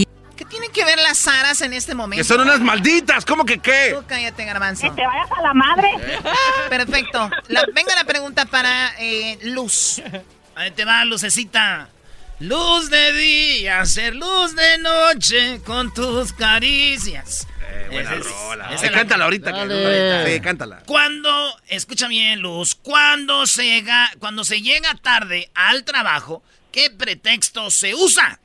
[0.64, 2.20] ¿Qué tienen que ver las aras en este momento?
[2.20, 3.92] Que son unas malditas, ¿cómo que qué?
[3.94, 4.82] Tú cállate, garbanzo.
[4.82, 5.88] Que te vayas a la madre.
[6.70, 7.30] Perfecto.
[7.48, 10.00] La- venga la pregunta para eh, Luz.
[10.54, 11.88] Ahí te va, lucecita.
[12.40, 17.46] Luz de día, ser luz de noche con tus caricias.
[17.70, 18.70] Eh, buena es- rola.
[18.72, 19.52] Eh, la- cántala ahorita.
[19.52, 20.32] que-.
[20.34, 20.82] Sí, cántala.
[20.86, 26.42] Cuando, escucha bien, Luz, cuando se, llega, cuando se llega tarde al trabajo,
[26.72, 28.40] ¿qué pretexto se usa?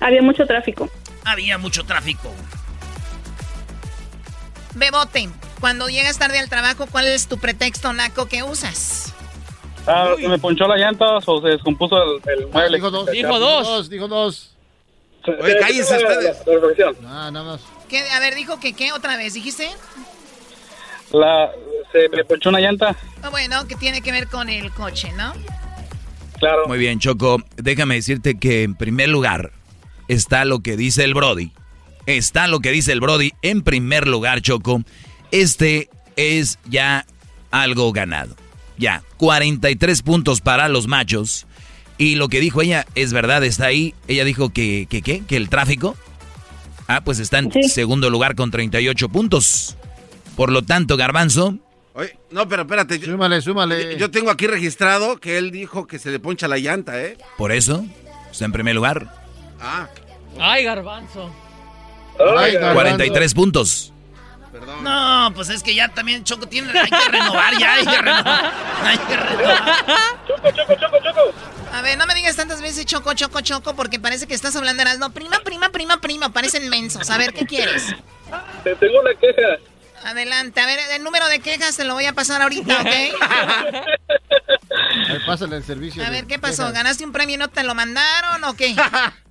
[0.00, 0.88] Había mucho tráfico.
[1.24, 2.32] Había mucho tráfico.
[4.74, 5.28] Bebote,
[5.60, 9.12] cuando llegas tarde al trabajo, ¿cuál es tu pretexto naco que usas?
[9.86, 12.76] Ah, se me ponchó la llanta o se descompuso el, el mueble.
[12.76, 13.10] Dijo dos.
[13.10, 13.88] Dijo dos.
[13.90, 14.54] Dijo dos.
[15.26, 16.38] Oye, cállense ustedes.
[16.46, 16.96] La, la reflexión.
[17.06, 17.60] Ah, nada más.
[17.88, 18.08] ¿Qué?
[18.10, 19.68] A ver, dijo que qué otra vez, ¿dijiste?
[21.12, 21.50] La,
[21.90, 22.94] se me ponchó una llanta.
[23.22, 25.32] Ah, Bueno, que tiene que ver con el coche, ¿no?
[26.38, 26.68] Claro.
[26.68, 27.38] Muy bien, Choco.
[27.56, 29.52] Déjame decirte que en primer lugar
[30.08, 31.52] está lo que dice el Brody.
[32.06, 33.32] Está lo que dice el Brody.
[33.42, 34.82] En primer lugar, Choco,
[35.30, 37.06] este es ya
[37.50, 38.34] algo ganado.
[38.78, 41.46] Ya, 43 puntos para los machos.
[41.98, 43.94] Y lo que dijo ella es verdad, está ahí.
[44.06, 45.22] Ella dijo que, que, ¿qué?
[45.26, 45.96] Que el tráfico.
[46.86, 49.76] Ah, pues está en segundo lugar con 38 puntos.
[50.36, 51.58] Por lo tanto, Garbanzo,
[51.94, 53.00] Oye, no, pero espérate.
[53.00, 53.98] yo- Súmale, súmale.
[53.98, 57.18] Yo tengo aquí registrado que él dijo que se le poncha la llanta, ¿eh?
[57.36, 57.84] por eso,
[58.30, 59.12] está en primer lugar.
[59.60, 59.88] Ah,
[60.40, 61.30] Ay, garbanzo.
[62.36, 62.74] Ay, garbanzo.
[62.74, 63.92] 43 puntos.
[64.52, 64.84] perdón.
[64.84, 68.52] No, pues es que ya también Choco tiene, hay que renovar, ya hay que renovar.
[68.82, 70.26] Hay que renovar.
[70.26, 71.34] Choco, choco, choco, choco.
[71.72, 74.84] A ver, no me digas tantas veces choco, choco, choco, porque parece que estás hablando
[74.84, 77.10] de No, prima, prima, prima, prima, parecen mensos.
[77.10, 77.94] A ver, ¿qué quieres?
[78.64, 79.58] Te tengo una queja.
[80.04, 83.22] Adelante, a ver, el número de quejas te lo voy a pasar ahorita, ¿ok?
[85.08, 86.04] A ver, pásale el servicio.
[86.04, 86.62] A ver, ¿qué pasó?
[86.62, 86.74] quejas.
[86.74, 88.74] ¿Ganaste un premio y no te lo mandaron o qué?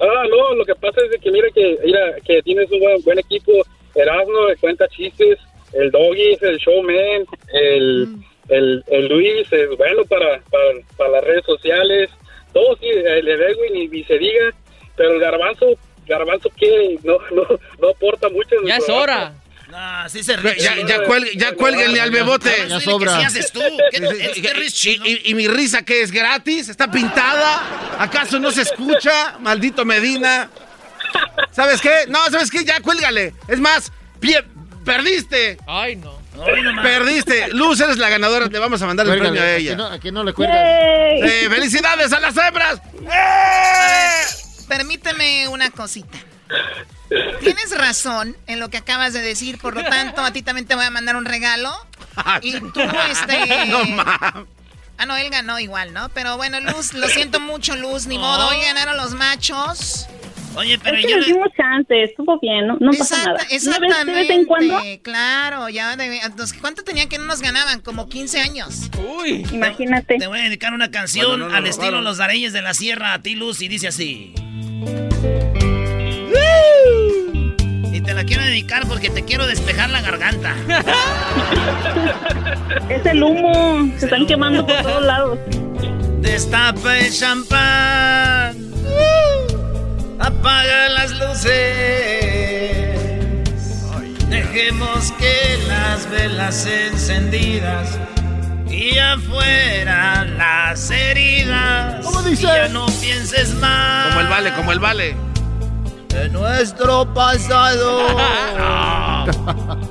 [0.00, 3.02] Ah, no, lo que pasa es de que mira que, mira, que tienes un buen,
[3.02, 3.52] buen equipo.
[3.94, 5.38] Erasmo cuenta chistes,
[5.72, 8.08] el Doggy es el showman, el,
[8.48, 10.64] el, el Luis es bueno para, para,
[10.96, 12.10] para las redes sociales,
[12.52, 14.54] todo sí, el Edwin y, ni se diga,
[14.96, 15.66] pero el Garbanzo,
[16.06, 17.46] Garbanzo que no, no,
[17.80, 18.54] no aporta mucho.
[18.56, 19.02] en el Ya es programa.
[19.02, 19.34] hora.
[19.70, 20.56] No, sí se Ya, ríe.
[20.58, 22.50] ya, ya, cuelgue- ya cuélguenle al bebote.
[22.60, 23.18] Ya Ya sobra.
[23.18, 23.60] ¿Qué haces tú?
[23.90, 25.04] ¿Qué, es ríes Y, chino?
[25.06, 27.96] y- y mi risa que es gratis, está pintada.
[27.98, 29.36] ¿Acaso no se escucha?
[29.40, 30.48] Maldito Medina.
[31.52, 32.04] ¿Sabes qué?
[32.08, 32.64] No, ¿sabes qué?
[32.64, 33.34] Ya cuélgale.
[33.46, 34.44] Es más, pie-
[34.84, 35.58] perdiste.
[35.66, 36.18] Ay, no.
[36.34, 36.82] Ay, no.
[36.82, 37.48] Perdiste.
[37.48, 38.46] Luz, eres la ganadora.
[38.46, 39.76] Le vamos a mandar el premio a ¿a que ella.
[39.76, 40.56] no- ¿A que no le cuelgas?
[40.60, 42.80] Eh, ¡Felicidades a las hembras!
[43.02, 44.64] ¡Eh!
[44.68, 46.16] Permíteme una cosita.
[47.40, 50.74] Tienes razón en lo que acabas de decir, por lo tanto, a ti también te
[50.74, 51.70] voy a mandar un regalo.
[52.42, 52.80] Y tú,
[53.10, 53.66] este...
[53.66, 54.48] No mames.
[55.00, 56.08] Ah, no, él ganó igual, ¿no?
[56.08, 58.48] Pero bueno, Luz, lo siento mucho, Luz, ni modo.
[58.48, 60.06] Hoy ganaron los machos.
[60.56, 63.38] Oye, pero Es que yo le- dimos chance, estuvo bien, no, no pasa Exacta- nada.
[63.38, 64.12] Vez de exactamente.
[64.12, 67.80] vez en cuando, Claro, ya de- entonces, ¿cuánto tenían que no nos ganaban?
[67.80, 68.90] Como 15 años.
[68.98, 69.46] Uy.
[69.52, 70.16] imagínate.
[70.18, 72.00] te voy a dedicar una canción no nos al estilo.
[72.00, 74.34] Los Dareyes de la Sierra a ti, Luz, y dice así.
[78.08, 80.54] Te la quiero dedicar porque te quiero despejar la garganta.
[82.88, 85.38] Es el humo, se están quemando por todos lados.
[86.22, 88.56] Destapa el champán.
[90.18, 91.52] Apaga las luces.
[94.30, 97.98] Dejemos que las velas encendidas
[98.70, 102.06] y afuera las heridas.
[102.06, 102.40] ¿Cómo dice?
[102.40, 104.08] Y ya no pienses más.
[104.08, 105.27] Como el vale, como el vale.
[106.18, 108.00] De nuestro pasado.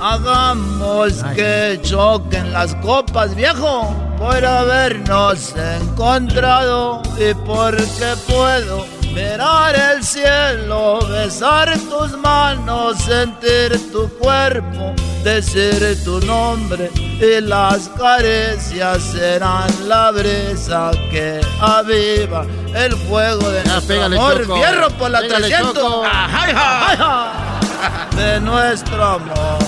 [0.00, 11.00] Hagamos que choquen las copas, viejo, por habernos encontrado y porque puedo mirar el cielo,
[11.08, 16.90] besar tus manos, sentir tu cuerpo, decir tu nombre
[17.20, 22.44] y las caricias serán la brisa que aviva
[22.74, 24.42] el fuego de nuestro pégale, amor.
[24.42, 24.56] Choco.
[24.56, 25.74] Fierro por la Pégale, 300.
[25.74, 26.04] Choco.
[26.04, 29.58] Ajá, ajá, ajá, de nuestro amor.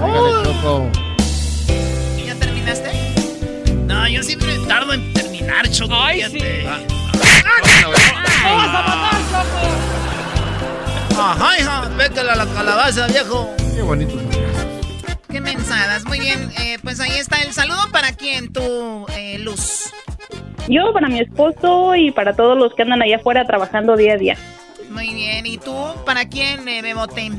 [0.00, 0.90] Pégale, Choco.
[2.26, 2.90] ¿Ya terminaste?
[3.86, 5.94] No, yo siempre tardo en terminar, Choco.
[5.94, 6.22] Ay,
[7.42, 7.68] fíjate.
[8.00, 8.52] sí.
[11.18, 13.50] Ajá, hija, pégale a la calabaza, viejo.
[13.74, 14.14] Qué bonito.
[15.30, 16.04] Qué mensadas.
[16.04, 19.92] Muy bien, eh, pues ahí está el saludo para quien tú, eh, Luz.
[20.68, 24.16] Yo para mi esposo y para todos los que andan allá afuera trabajando día a
[24.16, 24.36] día.
[24.90, 25.74] Muy bien, ¿y tú
[26.04, 27.30] para quién, eh, Bebote?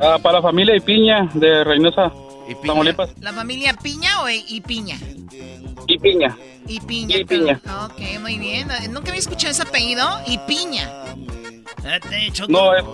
[0.00, 2.12] Ah, para la familia y piña de Reynosa,
[2.64, 3.10] Tamaulipas.
[3.20, 4.98] ¿La familia Piña o e- y Piña?
[5.86, 6.36] Y piña.
[6.66, 7.16] Y Piña.
[7.16, 7.60] Y Piña.
[7.84, 8.70] Ok, muy bien.
[8.70, 10.06] Eh, Nunca había escuchado ese apellido.
[10.26, 10.88] Y Piña.
[12.48, 12.84] No, es,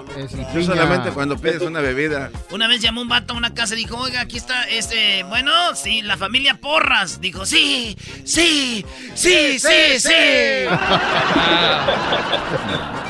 [0.55, 2.31] Yo solamente cuando pides una bebida.
[2.51, 5.53] Una vez llamó un vato a una casa y dijo, oiga, aquí está, este, bueno,
[5.75, 7.21] sí, la familia Porras.
[7.21, 10.09] Dijo, sí, sí, sí, sí, sí.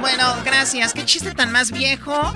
[0.00, 0.92] Bueno, gracias.
[0.92, 2.34] ¿Qué chiste tan más viejo?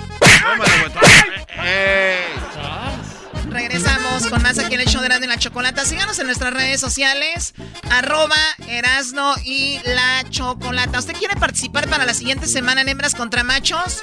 [3.51, 5.85] Regresamos con más aquí en el show de Erasmo y la Chocolata.
[5.85, 7.55] Síganos en nuestras redes sociales,
[7.91, 8.37] arroba
[8.69, 10.99] Erasno y la Chocolata.
[10.99, 14.03] ¿Usted quiere participar para la siguiente semana en Hembras contra Machos?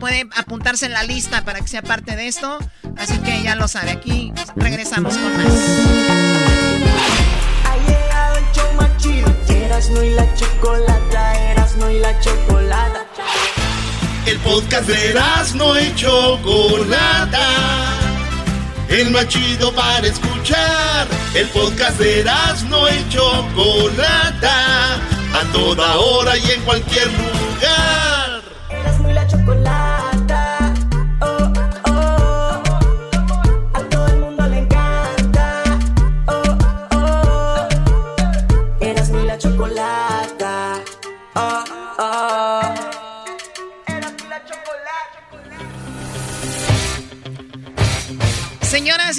[0.00, 2.58] Puede apuntarse en la lista para que sea parte de esto.
[2.96, 3.92] Así que ya lo sabe.
[3.92, 5.54] Aquí regresamos con más.
[7.64, 9.53] Ha llegado el show.
[9.84, 13.02] Erasmo y la chocolata, Erasmo y la chocolata.
[14.24, 17.48] El podcast de Erasmo y Chocolata.
[18.88, 21.06] El más chido para escuchar.
[21.34, 24.94] El podcast de Erasmo y Chocolata.
[24.94, 28.13] A toda hora y en cualquier lugar.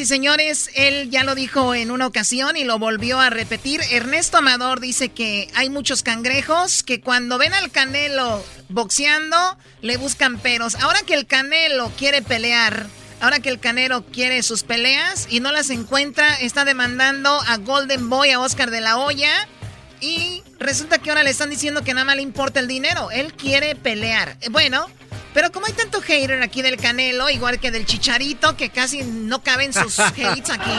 [0.06, 3.82] Señores, él ya lo dijo en una ocasión y lo volvió a repetir.
[3.91, 10.40] Ernesto Amador dice que hay muchos cangrejos que cuando ven al Canelo boxeando le buscan
[10.40, 10.76] peros.
[10.76, 12.88] Ahora que el Canelo quiere pelear,
[13.22, 18.10] ahora que el Canelo quiere sus peleas y no las encuentra, está demandando a Golden
[18.10, 19.48] Boy, a Oscar de la Hoya.
[20.02, 23.11] Y resulta que ahora le están diciendo que nada más le importa el dinero.
[23.11, 24.38] Él quiere pelear.
[24.41, 24.88] Eh, Bueno,
[25.35, 29.43] pero como hay tanto hater aquí del Canelo, igual que del Chicharito, que casi no
[29.43, 30.71] caben sus hates aquí.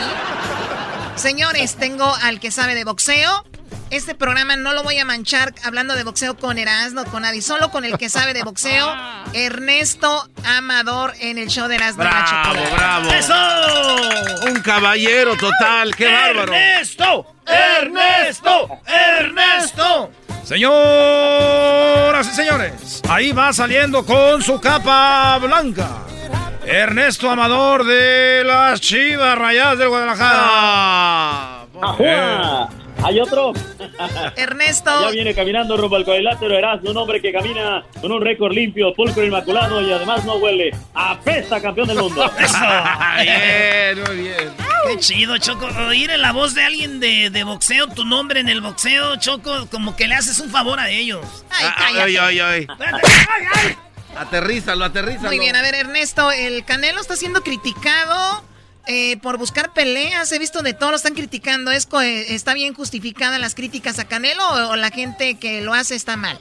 [1.15, 3.45] Señores, tengo al que sabe de boxeo.
[3.91, 7.71] Este programa no lo voy a manchar hablando de boxeo con Erasmo, con nadie, solo
[7.71, 8.91] con el que sabe de boxeo,
[9.35, 13.13] Ernesto Amador en el show de Erasmo la Bravo, bravo.
[13.13, 14.49] ¡Eso!
[14.51, 16.55] Un caballero total, qué bárbaro.
[16.55, 17.37] ¡Ernesto!
[17.47, 18.81] ¡Ernesto!
[18.87, 20.11] ¡Ernesto!
[20.47, 25.89] Señoras y señores, ahí va saliendo con su capa blanca.
[26.65, 31.67] Ernesto Amador de las Chivas Rayadas del Guadalajara.
[31.83, 32.69] ¡Ajua!
[33.07, 33.53] Hay otro.
[34.35, 34.91] Ernesto.
[35.03, 38.93] Ya viene caminando rumbo al cuadrilátero Erasmo, un hombre que camina con un récord limpio,
[38.95, 40.75] pulcro inmaculado y además no huele.
[40.93, 42.29] ¡Apesta, campeón del mundo!
[43.23, 44.53] bien, muy bien.
[44.89, 45.67] Qué chido, Choco.
[45.87, 49.69] Oír en la voz de alguien de, de boxeo, tu nombre en el boxeo, Choco,
[49.71, 51.25] como que le haces un favor a ellos.
[51.51, 52.19] Ay, Ay, cállate.
[52.19, 53.77] ay, ay.
[54.17, 55.29] Aterrízalo, aterrízalo.
[55.29, 58.43] Muy bien, a ver, Ernesto, el Canelo está siendo criticado
[58.87, 60.31] eh, por buscar peleas.
[60.33, 61.71] He visto de todo, lo están criticando.
[61.71, 65.75] ¿Es eh, ¿Está bien justificadas las críticas a Canelo o, o la gente que lo
[65.75, 66.39] hace está mal?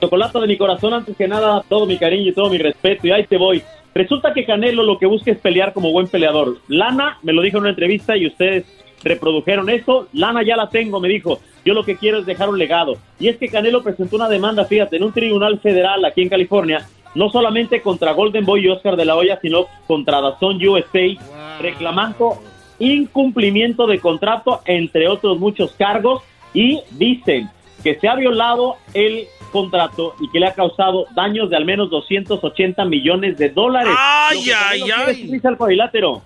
[0.00, 3.06] Chocolate de mi corazón, antes que nada, todo mi cariño y todo mi respeto.
[3.06, 3.62] Y ahí te voy.
[3.94, 6.58] Resulta que Canelo lo que busca es pelear como buen peleador.
[6.68, 8.64] Lana me lo dijo en una entrevista y ustedes
[9.02, 10.08] reprodujeron eso.
[10.12, 11.40] Lana ya la tengo, me dijo.
[11.64, 12.96] Yo lo que quiero es dejar un legado.
[13.18, 16.86] Y es que Canelo presentó una demanda, fíjate, en un tribunal federal aquí en California,
[17.14, 22.40] no solamente contra Golden Boy y Oscar de la Hoya, sino contra Dazón USA, reclamando
[22.78, 26.22] incumplimiento de contrato, entre otros muchos cargos,
[26.54, 27.50] y dicen
[27.82, 31.90] que se ha violado el contrato y que le ha causado daños de al menos
[31.90, 33.94] 280 millones de dólares.
[33.96, 35.40] ¡Ay, ay, ay!
[35.42, 36.22] al cuadrilátero.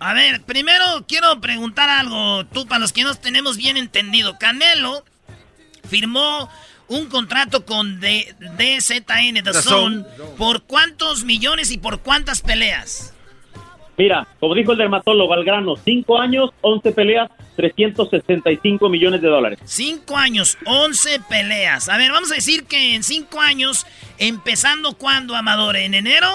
[0.00, 4.36] A ver, primero quiero preguntar algo, tú, para los que no tenemos bien entendido.
[4.38, 5.04] Canelo
[5.88, 6.48] firmó
[6.92, 9.52] un contrato con D- DZN, The.
[9.54, 10.04] Zone,
[10.38, 13.14] ¿por cuántos millones y por cuántas peleas?
[13.98, 19.58] Mira, como dijo el dermatólogo al grano, 5 años, 11 peleas, 365 millones de dólares.
[19.64, 21.88] Cinco años, 11 peleas.
[21.90, 23.86] A ver, vamos a decir que en cinco años,
[24.18, 26.26] empezando cuando, Amador, en enero.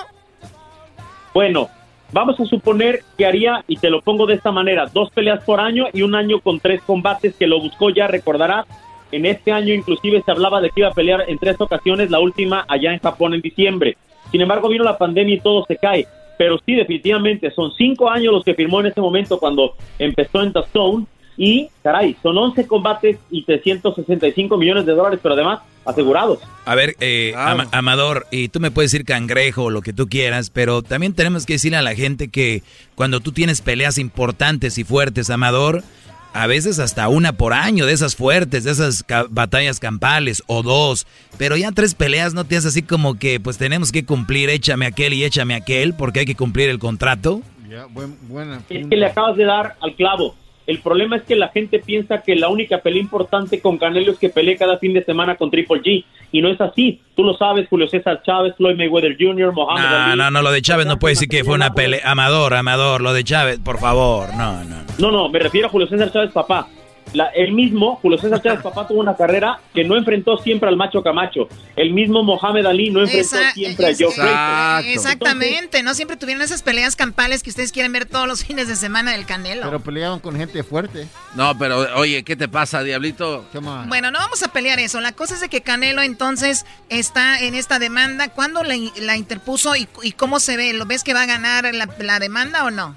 [1.33, 1.69] Bueno,
[2.11, 5.59] vamos a suponer que haría, y te lo pongo de esta manera, dos peleas por
[5.59, 8.65] año y un año con tres combates que lo buscó ya, recordarás.
[9.11, 12.19] En este año inclusive se hablaba de que iba a pelear en tres ocasiones, la
[12.19, 13.97] última allá en Japón en diciembre.
[14.31, 16.05] Sin embargo, vino la pandemia y todo se cae.
[16.37, 20.53] Pero sí, definitivamente, son cinco años los que firmó en ese momento cuando empezó en
[20.53, 21.05] The Zone.
[21.39, 26.39] Y, caray, son 11 combates y 365 millones de dólares, pero además asegurados.
[26.65, 30.07] A ver, eh, Ama- Amador, y tú me puedes decir cangrejo o lo que tú
[30.07, 32.63] quieras, pero también tenemos que decirle a la gente que
[32.95, 35.83] cuando tú tienes peleas importantes y fuertes, Amador,
[36.33, 40.61] a veces hasta una por año de esas fuertes, de esas ca- batallas campales o
[40.63, 44.49] dos, pero ya tres peleas no te hace así como que pues tenemos que cumplir,
[44.49, 47.41] échame aquel y échame aquel porque hay que cumplir el contrato.
[47.69, 48.61] Ya, buen- buena.
[48.69, 50.35] Es que le acabas de dar al clavo.
[50.67, 54.19] El problema es que la gente piensa que la única pelea importante con Canelo es
[54.19, 56.03] que pelee cada fin de semana con Triple G.
[56.31, 56.99] Y no es así.
[57.15, 60.17] Tú lo sabes, Julio César Chávez, Floyd Mayweather Jr., Mohamed No, Ali.
[60.17, 62.01] no, no, lo de Chávez no puede decir que fue una pelea.
[62.03, 64.75] Amador, amador, lo de Chávez, por favor, no, no.
[64.99, 66.67] No, no, me refiero a Julio César Chávez papá.
[67.13, 70.75] La, el mismo, Julio César Chávez papá tuvo una carrera que no enfrentó siempre al
[70.75, 71.47] macho Camacho.
[71.75, 74.93] El mismo Mohamed Ali no enfrentó Esa- siempre a Joe Frazier.
[74.93, 78.75] Exactamente, no siempre tuvieron esas peleas campales que ustedes quieren ver todos los fines de
[78.75, 79.63] semana del Canelo.
[79.63, 81.07] Pero peleaban con gente fuerte.
[81.35, 83.45] No, pero oye, ¿qué te pasa, Diablito?
[83.87, 84.99] Bueno, no vamos a pelear eso.
[85.01, 88.29] La cosa es de que Canelo entonces está en esta demanda.
[88.29, 90.73] ¿Cuándo la, la interpuso y, y cómo se ve?
[90.73, 92.95] ¿Lo ves que va a ganar la, la demanda o no?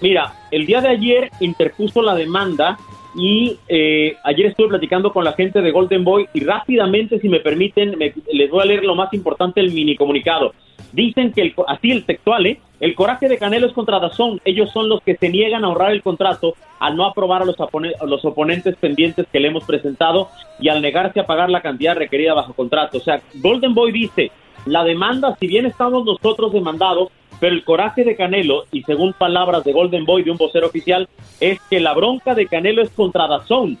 [0.00, 2.76] Mira, el día de ayer interpuso la demanda
[3.14, 7.40] y eh, ayer estuve platicando con la gente de Golden Boy y rápidamente, si me
[7.40, 10.52] permiten, me- les voy a leer lo más importante del mini comunicado.
[10.92, 12.60] Dicen que, el, así el textual, ¿eh?
[12.80, 13.98] el coraje de Canelo es contra.
[14.44, 17.56] Ellos son los que se niegan a honrar el contrato al no aprobar a los,
[17.58, 20.28] a los oponentes pendientes que le hemos presentado
[20.60, 22.98] y al negarse a pagar la cantidad requerida bajo contrato.
[22.98, 24.30] O sea, Golden Boy dice,
[24.66, 27.08] la demanda, si bien estamos nosotros demandados,
[27.42, 31.08] pero el coraje de Canelo, y según palabras de Golden Boy, de un vocero oficial,
[31.40, 33.78] es que la bronca de Canelo es contra Dazón.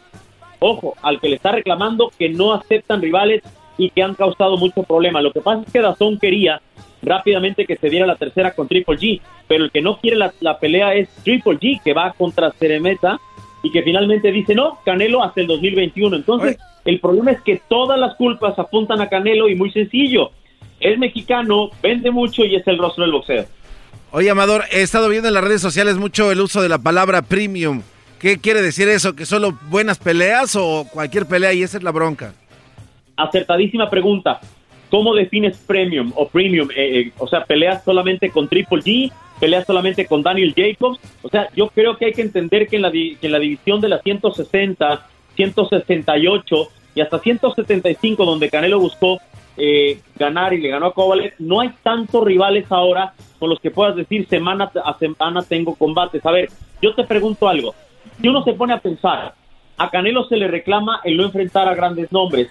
[0.58, 3.40] Ojo, al que le está reclamando que no aceptan rivales
[3.78, 5.22] y que han causado mucho problema.
[5.22, 6.60] Lo que pasa es que Dazón quería
[7.02, 10.34] rápidamente que se diera la tercera con Triple G, pero el que no quiere la,
[10.40, 13.20] la pelea es Triple G, que va contra Ceremeta
[13.62, 16.16] y que finalmente dice no, Canelo hasta el 2021.
[16.16, 20.32] Entonces, el problema es que todas las culpas apuntan a Canelo y muy sencillo.
[20.82, 23.46] Es mexicano, vende mucho y es el rostro del boxeo.
[24.10, 27.22] Oye, Amador, he estado viendo en las redes sociales mucho el uso de la palabra
[27.22, 27.82] premium.
[28.18, 29.16] ¿Qué quiere decir eso?
[29.16, 32.34] ¿Que solo buenas peleas o cualquier pelea y esa es la bronca?
[33.16, 34.40] Acertadísima pregunta.
[34.90, 36.68] ¿Cómo defines premium o premium?
[36.76, 41.00] Eh, eh, o sea, peleas solamente con Triple G, peleas solamente con Daniel Jacobs.
[41.22, 43.80] O sea, yo creo que hay que entender que en la, que en la división
[43.80, 45.06] de las 160,
[45.36, 49.18] 168 y hasta 175, donde Canelo buscó
[49.56, 53.70] eh, ganar y le ganó a Kovalev, no hay tantos rivales ahora con los que
[53.70, 56.24] puedas decir semana a semana tengo combates.
[56.24, 56.48] A ver,
[56.80, 57.74] yo te pregunto algo.
[58.20, 59.34] Si uno se pone a pensar,
[59.76, 62.48] a Canelo se le reclama el no enfrentar a grandes nombres.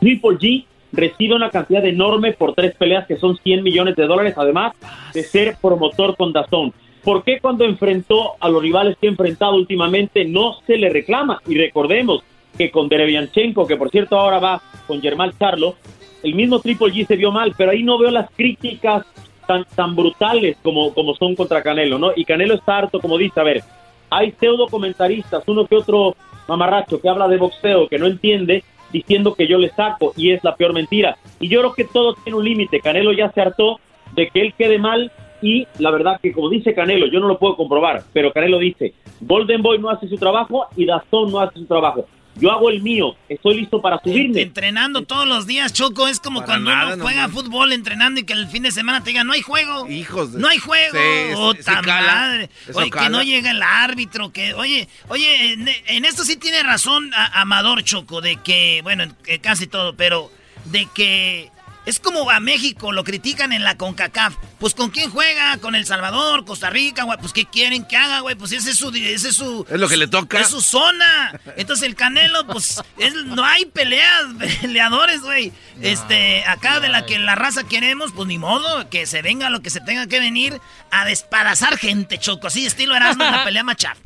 [0.00, 4.34] Triple G recibe una cantidad enorme por tres peleas que son 100 millones de dólares,
[4.36, 4.74] además
[5.14, 6.72] de ser promotor con Dazón.
[7.02, 11.40] ¿Por qué cuando enfrentó a los rivales que ha enfrentado últimamente no se le reclama?
[11.46, 12.22] Y recordemos
[12.56, 15.76] que con Derevianchenko, que por cierto ahora va con Germán Charlo,
[16.22, 19.04] el mismo Triple G se vio mal, pero ahí no veo las críticas
[19.46, 22.12] tan, tan brutales como, como son contra Canelo, ¿no?
[22.14, 23.62] Y Canelo está harto, como dice, a ver,
[24.10, 26.16] hay pseudo comentaristas, uno que otro
[26.48, 30.44] mamarracho que habla de boxeo, que no entiende, diciendo que yo le saco, y es
[30.44, 31.16] la peor mentira.
[31.40, 32.80] Y yo creo que todo tiene un límite.
[32.80, 33.80] Canelo ya se hartó
[34.14, 37.38] de que él quede mal, y la verdad que como dice Canelo, yo no lo
[37.38, 41.58] puedo comprobar, pero Canelo dice, Golden Boy no hace su trabajo y Dazón no hace
[41.58, 42.06] su trabajo.
[42.34, 44.40] Yo hago el mío, estoy listo para subirme.
[44.40, 48.24] Entrenando todos los días, Choco, es como cuando nada, uno no juega fútbol entrenando y
[48.24, 49.86] que el fin de semana te digan, no hay juego.
[49.88, 51.52] Hijos de- No hay juego.
[51.52, 52.02] Sí, sí cala.
[52.02, 52.50] madre.
[52.74, 57.12] Oye, que no llega el árbitro, que, oye, oye, en, en esto sí tiene razón
[57.14, 60.30] a- Amador Choco, de que, bueno, en- en casi todo, pero
[60.64, 61.50] de que
[61.86, 64.36] es como a México, lo critican en la CONCACAF.
[64.60, 68.20] Pues con quién juega, con El Salvador, Costa Rica, güey, pues qué quieren que haga,
[68.20, 70.40] güey, pues ese es su, ese es su, Es lo que le toca.
[70.40, 71.40] es su zona.
[71.56, 74.26] Entonces el Canelo, pues, es- no hay peleas,
[74.60, 75.52] peleadores, güey.
[75.80, 79.60] Este, acá de la que la raza queremos, pues ni modo, que se venga lo
[79.62, 80.60] que se tenga que venir
[80.92, 82.46] a despadazar gente, choco.
[82.46, 83.96] Así estilo Erasmo en la pelea machar.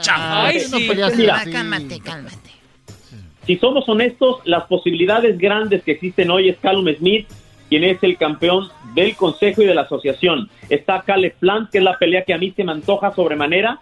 [0.00, 0.46] Chao.
[0.46, 0.88] Ay, sí.
[1.16, 1.44] Mira.
[1.44, 2.53] Cálmate, cálmate.
[3.46, 7.26] Si somos honestos, las posibilidades grandes que existen hoy es Callum Smith,
[7.68, 10.48] quien es el campeón del consejo y de la asociación.
[10.68, 13.80] Está Caleb Plant, que es la pelea que a mí se me antoja sobremanera,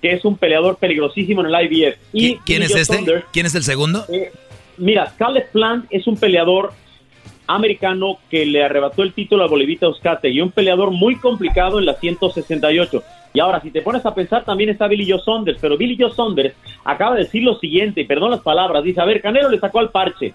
[0.00, 1.96] que es un peleador peligrosísimo en el IBF.
[2.12, 3.04] Y ¿Qui- ¿Quién es este?
[3.32, 4.04] ¿Quién es el segundo?
[4.08, 4.30] eh,
[4.78, 6.72] mira, Caleb Plant es un peleador
[7.48, 11.86] americano que le arrebató el título a Bolivita Oscate y un peleador muy complicado en
[11.86, 13.02] la 168.
[13.36, 16.10] Y ahora, si te pones a pensar, también está Billy Joe Saunders, pero Billy Joe
[16.10, 19.58] Saunders acaba de decir lo siguiente, y perdón las palabras, dice, a ver, Canelo le
[19.58, 20.32] sacó al parche.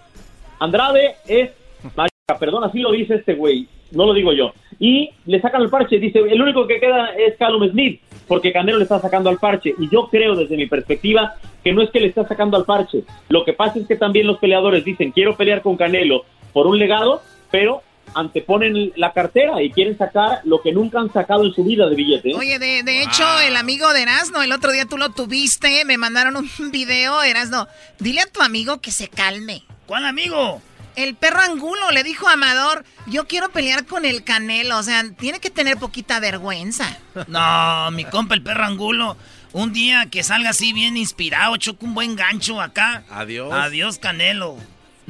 [0.59, 1.49] Andrade es,
[1.95, 4.53] marica, perdón, así lo dice este güey, no lo digo yo.
[4.79, 8.77] Y le sacan el parche, dice, el único que queda es Callum Smith, porque Canelo
[8.77, 9.73] le está sacando al parche.
[9.79, 11.33] Y yo creo, desde mi perspectiva,
[11.63, 13.03] que no es que le está sacando al parche.
[13.29, 16.23] Lo que pasa es que también los peleadores dicen, quiero pelear con Canelo
[16.53, 17.81] por un legado, pero
[18.13, 21.95] anteponen la cartera y quieren sacar lo que nunca han sacado en su vida de
[21.95, 22.31] billete.
[22.31, 22.35] ¿eh?
[22.35, 25.97] Oye, de, de hecho, el amigo de Erasno, el otro día tú lo tuviste, me
[25.97, 27.67] mandaron un video, Erasno.
[27.99, 29.63] Dile a tu amigo que se calme.
[29.85, 30.61] ¿Cuál amigo?
[30.95, 35.03] El perro Angulo le dijo a Amador, yo quiero pelear con el Canelo, o sea,
[35.17, 36.97] tiene que tener poquita vergüenza.
[37.27, 39.17] No, mi compa el perro angulo.
[39.53, 43.03] Un día que salga así bien inspirado, choco un buen gancho acá.
[43.09, 43.51] Adiós.
[43.53, 44.57] Adiós, Canelo.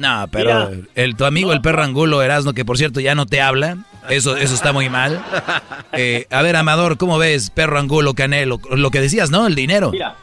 [0.02, 0.86] No, pero Mira.
[0.96, 3.78] el, tu amigo el perro angulo Erasmo, que por cierto ya no te habla,
[4.10, 5.22] eso, eso está muy mal.
[5.92, 8.58] Eh, a ver, Amador, ¿cómo ves, perro angulo, Canelo?
[8.70, 9.46] Lo que decías, ¿no?
[9.46, 9.90] El dinero.
[9.92, 10.16] Mira,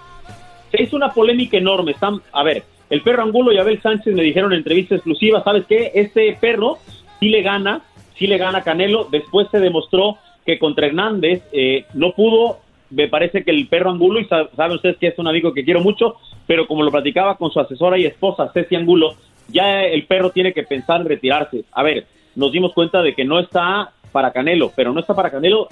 [0.71, 1.91] se hizo una polémica enorme.
[1.91, 5.65] Están, a ver, el perro Angulo y Abel Sánchez me dijeron en entrevista exclusiva, ¿sabes
[5.69, 5.91] qué?
[5.95, 6.77] Este perro
[7.19, 7.81] sí le gana,
[8.17, 9.07] sí le gana a Canelo.
[9.11, 12.59] Después se demostró que contra Hernández eh, no pudo.
[12.89, 15.63] Me parece que el perro Angulo, y sa- saben ustedes que es un amigo que
[15.63, 16.15] quiero mucho,
[16.47, 19.13] pero como lo platicaba con su asesora y esposa, Ceci Angulo,
[19.51, 21.63] ya el perro tiene que pensar en retirarse.
[21.71, 25.29] A ver, nos dimos cuenta de que no está para Canelo, pero no está para
[25.29, 25.67] Canelo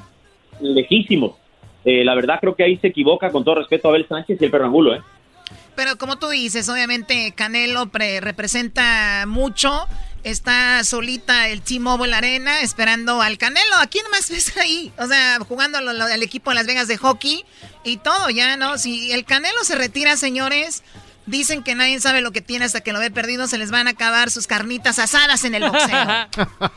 [0.59, 1.37] lejísimo.
[1.85, 4.45] Eh, la verdad creo que ahí se equivoca con todo respeto a Abel Sánchez y
[4.45, 5.01] el perro Angulo, ¿eh?
[5.75, 9.71] Pero como tú dices, obviamente Canelo pre- representa mucho.
[10.23, 13.75] Está solita el T-Mobile Arena esperando al Canelo.
[13.79, 14.91] ¿A quién más ves ahí?
[14.97, 17.45] O sea, jugando al equipo de Las Vegas de hockey
[17.85, 18.77] y todo ya, ¿no?
[18.77, 20.83] Si el Canelo se retira, señores,
[21.27, 23.45] dicen que nadie sabe lo que tiene hasta que lo ve perdido.
[23.45, 26.07] Se les van a acabar sus carnitas asadas en el boxeo.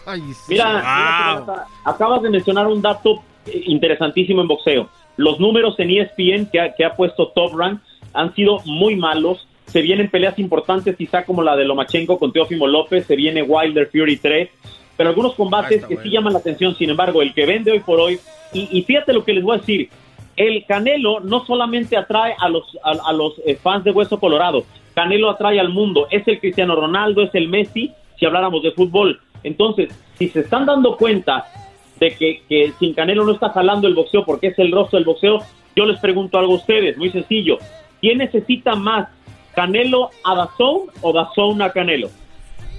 [0.49, 1.45] Mira,
[1.85, 4.91] acabas de mencionar un dato eh, interesantísimo en boxeo.
[5.17, 7.81] Los números en ESPN que ha, que ha puesto Top Rank
[8.13, 9.47] han sido muy malos.
[9.67, 13.89] Se vienen peleas importantes, quizá como la de Lomachenko con Teófimo López, se viene Wilder
[13.89, 14.49] Fury 3,
[14.97, 16.75] pero algunos combates que sí llaman la atención.
[16.75, 18.19] Sin embargo, el que vende hoy por hoy,
[18.53, 19.89] y, y fíjate lo que les voy a decir,
[20.41, 24.65] el Canelo no solamente atrae a los, a, los eh, fans de Hueso Colorado,
[24.95, 29.21] Canelo atrae al mundo, es el Cristiano Ronaldo, es el Messi, si habláramos de fútbol.
[29.43, 31.45] Entonces, si se están dando cuenta
[31.99, 35.05] de que, que sin Canelo no está jalando el boxeo porque es el rostro del
[35.05, 35.41] boxeo,
[35.77, 37.59] yo les pregunto algo a ustedes, muy sencillo.
[38.01, 39.09] ¿Quién necesita más,
[39.55, 42.09] Canelo a Dazón o Dazón a Canelo?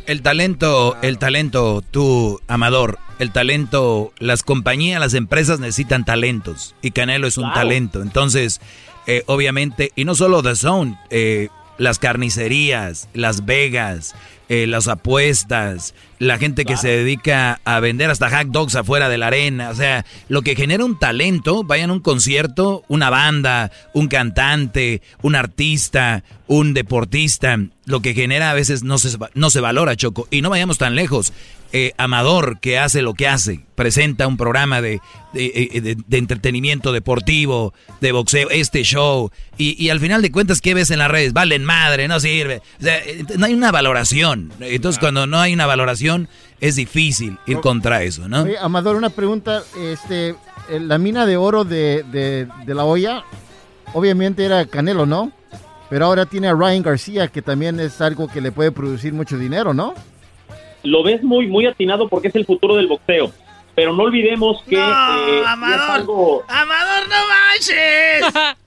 [0.07, 6.91] El talento, el talento, tú, Amador, el talento, las compañías, las empresas necesitan talentos y
[6.91, 8.01] Canelo es un talento.
[8.01, 8.61] Entonces,
[9.07, 14.15] eh, obviamente, y no solo The Zone, eh, las carnicerías, Las Vegas,
[14.49, 19.17] eh, las apuestas, la gente que se dedica a vender hasta hot dogs afuera de
[19.17, 23.71] la arena, o sea, lo que genera un talento, vayan a un concierto, una banda,
[23.93, 29.61] un cantante, un artista, un deportista, lo que genera a veces no se, no se
[29.61, 31.33] valora, Choco, y no vayamos tan lejos.
[31.73, 34.99] Eh, Amador, que hace lo que hace, presenta un programa de,
[35.31, 40.31] de, eh, de- de entretenimiento deportivo, de boxeo, este show, y, y al final de
[40.31, 41.31] cuentas, ¿qué ves en las redes?
[41.31, 42.61] Valen madre, no sirve.
[42.77, 44.51] O sea, eh, no hay una valoración.
[44.59, 46.10] Entonces, cuando no hay una valoración,
[46.59, 48.43] es difícil ir contra eso, ¿no?
[48.43, 49.63] Oye, Amador, una pregunta.
[49.77, 50.29] Este,
[50.69, 53.23] eh, la mina de oro de, de- de la olla,
[53.93, 55.31] obviamente era Canelo, ¿no?
[55.89, 59.37] Pero ahora tiene a Ryan García, que también es algo que le puede producir mucho
[59.37, 59.93] dinero, ¿no?
[60.83, 63.31] Lo ves muy, muy atinado porque es el futuro del boxeo.
[63.75, 64.75] Pero no olvidemos que...
[64.75, 65.75] eh, Amador.
[65.75, 68.55] es algo- Amador, no manches.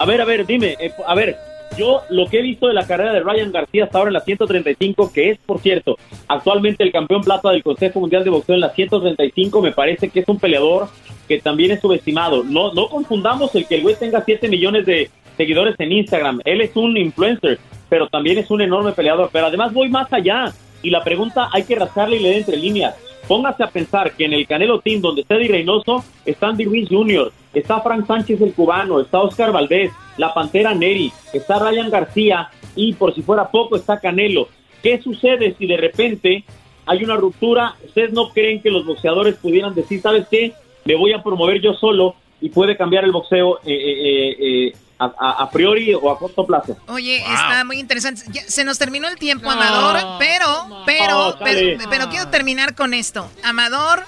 [0.00, 1.36] A ver, a ver, dime, eh, a ver,
[1.78, 4.20] yo lo que he visto de la carrera de Ryan García hasta ahora en la
[4.20, 5.96] 135, que es, por cierto,
[6.26, 10.20] actualmente el campeón plata del Consejo Mundial de Boxeo en la 135, me parece que
[10.20, 10.88] es un peleador
[11.28, 12.42] que también es subestimado.
[12.42, 16.40] No, no confundamos el que el güey tenga 7 millones de seguidores en Instagram.
[16.44, 19.30] Él es un influencer, pero también es un enorme peleador.
[19.32, 20.52] Pero además voy más allá.
[20.82, 22.96] Y la pregunta hay que rascarle y leer entre líneas.
[23.26, 26.88] Póngase a pensar que en el Canelo Team, donde está Eddie Reynoso, está Andy Ruiz
[26.88, 32.50] Jr., está Frank Sánchez el cubano, está Oscar Valdés, la Pantera Neri, está Ryan García
[32.74, 34.48] y por si fuera poco está Canelo.
[34.82, 36.44] ¿Qué sucede si de repente
[36.86, 37.74] hay una ruptura?
[37.84, 40.52] ¿Ustedes no creen que los boxeadores pudieran decir, ¿sabes qué?
[40.84, 44.36] Me voy a promover yo solo y puede cambiar el boxeo eh, eh,
[44.68, 46.76] eh, a, a- a priori o a corto plazo?
[46.88, 48.22] Oye, está muy interesante.
[48.32, 50.46] Ya, se nos terminó el tiempo, Amador, pero,
[50.86, 51.78] pero, No, pero, chale.
[51.90, 53.28] pero quiero terminar con esto.
[53.44, 54.02] Amador,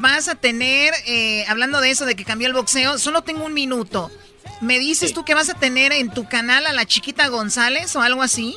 [0.00, 3.54] vas a tener, eh, hablando de eso, de que cambió el boxeo, solo tengo un
[3.54, 4.10] minuto.
[4.60, 8.00] ¿Me dices tú que vas a tener en tu canal a la chiquita González o
[8.02, 8.56] algo así?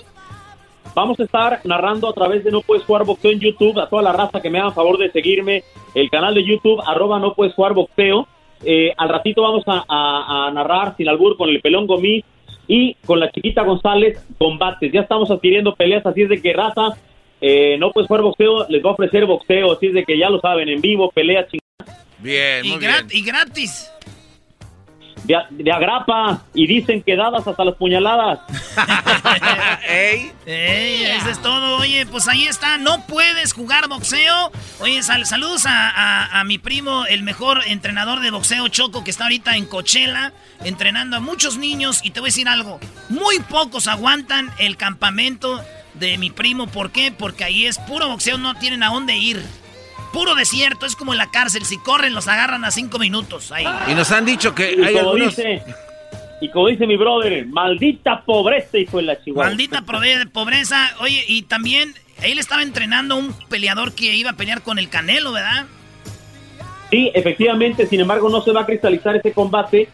[0.95, 3.79] Vamos a estar narrando a través de No Puedes Jugar Boxeo en YouTube.
[3.79, 5.63] A toda la raza que me hagan favor de seguirme,
[5.93, 8.27] el canal de YouTube, arroba No Puedes Jugar Boxeo.
[8.63, 12.23] Eh, al ratito vamos a, a- a narrar sin albur con el Pelón Gomis
[12.67, 14.91] y con la chiquita González combates.
[14.91, 16.89] Ya estamos adquiriendo peleas, así es de que raza,
[17.41, 20.29] eh, No Puedes Jugar Boxeo les va a ofrecer boxeo, así es de que ya
[20.29, 22.03] lo saben, en vivo, pelea chingada.
[22.19, 23.07] Bien, Y, muy bien.
[23.11, 23.89] y gratis.
[25.23, 28.39] De, agrapa y dicen que dadas hasta las puñaladas.
[29.87, 31.77] Ey, eso es todo.
[31.77, 32.77] Oye, pues ahí está.
[32.77, 34.51] No puedes jugar boxeo.
[34.79, 39.11] Oye, sal- saludos a, a- a mi primo, el mejor entrenador de boxeo, Choco, que
[39.11, 40.33] está ahorita en Coachella,
[40.63, 41.99] entrenando a muchos niños.
[42.03, 42.79] Y te voy a decir algo:
[43.09, 45.61] muy pocos aguantan el campamento
[45.93, 46.67] de mi primo.
[46.67, 47.11] ¿Por qué?
[47.11, 49.41] Porque ahí es puro boxeo, no tienen a dónde ir.
[50.13, 51.65] Puro desierto, es como en la cárcel.
[51.65, 53.51] Si corren, los agarran a cinco minutos.
[53.51, 53.65] Ahí.
[53.87, 55.35] Y nos han dicho que Y hay como algunos...
[55.35, 55.61] dice,
[56.41, 59.49] Y como dice mi brother, maldita pobreza, hijo de la chihuahua.
[59.49, 59.83] Maldita
[60.31, 60.89] pobreza.
[60.99, 61.93] Oye, y también
[62.23, 65.65] él estaba entrenando a un peleador que iba a pelear con el Canelo, ¿verdad?
[66.89, 69.89] Sí, efectivamente, sin embargo, no se va a cristalizar ese combate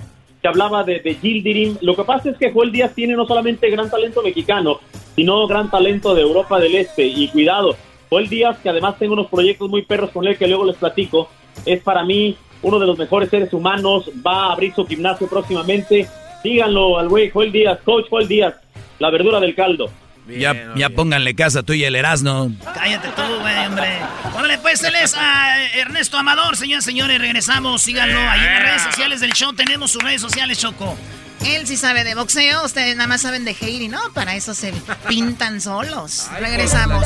[0.47, 1.77] hablaba de, de Gildirim.
[1.81, 4.79] Lo que pasa es que Joel Díaz tiene no solamente gran talento mexicano,
[5.15, 7.05] sino gran talento de Europa del Este.
[7.05, 7.75] Y cuidado,
[8.09, 11.29] Joel Díaz, que además tengo unos proyectos muy perros con él que luego les platico,
[11.65, 14.09] es para mí uno de los mejores seres humanos.
[14.25, 16.07] Va a abrir su gimnasio próximamente.
[16.43, 18.55] Díganlo al güey Joel Díaz, coach Joel Díaz,
[18.99, 19.89] la verdura del caldo.
[20.27, 22.51] Ya, ya pónganle casa tú y el Erasno.
[22.73, 23.99] Cállate tú, güey, hombre.
[24.35, 27.19] Órale, pues él es a Ernesto Amador, señoras y señores.
[27.19, 29.53] Regresamos, síganlo ahí en las redes sociales del show.
[29.53, 30.97] Tenemos sus redes sociales, Choco.
[31.43, 33.99] Él sí sabe de boxeo, ustedes nada más saben de Heidi, ¿no?
[34.13, 34.73] Para eso se
[35.07, 36.27] pintan solos.
[36.39, 37.05] Regresamos.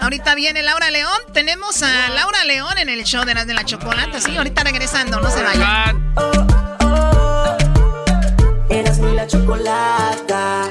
[0.00, 1.18] Ahorita viene Laura León.
[1.32, 4.20] Tenemos a Laura León en el show de las de la chocolata.
[4.20, 6.14] Sí, ahorita regresando, no se vayan.
[8.68, 10.70] Eras mi la chocolata.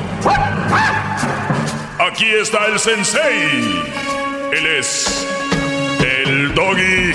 [1.99, 3.83] Aquí está el sensei.
[4.51, 5.27] Él es
[5.99, 7.13] el doggy.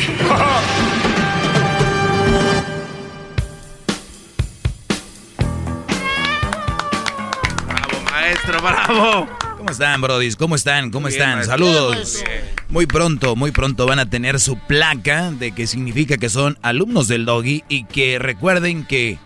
[8.10, 9.28] Maestro, bravo.
[9.56, 10.36] ¿Cómo están, brodis?
[10.36, 10.90] ¿Cómo están?
[10.90, 11.34] ¿Cómo bien, están?
[11.36, 11.52] maestro.
[11.54, 12.22] Saludos.
[12.24, 16.58] Bien, Muy pronto, muy pronto van a tener su placa de que significa que son
[16.62, 19.18] alumnos del doggy y que recuerden que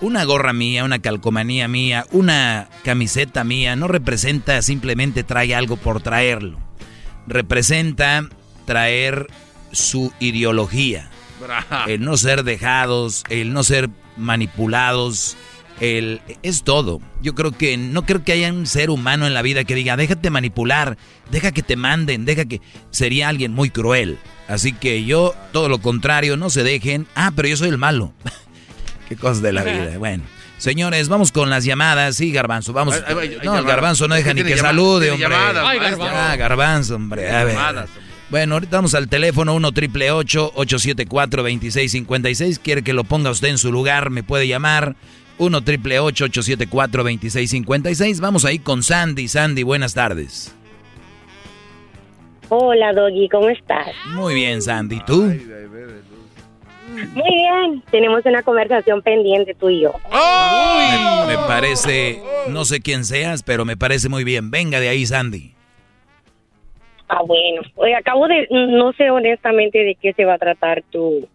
[0.00, 6.02] una gorra mía, una calcomanía mía, una camiseta mía no representa simplemente trae algo por
[6.02, 6.58] traerlo.
[7.26, 8.28] Representa
[8.66, 9.28] traer
[9.72, 11.10] su ideología.
[11.86, 15.36] El no ser dejados, el no ser manipulados,
[15.80, 17.00] el es todo.
[17.20, 19.96] Yo creo que no creo que haya un ser humano en la vida que diga,
[19.96, 20.96] déjate manipular,
[21.30, 22.60] deja que te manden, deja que
[22.90, 24.18] sería alguien muy cruel.
[24.48, 27.06] Así que yo todo lo contrario, no se dejen.
[27.14, 28.12] Ah, pero yo soy el malo.
[29.08, 29.98] Qué cosas de la vida.
[29.98, 30.22] Bueno,
[30.58, 32.16] señores, vamos con las llamadas.
[32.16, 32.94] Sí, Garbanzo, vamos.
[33.06, 34.08] Ay, ay, ay, No, el Garbanzo.
[34.08, 35.28] No deja ni que salude, hombre.
[35.28, 35.78] llamadas, Ay.
[35.78, 36.16] Garbanzo.
[36.16, 37.30] Ah, Garbanzo, hombre.
[37.30, 37.54] A ver.
[37.54, 37.90] Llamadas,
[38.30, 43.58] Bueno, ahorita vamos al teléfono 1 triple 874 2656 Quiere que lo ponga usted en
[43.58, 44.96] su lugar, me puede llamar.
[45.36, 49.28] 1 triple 874 2656 Vamos ahí con Sandy.
[49.28, 50.54] Sandy, buenas tardes.
[52.48, 53.88] Hola, Doggy, ¿cómo estás?
[54.14, 55.00] Muy bien, Sandy.
[55.06, 55.32] ¿Tú?
[56.94, 57.82] Muy bien.
[57.90, 59.92] Tenemos una conversación pendiente tú y yo.
[60.10, 64.50] Me, me parece, no sé quién seas, pero me parece muy bien.
[64.50, 65.54] Venga de ahí, Sandy.
[67.08, 67.62] Ah, bueno.
[67.76, 68.48] Oye, acabo de...
[68.50, 71.28] No sé honestamente de qué se va a tratar tu...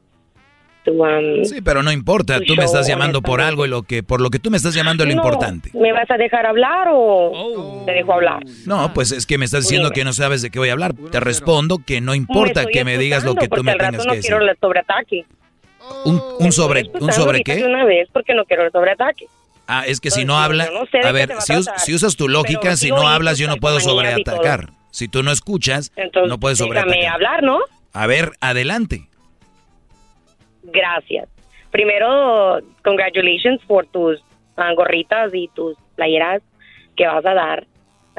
[0.84, 2.40] tu um, Sí, pero no importa.
[2.40, 4.58] Tu Tú me estás llamando por algo y lo que por lo que tú me
[4.58, 5.70] estás llamando es lo no, importante.
[5.74, 8.44] ¿Me vas a dejar hablar o te dejo hablar?
[8.66, 10.94] No, pues es que me estás diciendo que no sabes de qué voy a hablar.
[11.12, 14.12] Te respondo que no importa estoy que me digas lo que tú me tengas no
[14.12, 14.32] que decir.
[14.32, 15.26] quiero el sobreataque.
[16.06, 17.64] Un, un sobre, un sobre qué?
[17.66, 19.28] una vez porque no quiero el sobreataque.
[19.68, 22.28] Ah, es que si no habla, no sé a ver, si, us- si usas tu
[22.28, 24.70] lógica, si no hablas yo no puedo sobreatacar.
[24.92, 27.14] Si tú no escuchas, Entonces, no puedes déjame sobreatacar.
[27.14, 27.60] hablar, ¿no?
[27.94, 29.08] A ver, adelante.
[30.64, 31.28] Gracias.
[31.72, 34.20] Primero, congratulations por tus
[34.58, 36.42] ah, gorritas y tus playeras
[36.98, 37.68] que vas a dar.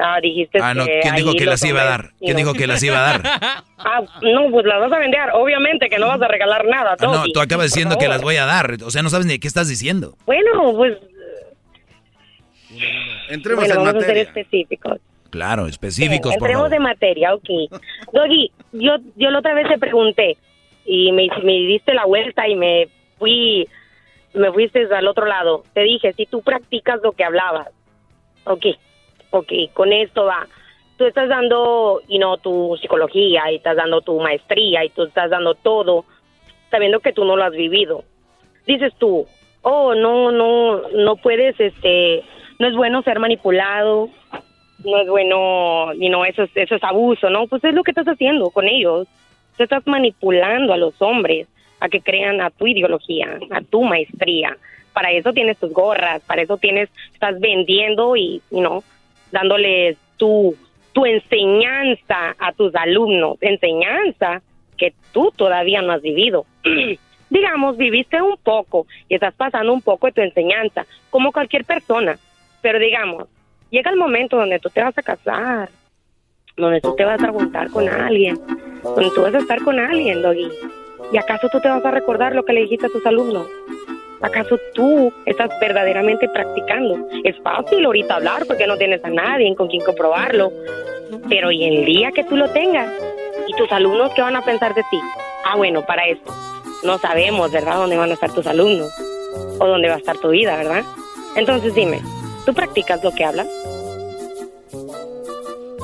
[0.03, 2.09] Ah, dijiste Ah, no, que ¿quién dijo que las iba a dar?
[2.19, 3.21] ¿Quién dijo que las iba a dar?
[3.83, 5.19] Ah, no, pues las vas a vender.
[5.33, 6.95] Obviamente que no vas a regalar nada.
[6.99, 8.77] Ah, no, tú acabas diciendo que las voy a dar.
[8.85, 10.15] O sea, no sabes ni qué estás diciendo.
[10.27, 10.97] Bueno, pues
[13.29, 14.23] Entremos bueno, en vamos a ser materia.
[14.23, 14.99] específicos.
[15.29, 16.69] Claro, específicos, por Entremos favor.
[16.71, 17.49] de materia, ok.
[18.13, 20.37] Doggy, yo, yo la otra vez te pregunté
[20.85, 22.87] y me, me diste la vuelta y me
[23.17, 23.67] fui,
[24.33, 25.63] me fuiste al otro lado.
[25.73, 27.69] Te dije, si tú practicas lo que hablabas,
[28.43, 28.65] ok,
[29.31, 30.47] ok, con esto va.
[30.97, 35.31] Tú estás dando, y no tu psicología, y estás dando tu maestría, y tú estás
[35.31, 36.05] dando todo,
[36.69, 38.03] sabiendo que tú no lo has vivido.
[38.67, 39.25] Dices tú,
[39.63, 42.23] oh, no, no, no puedes, este,
[42.59, 44.09] no es bueno ser manipulado,
[44.83, 47.47] no es bueno, y no, eso es, eso es abuso, ¿no?
[47.47, 49.07] Pues es lo que estás haciendo con ellos.
[49.57, 51.47] Tú estás manipulando a los hombres
[51.79, 54.57] a que crean a tu ideología, a tu maestría.
[54.93, 58.83] Para eso tienes tus gorras, para eso tienes, estás vendiendo y, y no,
[59.31, 60.55] dándoles tu,
[60.93, 64.41] tu enseñanza a tus alumnos, enseñanza
[64.77, 66.45] que tú todavía no has vivido.
[67.31, 72.19] digamos, viviste un poco y estás pasando un poco de tu enseñanza, como cualquier persona.
[72.61, 73.27] Pero digamos,
[73.71, 75.69] llega el momento donde tú te vas a casar,
[76.57, 78.37] donde tú te vas a juntar con alguien,
[78.83, 80.21] donde tú vas a estar con alguien.
[81.11, 83.47] ¿Y acaso tú te vas a recordar lo que le dijiste a tus alumnos?
[84.21, 87.07] ¿Acaso tú estás verdaderamente practicando?
[87.23, 90.51] Es fácil ahorita hablar porque no tienes a nadie con quien comprobarlo.
[91.27, 92.91] Pero ¿y el día que tú lo tengas?
[93.47, 94.99] ¿Y tus alumnos qué van a pensar de ti?
[95.45, 96.31] Ah, bueno, para esto.
[96.83, 98.91] No sabemos, ¿verdad?, dónde van a estar tus alumnos.
[99.59, 100.83] O dónde va a estar tu vida, ¿verdad?
[101.35, 102.01] Entonces dime,
[102.45, 103.47] ¿tú practicas lo que hablas?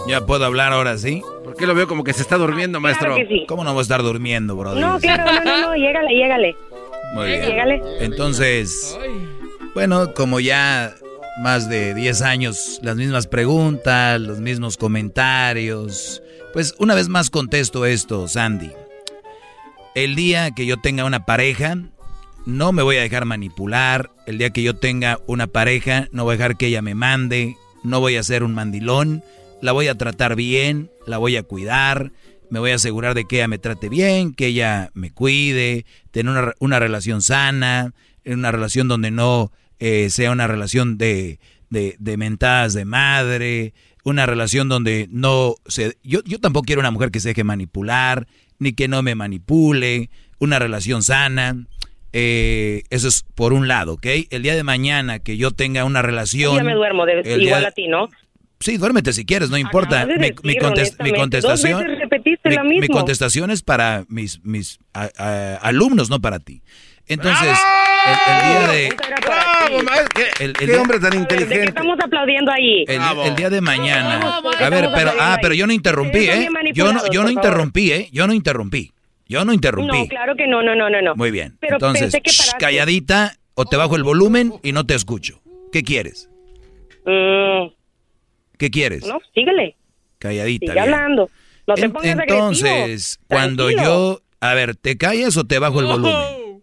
[0.08, 1.22] Ya puedo hablar ahora, ¿sí?
[1.44, 3.16] ¿Por qué lo veo como que se está durmiendo, maestro?
[3.16, 3.46] que sí.
[3.48, 4.80] ¿Cómo no voy a estar durmiendo, brother?
[4.80, 6.56] No, claro, no, no, no, llégale, llégale.
[7.14, 7.82] Muy bien.
[8.00, 8.98] Entonces,
[9.74, 10.96] bueno, como ya
[11.42, 16.22] más de 10 años, las mismas preguntas, los mismos comentarios,
[16.54, 18.72] pues una vez más contesto esto, Sandy.
[19.96, 21.78] El día que yo tenga una pareja,
[22.46, 24.10] no me voy a dejar manipular.
[24.26, 27.58] El día que yo tenga una pareja, no voy a dejar que ella me mande.
[27.84, 29.24] No voy a ser un mandilón.
[29.62, 32.12] La voy a tratar bien, la voy a cuidar.
[32.50, 36.32] Me voy a asegurar de que ella me trate bien, que ella me cuide, tener
[36.32, 37.94] una, una relación sana,
[38.26, 44.26] una relación donde no eh, sea una relación de, de, de mentadas de madre, una
[44.26, 45.98] relación donde no se...
[46.04, 48.28] Yo, yo tampoco quiero una mujer que se deje manipular,
[48.60, 50.10] ni que no me manipule,
[50.40, 51.66] una relación sana.
[52.14, 54.06] Eh, eso es por un lado, ¿ok?
[54.30, 56.66] El día de mañana que yo tenga una relación...
[56.66, 58.10] Me duermo, de- igual a ti, ¿no?
[58.60, 60.06] Sí, duérmete si quieres, no importa.
[60.06, 62.96] De Mi, mi decir, contest- mi contestación, Dos veces repetiste mi, lo mi mismo.
[62.96, 66.62] contestación es para mis, mis a- a- alumnos, no para ti.
[67.10, 67.58] Entonces,
[68.06, 68.96] el, el día de...
[69.26, 70.08] ¡Bravo, maestro!
[70.16, 71.68] ¿Qué, El- el qué día- hombre tan ¿De qué inteligente?
[71.70, 72.84] estamos aplaudiendo ahí?
[72.88, 74.18] El, el día de mañana.
[74.18, 74.50] Bravo.
[74.60, 76.50] A ver, pero ah, pero yo no interrumpí, ¿eh?
[76.74, 78.10] Yo no yo no interrumpí, ¿eh?
[78.12, 78.92] Yo no interrumpí.
[79.30, 80.00] Yo no interrumpí.
[80.02, 81.02] No, claro que no, no, no, no.
[81.02, 81.16] no.
[81.16, 81.58] Muy bien.
[81.62, 82.58] Pero Entonces, pensé que shh, paraste.
[82.66, 85.42] calladita o te bajo el volumen y no te escucho.
[85.72, 86.30] ¿Qué quieres?
[87.06, 87.68] Mm,
[88.58, 89.06] ¿Qué quieres?
[89.06, 89.76] no, síguele.
[90.20, 90.66] Calladita.
[90.66, 90.94] Sigue bien.
[90.94, 91.30] hablando.
[91.68, 93.26] No te En- pongas Entonces, agresivo.
[93.28, 93.84] cuando Tranquilo.
[93.88, 96.62] yo, a ver, ¿te callas o te bajo el volumen?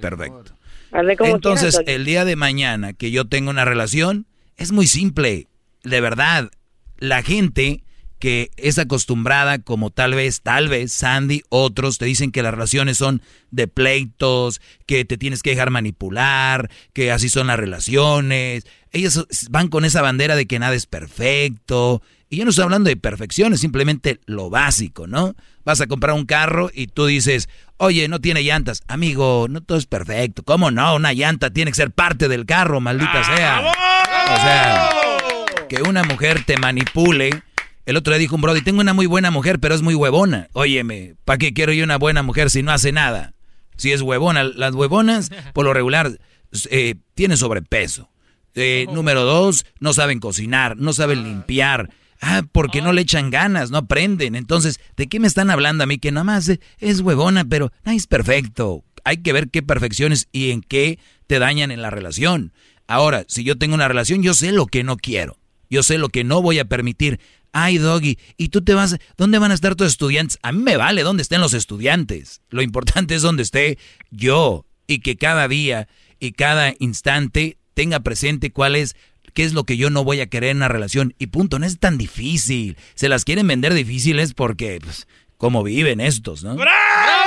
[0.00, 0.52] Perfecto.
[0.92, 4.26] Entonces, quieras, el día de mañana que yo tenga una relación,
[4.56, 5.48] es muy simple.
[5.84, 6.50] De verdad,
[6.98, 7.82] la gente
[8.18, 12.96] que es acostumbrada, como tal vez, tal vez, Sandy, otros, te dicen que las relaciones
[12.96, 18.66] son de pleitos, que te tienes que dejar manipular, que así son las relaciones.
[18.92, 22.02] Ellos van con esa bandera de que nada es perfecto.
[22.28, 25.36] Y yo no estoy hablando de perfección, es simplemente lo básico, ¿no?
[25.64, 28.82] Vas a comprar un carro y tú dices, oye, no tiene llantas.
[28.88, 30.42] Amigo, no todo es perfecto.
[30.42, 30.96] ¿Cómo no?
[30.96, 33.72] Una llanta tiene que ser parte del carro, maldita sea.
[34.32, 34.90] O sea,
[35.68, 37.42] que una mujer te manipule.
[37.86, 40.48] El otro día dijo un brody, tengo una muy buena mujer, pero es muy huevona.
[40.52, 43.34] Óyeme, ¿para qué quiero yo una buena mujer si no hace nada?
[43.76, 46.18] Si es huevona, las huevonas, por lo regular,
[46.70, 48.10] eh, tienen sobrepeso.
[48.56, 51.90] Eh, número dos, no saben cocinar, no saben limpiar.
[52.20, 54.34] Ah, porque no le echan ganas, no aprenden.
[54.34, 55.98] Entonces, ¿de qué me están hablando a mí?
[55.98, 58.82] Que nada más es, huevona, pero nadie es perfecto.
[59.04, 60.98] Hay que ver qué perfecciones y en qué
[61.28, 62.52] te dañan en la relación.
[62.88, 65.38] Ahora, si yo tengo una relación, yo sé lo que no quiero.
[65.68, 67.20] Yo sé lo que no voy a permitir.
[67.58, 68.98] Ay, Doggy, ¿y tú te vas?
[69.16, 70.38] ¿Dónde van a estar tus estudiantes?
[70.42, 72.42] A mí me vale dónde estén los estudiantes.
[72.50, 73.78] Lo importante es dónde esté
[74.10, 75.88] yo y que cada día
[76.20, 78.94] y cada instante tenga presente cuál es
[79.32, 81.64] qué es lo que yo no voy a querer en una relación y punto, no
[81.64, 82.76] es tan difícil.
[82.94, 85.08] Se las quieren vender difíciles porque pues
[85.38, 86.56] cómo viven estos, ¿no?
[86.56, 87.25] Deje.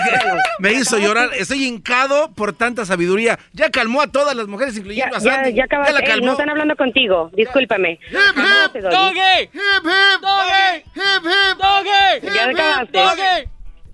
[0.58, 1.30] Me hizo llorar.
[1.38, 3.38] Estoy hincado por tanta sabiduría.
[3.52, 5.54] Ya calmó a todas las mujeres, incluyendo a Ya, Sandy.
[5.54, 5.92] ya acabaste.
[5.94, 6.26] la Ey, calmó.
[6.26, 7.30] no están hablando contigo.
[7.34, 7.98] Discúlpame.
[8.12, 9.42] Cálmate, Doggy.
[9.52, 12.98] Hip, hip, doggy, hip, hip, doggy, Ya hip, hip, acabaste.
[12.98, 13.48] doggy.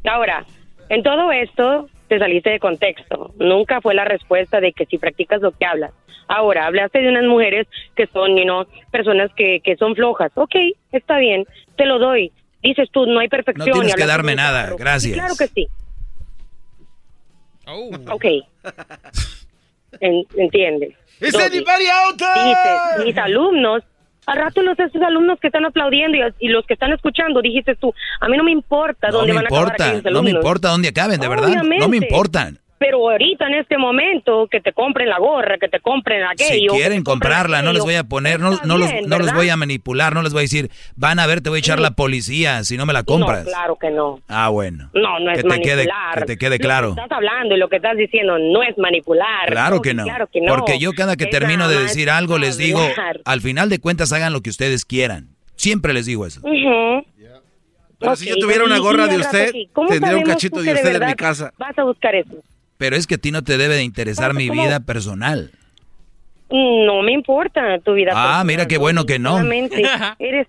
[0.08, 0.44] Ahora,
[0.88, 3.32] en todo esto te saliste de contexto.
[3.38, 5.92] Nunca fue la respuesta de que si practicas lo que hablas.
[6.28, 10.30] Ahora, hablaste de unas mujeres que son, you know, personas que, que son flojas.
[10.34, 10.54] Ok,
[10.92, 11.44] está bien,
[11.76, 12.32] te lo doy.
[12.62, 13.70] Dices tú, no hay No perfección.
[13.72, 15.02] tienes y que darme nada, gracias.
[15.02, 15.66] Sí, claro que sí.
[17.66, 17.90] Oh.
[18.10, 18.24] Ok.
[20.00, 20.94] En- entiendes.
[21.20, 21.44] ¿Is Doggy.
[21.58, 22.44] anybody out there?
[22.48, 23.82] Dices, mis alumnos,
[24.26, 27.74] al rato los esos alumnos que están aplaudiendo y, y los que están escuchando, dijiste
[27.76, 30.30] tú, a mí no me importa No dónde me van a acabar importa, no me
[30.30, 31.48] importa dónde acaben, de verdad.
[31.48, 32.06] No me Obviamente.
[32.08, 32.58] importan.
[32.78, 36.72] Pero ahorita en este momento que te compren la gorra, que te compren Si aquello.
[36.72, 39.48] que quieren comprarla, no les voy a poner, no, no los, bien, no los voy
[39.48, 41.82] a manipular, no les voy a decir, van a ver, te voy a echar Sí.
[41.82, 43.44] la policía si no me la compras.
[43.44, 44.20] No, claro que no.
[44.28, 44.90] Ah, bueno.
[44.92, 46.14] No, no es que te quede, manipular.
[46.18, 46.94] que te quede Lo claro.
[46.94, 49.48] que estás hablando y lo que estás diciendo no es manipular.
[49.48, 50.04] Claro que no.
[50.04, 50.54] Claro que no.
[50.54, 53.20] Porque yo cada que Es termino de decir algo les digo, hablar.
[53.24, 55.28] al final de cuentas hagan lo que ustedes quieran.
[55.54, 56.42] Siempre les digo eso.
[57.98, 59.70] Pero si yo tuviera una gorra y de usted, sí.
[59.72, 61.50] ¿Cómo tendría un cachito de usted en mi casa.
[61.56, 62.34] Vas a buscar eso.
[62.78, 65.50] Pero es que a ti no te debe de interesar mi vida personal.
[66.50, 68.12] No me importa tu vida.
[68.14, 69.38] Ah, personal, mira qué bueno que no.
[70.18, 70.46] Eres...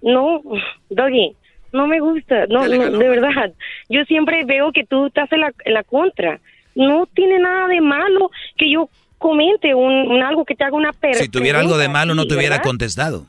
[0.00, 0.42] No,
[0.90, 1.34] Doggy,
[1.72, 2.46] no me gusta.
[2.46, 3.52] No, no, de verdad.
[3.88, 6.40] Yo siempre veo que tú estás en la, en la contra.
[6.74, 10.92] No tiene nada de malo que yo comente un, un algo que te haga una
[10.92, 11.24] pregunta.
[11.24, 13.26] Si tuviera algo de malo, no te hubiera contestado.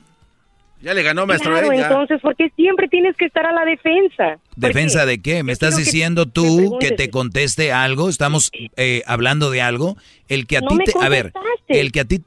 [0.82, 1.52] Ya le ganó, maestro.
[1.52, 1.82] Claro, ¿eh?
[1.82, 4.40] Entonces, porque siempre tienes que estar a la defensa?
[4.56, 5.08] ¿Por ¿Defensa qué?
[5.08, 5.44] de qué?
[5.44, 8.08] ¿Me estás que diciendo tú que te conteste algo?
[8.08, 9.98] ¿Estamos eh, hablando de algo?
[10.30, 10.94] El que a No ti te...
[11.02, 11.34] A ver,
[11.68, 12.24] el que a ti...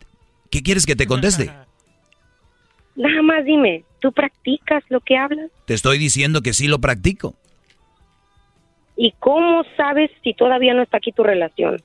[0.51, 1.51] ¿Qué quieres que te conteste?
[2.95, 5.51] Nada más dime, ¿tú practicas lo que hablas?
[5.65, 7.35] Te estoy diciendo que sí lo practico.
[8.97, 11.81] ¿Y cómo sabes si todavía no está aquí tu relación?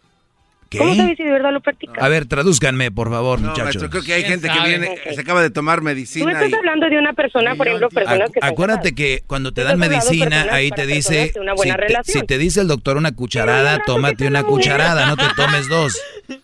[0.70, 0.78] ¿Qué?
[0.80, 2.04] ¿Cómo sabes si de verdad lo practicas?
[2.04, 3.64] A ver, tradúzcanme, por favor, No, muchachos.
[3.66, 5.14] maestro, creo que hay ¿Quién gente que viene, Ok.
[5.16, 6.54] se acaba de tomar Tú medicina estás y...
[6.56, 10.48] hablando de una persona, por ejemplo, personas que Acuérdate que cuando te Tú dan medicina,
[10.52, 12.22] ahí te dice, si buena te, relación.
[12.22, 16.00] si te dice el doctor una cucharada, tómate una cucharada, no te tomes dos.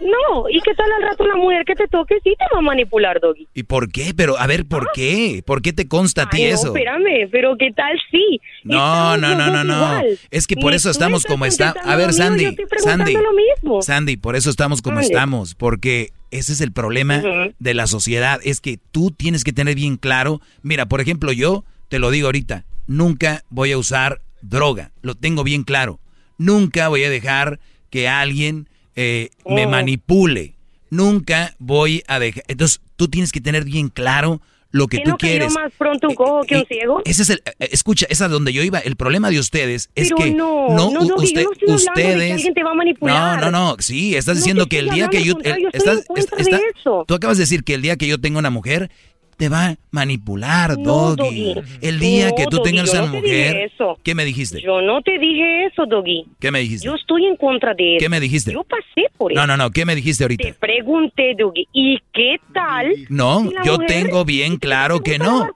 [0.00, 2.16] No, ¿y qué tal al rato una mujer que te toque?
[2.22, 3.48] Sí te va a manipular, Doggy.
[3.54, 4.12] ¿Y por qué?
[4.16, 5.42] Pero, a ver, ¿por qué?
[5.44, 6.66] ¿Por qué te consta a ti no, eso?
[6.68, 8.40] espérame, pero ¿qué tal sí?
[8.64, 9.74] No, Estamos no, no, no, no.
[9.74, 10.18] igual.
[10.30, 13.32] Es que por eso estamos como contestando A ver, Sandy, yo estoy preguntando Sandy, lo
[13.32, 13.82] mismo.
[13.82, 17.22] Sandy, por eso estamos como estamos, porque ese es el problema
[17.58, 20.40] de la sociedad, es que tú tienes que tener bien claro.
[20.62, 25.44] Mira, por ejemplo, yo te lo digo ahorita, nunca voy a usar droga, lo tengo
[25.44, 26.00] bien claro.
[26.38, 27.58] Nunca voy a dejar
[27.90, 29.68] que alguien eh, me Oh.
[29.70, 30.54] manipule.
[30.90, 32.44] Nunca voy a dejar.
[32.48, 34.40] Entonces, tú tienes que tener bien claro
[34.70, 35.52] lo que ¿Qué tú cayó quieres.
[35.54, 37.00] más pronto un cojo que un Eh, ciego?
[37.04, 38.78] Ese es el, eh, escucha, esa es donde yo iba.
[38.78, 41.60] El problema de ustedes es Pero que no, no, no, usted- yo no estoy hablando
[41.60, 43.40] de que ustedes, alguien te va a manipular.
[43.40, 46.04] no, no, no, sí, estás diciendo que el día que yo, el- estás,
[46.36, 46.60] está-
[47.06, 48.90] tú acabas de decir que el día que yo tenga una mujer
[49.36, 51.54] te va a manipular, No, Doggy.
[51.54, 51.78] Doggy.
[51.82, 53.98] El día No, que tú Doggy, tengas no te dije mujer, eso.
[54.02, 54.60] ¿qué me dijiste?
[54.62, 56.24] Yo no te dije eso, Doggy.
[56.40, 56.86] ¿Qué me dijiste?
[56.86, 58.02] Yo estoy en contra de eso.
[58.04, 58.52] ¿Qué me dijiste?
[58.52, 59.40] Yo pasé por eso.
[59.40, 60.44] No, no, no, ¿qué me dijiste ahorita?
[60.44, 62.94] Te pregunté, Doggy, ¿y qué tal?
[63.08, 65.48] No, si yo tengo bien claro que no.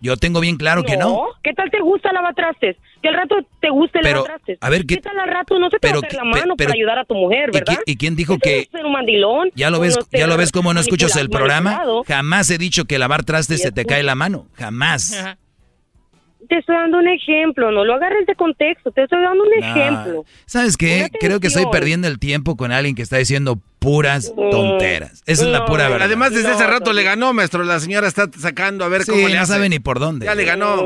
[0.00, 1.26] Yo tengo bien claro que no.
[1.42, 2.76] ¿Qué tal te gusta lavar trastes?
[3.06, 4.58] Que al rato te guste Pero, lavar trastes.
[4.60, 6.24] a ver, ¿qué- ¿qué tal al rato no se te pero va a hacer la
[6.24, 7.64] mano pero- para ayudar a tu mujer, ¿Y verdad?
[7.66, 9.50] quién, y quién dijo que no es ser un mandilón.
[9.54, 11.82] ya lo ves, ya lo ves cómo no escuchas el programa?
[12.08, 15.16] Jamás he dicho que lavar trastes se te cae la mano, jamás.
[16.48, 19.70] Te estoy dando un ejemplo, no lo agarres de contexto, te estoy dando un Nah.
[19.70, 20.24] ejemplo.
[20.46, 21.08] ¿Sabes qué?
[21.20, 25.22] Creo que estoy perdiendo el tiempo con alguien que está diciendo puras tonteras.
[25.26, 26.06] Esa es la pura verdad.
[26.06, 27.62] Además, desde hace rato le ganó, maestro.
[27.64, 29.52] La señora está sacando a ver Sí, cómo le no hace.
[29.52, 30.26] sabe ni por dónde.
[30.26, 30.82] Ya le ganó.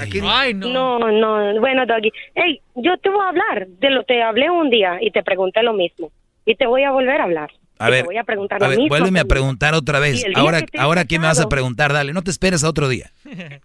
[0.00, 0.98] Aquí- no.
[0.98, 1.60] no.
[1.60, 2.10] bueno, Doggy.
[2.34, 5.62] Hey, yo te voy a hablar, de lo te hablé un día y te pregunté
[5.62, 6.10] lo mismo.
[6.46, 7.50] Y te voy a volver a hablar.
[7.80, 8.88] A ver, voy a preguntar a lo ver, mismo.
[8.90, 10.24] vuélveme a preguntar otra vez.
[10.34, 11.92] Ahora, ahora ¿qué me vas a preguntar?
[11.92, 13.10] Dale, no te esperes a otro día.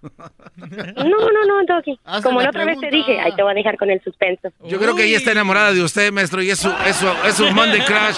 [0.57, 1.99] No, no, no, Doggy.
[2.23, 4.49] Como la otra vez te dije, ahí te voy a dejar con el suspenso.
[4.67, 7.35] Yo creo que ella está enamorada de usted, maestro, y es su, es su, es
[7.35, 8.17] su Monday Crash.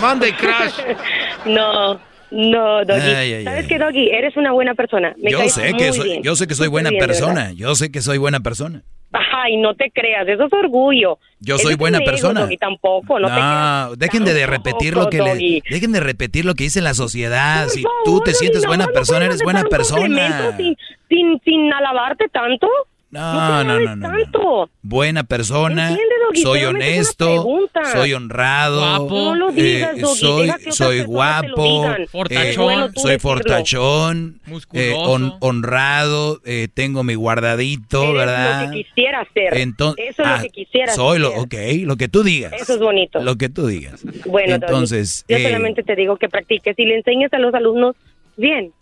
[0.00, 0.74] Monday Crash.
[1.46, 1.94] No,
[2.30, 3.00] no, Doggy.
[3.00, 4.10] Ay, ay, ¿Sabes qué, Doggy?
[4.10, 5.14] Eres una buena persona.
[5.16, 6.22] Me Yo sé muy que soy, bien.
[6.22, 7.52] yo sé que soy buena bien, persona.
[7.52, 8.82] Yo sé que soy buena persona.
[9.12, 11.18] Ay, no te creas, eso es orgullo.
[11.40, 12.40] Yo soy buena persona.
[12.42, 13.40] Doggy, tampoco, no, te.
[13.40, 15.60] No, dejen de repetir lo que Doggy.
[15.60, 17.64] le, dejen de repetir lo que dice la sociedad.
[17.64, 20.56] Por Si favor, tú te sientes no, buena no persona, eres buena persona.
[20.56, 20.76] Sin,
[21.08, 22.68] sin, sin alabarte tanto.
[23.10, 24.70] No, no, no, no.
[24.82, 25.96] Buena persona,
[26.34, 27.46] soy honesto,
[27.92, 29.14] soy honrado, Guapo.
[29.14, 31.86] No lo digas, eh, soy, soy guapo,
[32.28, 32.54] eh,
[32.94, 34.40] soy fortachón,
[34.74, 34.94] eh,
[35.40, 38.66] honrado, eh, tengo mi guardadito, ¿verdad?
[38.66, 39.54] lo que quisiera ser.
[39.56, 41.54] Eso es lo que quisiera soy lo, ok,
[41.84, 42.52] lo que tú digas.
[42.52, 43.20] Eso es bonito.
[43.22, 44.04] Lo que tú digas.
[44.26, 47.96] Bueno, Entonces, yo eh, solamente te digo que practiques y le enseñes a los alumnos
[48.36, 48.72] bien.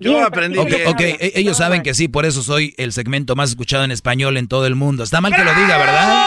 [0.00, 0.88] Yo aprendí Ok, bien.
[0.88, 4.36] ok, e- ellos saben que sí, por eso soy el segmento más escuchado en español
[4.36, 5.02] en todo el mundo.
[5.04, 6.26] Está mal que lo diga, ¿verdad?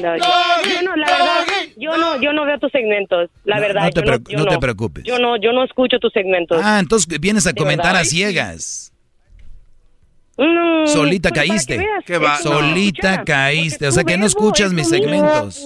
[0.00, 1.46] Yo no, la verdad,
[1.76, 3.82] yo no, yo no veo tus segmentos, la No, verdad.
[3.84, 5.04] no te yo preocu- yo no te preocupes.
[5.04, 6.60] Yo no, yo no escucho tus segmentos.
[6.62, 8.92] Ah, entonces vienes a ¿De comentar a ciegas.
[10.86, 11.74] Solita pues, caíste.
[11.76, 13.88] que veas, Qué va- no Solita caíste.
[13.88, 15.62] O sea que no escuchas es mis segmentos.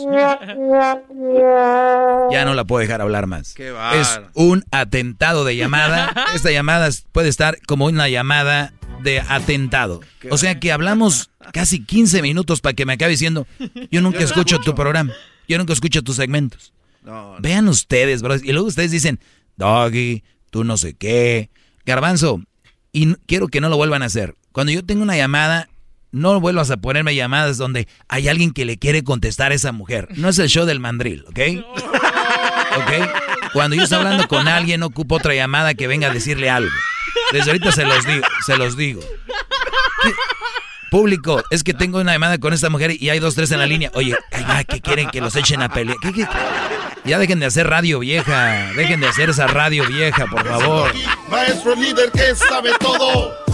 [2.30, 3.54] Ya no la puedo dejar hablar más.
[3.54, 3.74] Qué.
[3.94, 6.12] Es un atentado de llamada.
[6.34, 8.72] Esta llamada puede estar como una llamada
[9.02, 10.00] de atentado.
[10.30, 13.46] O sea que hablamos casi 15 minutos para que me acabe diciendo,
[13.90, 15.12] yo nunca Yo escucho tu programa.
[15.48, 16.72] Yo nunca escucho tus segmentos.
[17.02, 17.40] No, no.
[17.40, 18.36] Vean ustedes, bro.
[18.36, 19.18] Y luego ustedes dicen,
[19.56, 21.50] Doggy, tú no sé qué.
[21.84, 22.40] Garbanzo,
[22.92, 24.36] y quiero que no lo vuelvan a hacer.
[24.52, 25.68] Cuando yo tengo una llamada,
[26.10, 30.08] no vuelvas a ponerme llamadas donde hay alguien que le quiere contestar a esa mujer.
[30.16, 31.38] No es el show del mandril, ¿ok?
[32.76, 33.50] ¿Ok?
[33.54, 36.70] Cuando yo estoy hablando con alguien, no ocupo otra llamada que venga a decirle algo.
[37.32, 39.00] Desde ahorita se los digo, se los digo.
[40.02, 40.12] ¿Qué?
[40.90, 43.66] Público, es que tengo una llamada con esta mujer y hay dos, tres en la
[43.66, 43.90] línea.
[43.94, 45.96] Oye, ay, ay, ¿qué quieren que los echen a pelear?
[46.02, 46.28] ¿Qué, qué?
[47.04, 48.70] Ya dejen de hacer radio vieja.
[48.76, 50.92] Dejen de hacer esa radio vieja, por favor.
[51.30, 53.51] Maestro líder que sabe todo.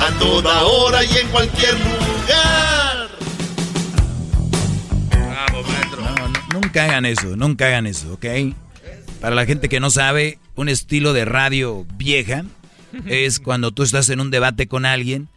[0.00, 3.10] A toda hora y en cualquier lugar.
[5.12, 8.26] No, no, nunca hagan eso, nunca hagan eso, ¿ok?
[9.20, 12.44] Para la gente que no sabe, un estilo de radio vieja
[13.06, 15.28] es cuando tú estás en un debate con alguien,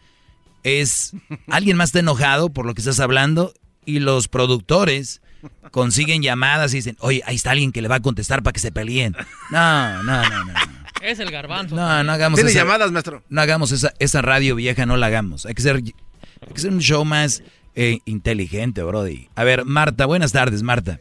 [0.62, 1.12] es
[1.48, 3.52] alguien más está enojado por lo que estás hablando
[3.84, 5.20] y los productores
[5.70, 8.60] consiguen llamadas y dicen, oye, ahí está alguien que le va a contestar para que
[8.60, 9.14] se peleen.
[9.50, 10.83] No, no, no, no.
[11.04, 11.76] Es el garbanzo.
[11.76, 13.22] No, no hagamos ¿Tiene esa- llamadas, maestro?
[13.28, 15.44] No hagamos esa, esa radio vieja, no la hagamos.
[15.44, 15.82] Hay que ser, hay
[16.54, 17.42] que ser un show más
[17.74, 19.28] eh, inteligente, Brody.
[19.34, 21.00] A ver, Marta, buenas tardes, Marta.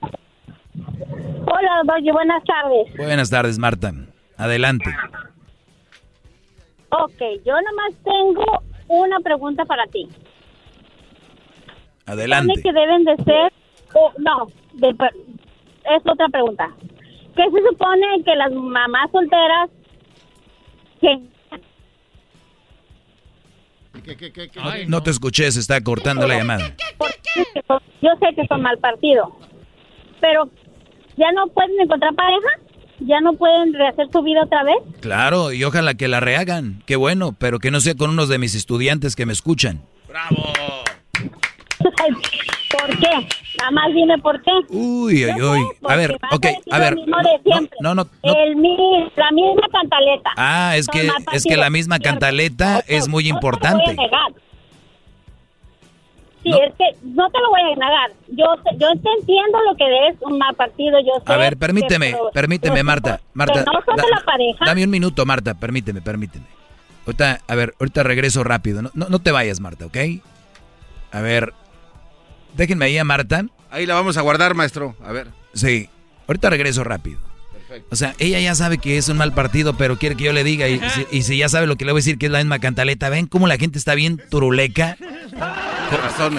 [0.00, 2.96] Hola, Doggy, buenas tardes.
[2.96, 3.92] Buenas tardes, Marta.
[4.36, 4.90] Adelante.
[6.90, 10.08] Ok, yo nomás tengo una pregunta para ti.
[12.06, 12.60] Adelante.
[12.60, 13.52] Que deben de ser,
[13.94, 16.70] o no, de es otra pregunta.
[17.38, 19.70] ¿Qué se supone que las mamás solteras
[21.00, 21.20] que
[24.88, 26.74] No te escuché, se está cortando la llamada.
[28.02, 29.38] yo sé que son mal partido,
[30.20, 30.50] pero
[31.16, 32.48] ya no pueden encontrar pareja,
[32.98, 34.78] ya no pueden rehacer su vida otra vez?
[35.00, 36.82] Claro, y ojalá que la rehagan.
[36.86, 39.82] Qué bueno, pero que no sea con unos de mis estudiantes que me escuchan.
[42.78, 43.28] ¿Por qué?
[43.58, 44.50] Nada más dime por qué.
[44.70, 45.60] Uy, uy, uy.
[45.88, 46.96] A ver, ok, a ver.
[47.80, 48.08] No, no, no.
[48.22, 48.54] El
[49.16, 50.30] la misma cantaleta.
[50.36, 53.84] Ah, es que, es que la misma cantaleta es muy No te importante.
[53.90, 54.32] lo voy a negar.
[56.42, 58.10] Sí, es que no te lo voy a negar.
[58.28, 58.44] Yo,
[58.78, 60.98] yo te entiendo lo que es un mal partido.
[61.00, 63.20] Yo sé A ver, permíteme, permíteme, pero- Marta.
[63.34, 64.64] Marta, no son de la pareja.
[64.64, 66.46] dame un minuto, Marta, permíteme, permíteme.
[67.06, 68.82] Ahorita, a ver, ahorita regreso rápido.
[68.82, 69.96] No, no, no te vayas, Marta, ¿ok?
[71.10, 71.52] A ver,
[72.58, 73.46] déjenme ahí a Marta.
[73.70, 74.94] Ahí la vamos a guardar, maestro.
[75.02, 75.28] A ver.
[75.54, 75.88] Sí,
[76.26, 77.20] ahorita regreso rápido.
[77.90, 80.42] O sea, ella ya sabe que es un mal partido, pero quiere que yo le
[80.42, 80.68] diga.
[80.68, 82.38] Y, si, y si ya sabe lo que le voy a decir, que es la
[82.38, 83.10] misma cantaleta.
[83.10, 84.96] ¿Ven cómo la gente está bien turuleca?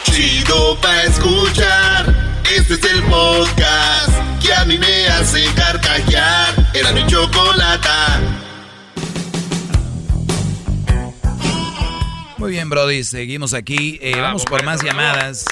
[0.05, 2.43] Chido pa' escuchar.
[2.55, 4.11] Este es el podcast
[4.45, 6.55] que a mí me hace carcajear.
[6.75, 8.21] Era mi chocolata.
[12.37, 13.05] muy bien, Brody.
[13.05, 13.99] Seguimos aquí.
[14.03, 15.47] Eh, vamos por más llamadas.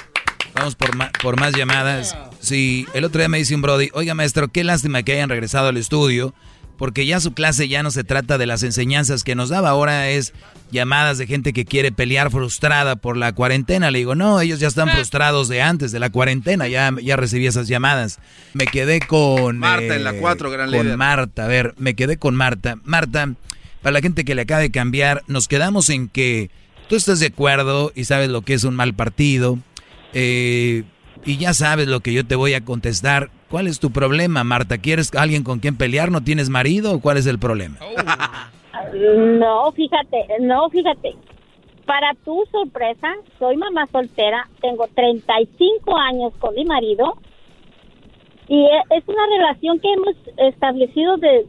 [0.54, 2.14] Vamos por, ma- por más llamadas.
[2.40, 5.68] Sí, el otro día me dice un Brody, oiga maestro, qué lástima que hayan regresado
[5.68, 6.34] al estudio,
[6.82, 10.10] porque ya su clase ya no se trata de las enseñanzas que nos daba, ahora
[10.10, 10.32] es
[10.72, 13.92] llamadas de gente que quiere pelear frustrada por la cuarentena.
[13.92, 17.46] Le digo, no, ellos ya están frustrados de antes de la cuarentena, ya, ya recibí
[17.46, 18.18] esas llamadas.
[18.52, 19.59] Me quedé con...
[19.59, 20.96] Marta en la cuatro, gran Con líder.
[20.96, 22.76] Marta, a ver, me quedé con Marta.
[22.82, 23.32] Marta,
[23.80, 26.50] para la gente que le acaba de cambiar, nos quedamos en que
[26.88, 29.56] tú estás de acuerdo y sabes lo que es un mal partido.
[30.14, 30.82] eh,
[31.24, 33.30] y ya sabes lo que yo te voy a contestar.
[33.53, 34.79] ¿Cuál es tu problema, Marta?
[34.79, 36.11] ¿Quieres alguien con quien pelear?
[36.11, 37.77] ¿No tienes marido o cuál es el problema?
[38.95, 41.15] No, fíjate, no, fíjate.
[41.85, 47.15] Para tu sorpresa, soy mamá soltera, tengo 35 años con mi marido
[48.49, 50.15] y e- es una relación que hemos
[50.55, 51.47] establecido de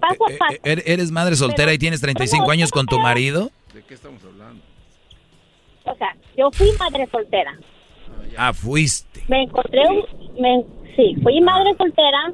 [0.00, 0.56] paso a paso.
[0.64, 3.50] ¿Er- ¿Eres madre soltera y tienes 35 años con tu marido?
[3.74, 4.62] ¿De qué estamos hablando?
[5.84, 7.58] O sea, yo fui madre soltera.
[8.36, 9.22] Ah, fuiste.
[9.28, 10.04] Me encontré un,
[10.40, 10.64] me,
[10.96, 12.32] sí, fui madre soltera,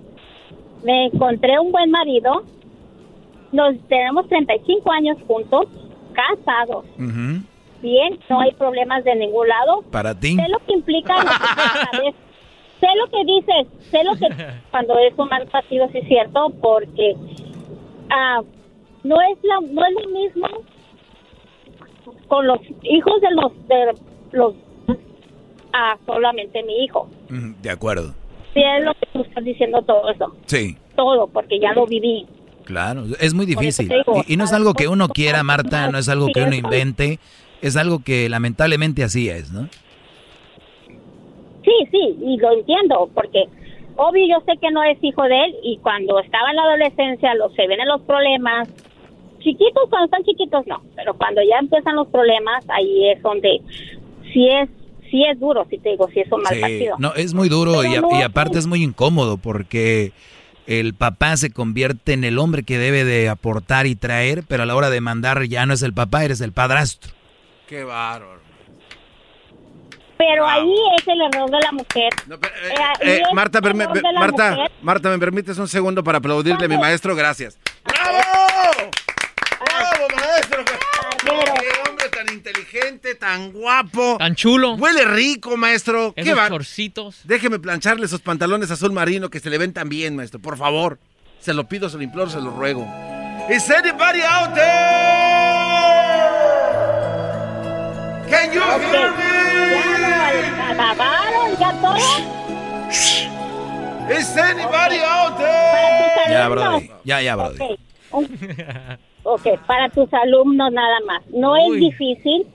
[0.85, 2.45] me encontré un buen marido,
[3.53, 5.67] nos tenemos 35 años juntos,
[6.13, 6.85] casados,
[7.83, 9.83] bien, no hay problemas de ningún lado.
[9.91, 10.37] ¿Para ti?
[10.37, 12.15] Sé lo que implica lo que.
[12.83, 14.27] Sé lo que dices, sé lo que
[14.73, 17.15] cuando es un mal partido, sí es cierto, porque
[18.11, 18.43] ah,
[19.05, 20.49] no es la, no es lo mismo
[22.27, 23.95] con los hijos de los de
[24.33, 24.55] los
[25.73, 27.09] a solamente mi hijo.
[27.63, 28.15] De acuerdo.
[28.55, 30.37] Sí, es lo que tú estás diciendo todo eso.
[30.47, 30.77] Sí.
[30.97, 32.27] Todo, porque ya lo viví.
[32.65, 33.89] Claro, es muy difícil.
[33.89, 36.55] digo, Y, y no es algo que uno quiera, Marta, no es algo que uno
[36.55, 37.19] invente,
[37.61, 39.69] es algo que lamentablemente así es, ¿no?
[41.65, 43.45] Sí, sí, y lo entiendo, porque
[43.97, 47.35] obvio yo sé que no es hijo de él y cuando estaba en la adolescencia
[47.35, 48.69] los, se vienen los problemas.
[49.41, 53.61] Chiquitos, cuando están chiquitos no, pero cuando ya empiezan los problemas, ahí es donde
[54.33, 54.69] sí es,
[55.13, 56.97] sí es duro, si te digo, sí es un mal Sí, partido.
[56.99, 60.13] no, es muy duro y, Pero a- no y es- aparte es muy incómodo porque
[60.67, 64.67] el papá se convierte en el hombre que debe de aportar y traer, pero a
[64.67, 67.13] la hora de mandar ya no es el papá, eres el padrastro.
[67.69, 68.41] Qué bárbaro.
[70.19, 72.13] Pero ahí es el error de la mujer.
[72.31, 72.39] Eh,
[73.01, 74.71] Eh, es Marta, la Marta, mujer.
[74.83, 77.17] Marta, ¿me permites un segundo para aplaudirle a mi maestro?
[77.17, 77.59] Gracias.
[77.85, 78.19] ¡Bravo!
[79.67, 80.65] ¡Bravo, maestro!
[81.25, 81.57] ¡Qué hombre tan
[82.43, 84.17] inteligente, tan guapo!
[84.19, 84.75] Tan chulo.
[84.75, 86.13] Huele rico, maestro.
[86.17, 87.21] Esos va- chorcitos.
[87.25, 90.41] Déjeme plancharle esos pantalones azul marino que se le ven tan bien, maestro.
[90.41, 90.99] Por favor.
[91.41, 92.83] Se lo pido, se lo imploro, se lo ruego.
[93.49, 94.71] ¿Is anybody out there?
[98.29, 99.23] Can you hear me?
[100.57, 101.57] ¿Ya acabaron?
[101.59, 101.97] ¿Ya todo?
[104.19, 106.31] Is anybody out there?
[106.33, 106.91] Ya, Brody.
[107.05, 107.37] Ya, ya,
[108.13, 108.29] un-
[109.25, 111.23] ok, para tus alumnos nada más.
[111.31, 112.47] No es difícil.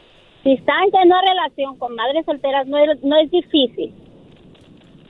[0.44, 3.94] Si están en una relación con madres solteras, no es, no es difícil.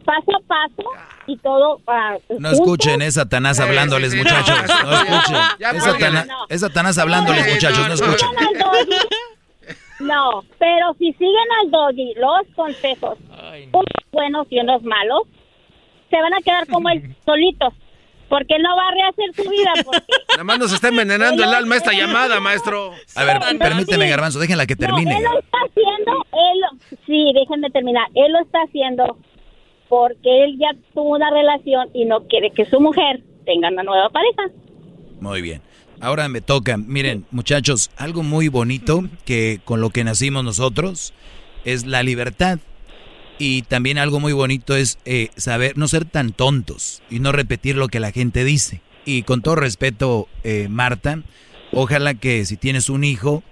[0.05, 0.89] Paso a paso
[1.27, 1.79] y todo.
[1.87, 4.55] ah, No escuchen, es Satanás hablándoles, muchachos.
[4.85, 5.37] no, escuchen.
[5.75, 6.45] Es Satanás, no.
[6.49, 7.87] es Satanás hablándoles, muchachos.
[7.87, 8.27] No escuchen.
[9.99, 13.17] No, pero si siguen al doggy los consejos,
[13.73, 15.23] unos buenos y unos malos,
[16.09, 17.73] se van a quedar como él, solitos.
[18.29, 19.71] Porque no va a rehacer su vida.
[19.85, 22.91] Porque Nada más nos está envenenando el alma esta llamada, maestro.
[23.15, 25.17] A ver, permíteme, Garbanzo, déjenla que No, termine.
[25.17, 29.17] él lo está haciendo, él, sí, déjenme terminar, él lo está haciendo
[29.89, 34.09] porque él ya tuvo una relación y no quiere que su mujer tenga una nueva
[34.09, 34.43] pareja.
[35.21, 35.61] Muy bien.
[36.01, 36.77] Ahora me toca.
[36.77, 41.13] Miren, muchachos, algo muy bonito que con lo que nacimos nosotros
[41.65, 42.59] es la libertad.
[43.39, 47.75] Y también algo muy bonito es eh, saber no ser tan tontos y no repetir
[47.75, 48.81] lo que la gente dice.
[49.05, 51.21] Y con todo respeto, eh, Marta,
[51.71, 53.43] ojalá que si tienes un hijo,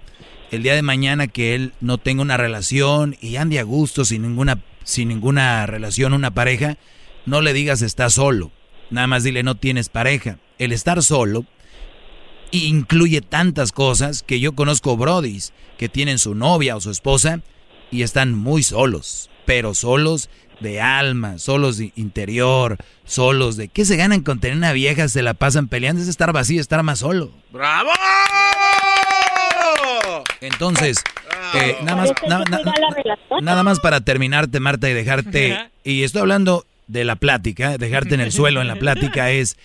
[0.50, 4.22] el día de mañana que él no tenga una relación y ande a gusto sin
[4.22, 6.76] ninguna, sin ninguna relación, una pareja,
[7.24, 8.50] no le digas está solo.
[8.90, 10.38] Nada más dile no tienes pareja.
[10.58, 11.44] El estar solo
[12.50, 17.40] incluye tantas cosas que yo conozco brodis que tienen su novia o su esposa
[17.90, 20.28] y están muy solos, pero solos
[20.60, 23.68] de alma, solos de interior, solos de...
[23.68, 25.08] ¿Qué se ganan con tener una vieja?
[25.08, 27.30] Se la pasan peleando, es estar vacío, estar más solo.
[27.52, 27.90] ¡Bravo!
[30.40, 30.98] Entonces,
[31.54, 36.66] eh, nada, más, na- na- nada más para terminarte, Marta, y dejarte, y estoy hablando
[36.86, 39.56] de la plática, dejarte en el suelo en la plática es,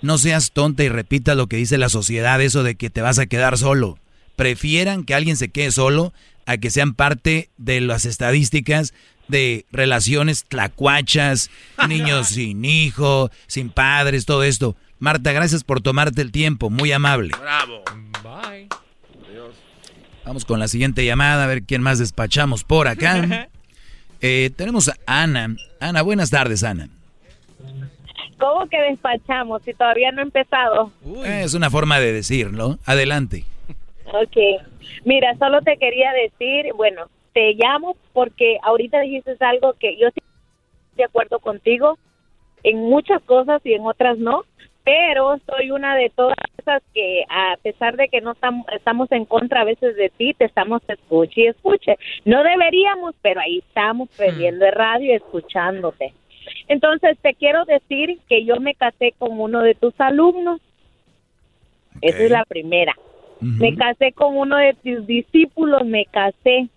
[0.00, 3.18] no seas tonta y repita lo que dice la sociedad, eso de que te vas
[3.18, 3.98] a quedar solo.
[4.36, 6.12] Prefieran que alguien se quede solo
[6.46, 8.94] a que sean parte de las estadísticas
[9.28, 11.50] de relaciones tlacuachas,
[11.88, 14.76] niños sin hijo, sin padres, todo esto.
[14.98, 17.32] Marta, gracias por tomarte el tiempo, muy amable.
[17.40, 17.82] Bravo.
[18.22, 18.68] Bye.
[20.24, 23.48] Vamos con la siguiente llamada, a ver quién más despachamos por acá.
[24.24, 25.56] Eh, tenemos a Ana.
[25.80, 26.88] Ana, buenas tardes, Ana.
[28.38, 30.92] ¿Cómo que despachamos si todavía no he empezado?
[31.24, 32.78] Eh, es una forma de decirlo.
[32.86, 33.44] Adelante.
[34.06, 34.36] Ok.
[35.04, 40.22] Mira, solo te quería decir, bueno, te llamo porque ahorita dijiste algo que yo estoy
[40.96, 41.98] de acuerdo contigo
[42.62, 44.44] en muchas cosas y en otras no,
[44.84, 49.24] pero soy una de todas esas que a pesar de que no tam- estamos en
[49.24, 51.96] contra a veces de ti, te estamos escuche y escuche.
[52.24, 56.12] No deberíamos, pero ahí estamos prendiendo el radio y escuchándote.
[56.68, 60.60] Entonces te quiero decir que yo me casé con uno de tus alumnos.
[62.00, 62.94] Esa es la primera.
[63.40, 66.68] Me casé con uno de tus discípulos, me casé.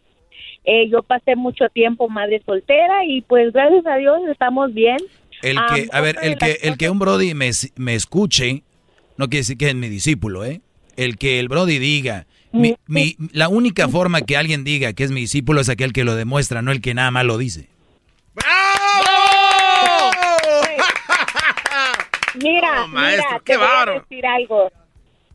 [0.65, 4.97] Eh, yo pasé mucho tiempo madre soltera y pues gracias a Dios estamos bien.
[5.41, 8.63] El Ah, que, a ver, el que, el que un Brody me, me escuche,
[9.17, 10.61] no quiere decir que es mi discípulo, ¿eh?
[10.97, 15.11] El que el Brody diga, mi, mi- la única forma que alguien diga que es
[15.11, 17.67] mi discípulo es aquel que lo demuestra, no el que nada más lo dice.
[22.41, 23.99] Mira, maestro, mira, qué te voy a bárbaro.
[24.01, 24.71] decir algo.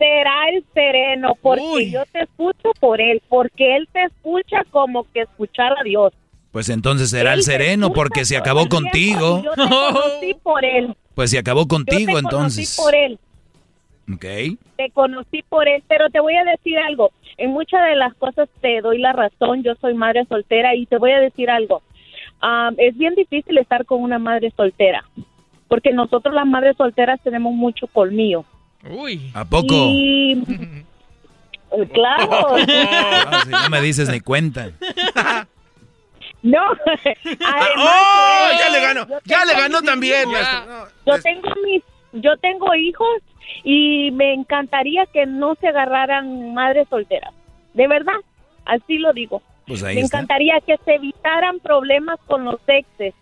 [0.00, 5.20] Será el sereno porque yo te escucho por él, porque él te escucha como que
[5.20, 6.14] escuchar a Dios.
[6.52, 9.42] Pues entonces será el Él sereno porque se acabó tiempo contigo.
[9.44, 10.96] Yo te conocí por él.
[11.14, 12.74] Pues se acabó Yo contigo te entonces.
[12.76, 13.18] conocí por él.
[14.14, 14.58] Ok.
[14.76, 17.12] te conocí por él, pero te voy a decir algo.
[17.36, 19.62] En muchas de las cosas te doy la razón.
[19.62, 21.82] Yo soy madre soltera y te voy a decir algo.
[22.40, 25.04] ah, es bien difícil estar con una madre soltera,
[25.68, 28.44] porque nosotros las madres solteras tenemos mucho colmillo.
[28.88, 29.30] Uy.
[29.34, 29.74] ¿A poco?
[29.74, 30.42] Y,
[31.92, 32.56] claro.
[32.66, 34.70] Ah, si no me dices ni cuenta.
[36.42, 36.58] No.
[37.76, 38.48] ¡Oh!
[38.58, 39.06] Ya le ganó.
[39.24, 40.26] Ya le ganó también.
[40.30, 40.88] maestro.
[41.06, 41.82] Yo tengo mis,
[42.12, 43.22] yo tengo hijos
[43.62, 47.34] y me encantaría que no se agarraran madres solteras.
[47.74, 48.16] De verdad,
[48.64, 49.42] así lo digo.
[49.66, 50.18] Pues ahí me está.
[50.18, 53.14] encantaría que se evitaran problemas con los exes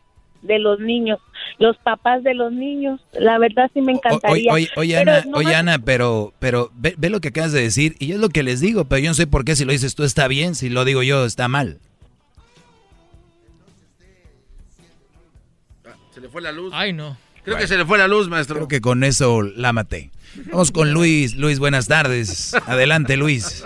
[0.42, 1.18] de los niños,
[1.58, 3.00] los papás de los niños.
[3.12, 4.52] La verdad sí me encantaría.
[4.52, 7.52] oye, oye, Pero Ana, no oye, más- Ana, pero, pero ve, ve lo que acabas
[7.52, 9.64] de decir y es lo que les digo, pero yo no sé por qué si
[9.64, 11.78] lo dices tú está bien, si lo digo yo está mal.
[16.12, 16.72] Se le fue la luz.
[16.74, 17.16] Ay, no.
[17.44, 18.56] Creo que se le fue la luz, maestro.
[18.56, 20.10] Creo que con eso la maté.
[20.50, 21.34] Vamos con Luis.
[21.36, 22.54] Luis, buenas tardes.
[22.66, 23.64] Adelante, Luis.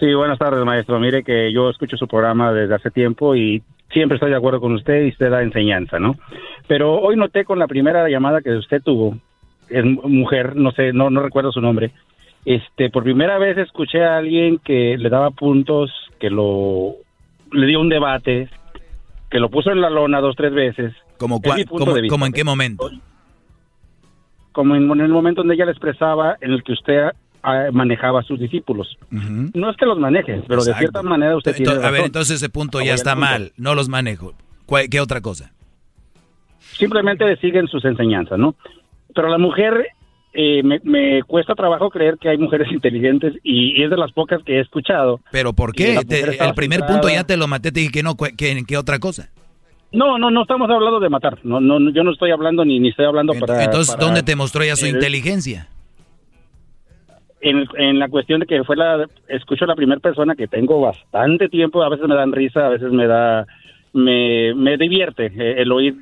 [0.00, 0.98] Sí, buenas tardes, maestro.
[0.98, 3.62] Mire que yo escucho su programa desde hace tiempo y
[3.92, 6.16] siempre estoy de acuerdo con usted y usted da enseñanza, ¿no?
[6.66, 9.16] Pero hoy noté con la primera llamada que usted tuvo,
[9.68, 11.92] es mujer, no sé, no, no recuerdo su nombre,
[12.44, 16.94] este, por primera vez escuché a alguien que le daba puntos, que lo,
[17.52, 18.48] le dio un debate,
[19.30, 20.92] que lo puso en la lona dos, tres veces.
[21.18, 22.90] ¿Como, punto como- en qué momento?
[24.52, 27.12] Como en, en el momento donde ella le expresaba en el que usted
[27.72, 28.96] manejaba a sus discípulos.
[29.10, 32.06] No es que los maneje, pero de cierta manera usted tiene Ento- a ver, razón.
[32.06, 33.26] entonces ese punto ya está punto.
[33.30, 33.52] mal.
[33.56, 34.34] No los manejo.
[34.66, 35.52] ¿Cuál- ¿Qué otra cosa?
[36.78, 38.54] Simplemente siguen sus enseñanzas, ¿no?
[39.14, 39.88] Pero la mujer,
[40.32, 44.42] eh, me, me cuesta trabajo creer que hay mujeres inteligentes y es de las pocas
[44.44, 45.20] que he escuchado.
[45.30, 46.00] ¿Pero por qué?
[46.08, 48.98] Te- el primer punto ya te lo maté, te dije que no, que, ¿qué otra
[48.98, 49.28] cosa?
[49.92, 51.38] No, no, no estamos hablando de matar.
[51.44, 53.62] No, no, no, yo no estoy hablando ni, ni estoy hablando para.
[53.64, 55.68] Entonces, para- ¿dónde te mostró ya su eh, inteligencia?
[57.44, 59.06] En, en la cuestión de que fue la.
[59.28, 62.70] Escucho a la primera persona que tengo bastante tiempo, a veces me dan risa, a
[62.70, 63.46] veces me da.
[63.94, 65.96] Me, me divierte eh, el oír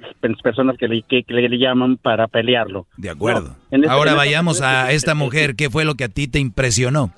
[0.45, 2.87] personas que le, que, que le llaman para pelearlo.
[2.97, 3.57] De acuerdo.
[3.73, 5.57] No, este- Ahora vayamos a esta mujer.
[5.57, 7.11] ¿Qué fue lo que a ti te impresionó?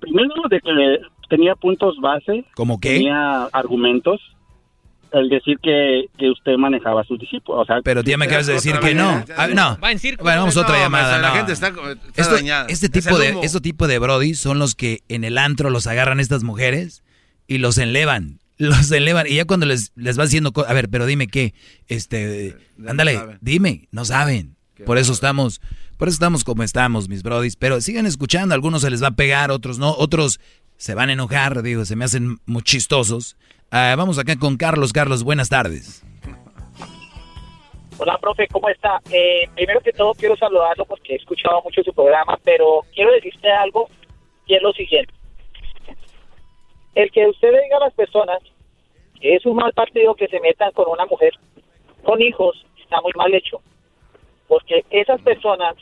[0.00, 0.98] Primero de que
[1.28, 2.44] tenía puntos base.
[2.54, 2.94] ¿Cómo qué?
[2.98, 4.20] Tenía argumentos.
[5.12, 7.62] El decir que, que usted manejaba a sus discípulos.
[7.62, 9.24] O sea, Pero ya me acabas de decir que no.
[9.36, 9.78] Ah, no.
[9.82, 10.24] Va en círculo.
[10.24, 11.18] Bueno, vamos a otra No, llamada.
[11.18, 11.34] la no.
[11.34, 12.66] gente está, está Esto- dañada.
[12.68, 15.70] este Es tipo el de este tipo de brody son los que en el antro
[15.70, 17.02] los agarran estas mujeres
[17.46, 20.88] y los enlevan, los enlevan y ya cuando les les va haciendo co- a ver,
[20.90, 21.54] pero dime qué,
[21.88, 22.56] este,
[22.86, 24.56] ándale, dime, no saben.
[24.84, 25.60] Por eso estamos,
[25.96, 29.12] por eso estamos como estamos, mis brodis, pero sigan escuchando, algunos se les va a
[29.12, 30.38] pegar, otros no, otros
[30.76, 33.36] se van a enojar, digo, se me hacen muy chistosos.
[33.70, 36.02] Ah, vamos acá con Carlos, Carlos, buenas tardes.
[37.98, 39.00] Hola, profe, ¿cómo está?
[39.10, 43.50] Eh, primero que todo quiero saludarlo porque he escuchado mucho su programa, pero quiero decirte
[43.50, 43.88] algo
[44.46, 45.12] y es lo siguiente.
[46.94, 48.38] El que usted diga a las personas
[49.20, 51.32] que es un mal partido que se metan con una mujer
[52.04, 53.60] con hijos está muy mal hecho,
[54.46, 55.74] porque esas personas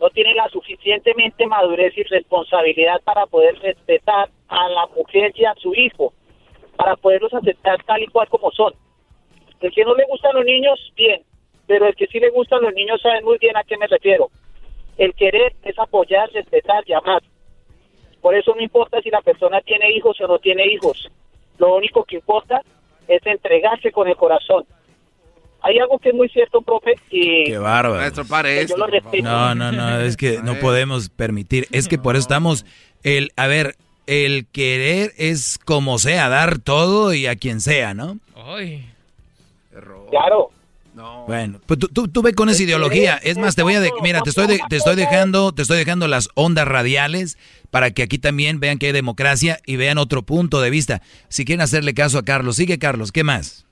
[0.00, 5.54] no tienen la suficientemente madurez y responsabilidad para poder respetar a la mujer y a
[5.54, 6.12] su hijo,
[6.76, 8.74] para poderlos aceptar tal y cual como son.
[9.60, 11.22] El que no le gustan los niños, bien,
[11.66, 14.30] pero el que sí le gustan los niños sabe muy bien a qué me refiero.
[14.96, 17.22] El querer es apoyar, respetar y amar.
[18.20, 21.10] Por eso no importa si la persona tiene hijos o no tiene hijos.
[21.58, 22.62] Lo único que importa
[23.08, 24.64] es entregarse con el corazón.
[25.62, 28.00] Hay algo que es muy cierto, profe, y Qué bárbaro.
[28.00, 28.76] Maestro, pare esto.
[28.76, 29.24] yo lo respeto.
[29.24, 31.66] No, no, no, es que no podemos permitir.
[31.70, 32.64] Es que por eso estamos,
[33.02, 33.76] el, a ver,
[34.06, 38.18] el querer es como sea, dar todo y a quien sea, ¿no?
[38.36, 38.86] Ay.
[40.10, 40.50] Claro.
[41.26, 43.16] Bueno, pues tú, tú, tú ve con esa ideología.
[43.22, 45.78] Es más, te voy a, de- mira, te estoy, de- te estoy dejando, te estoy
[45.78, 47.38] dejando las ondas radiales
[47.70, 51.00] para que aquí también vean que hay democracia y vean otro punto de vista.
[51.28, 53.64] Si quieren hacerle caso a Carlos, sigue Carlos, ¿qué más?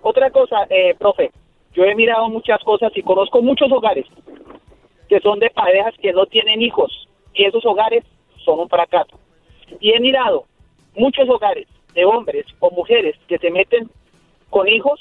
[0.00, 1.30] Otra cosa, eh, profe,
[1.74, 4.06] yo he mirado muchas cosas y conozco muchos hogares
[5.08, 6.90] que son de parejas que no tienen hijos
[7.34, 8.02] y esos hogares
[8.44, 9.18] son un fracaso.
[9.80, 10.44] Y he mirado
[10.94, 13.90] muchos hogares de hombres o mujeres que se meten
[14.50, 15.00] con hijos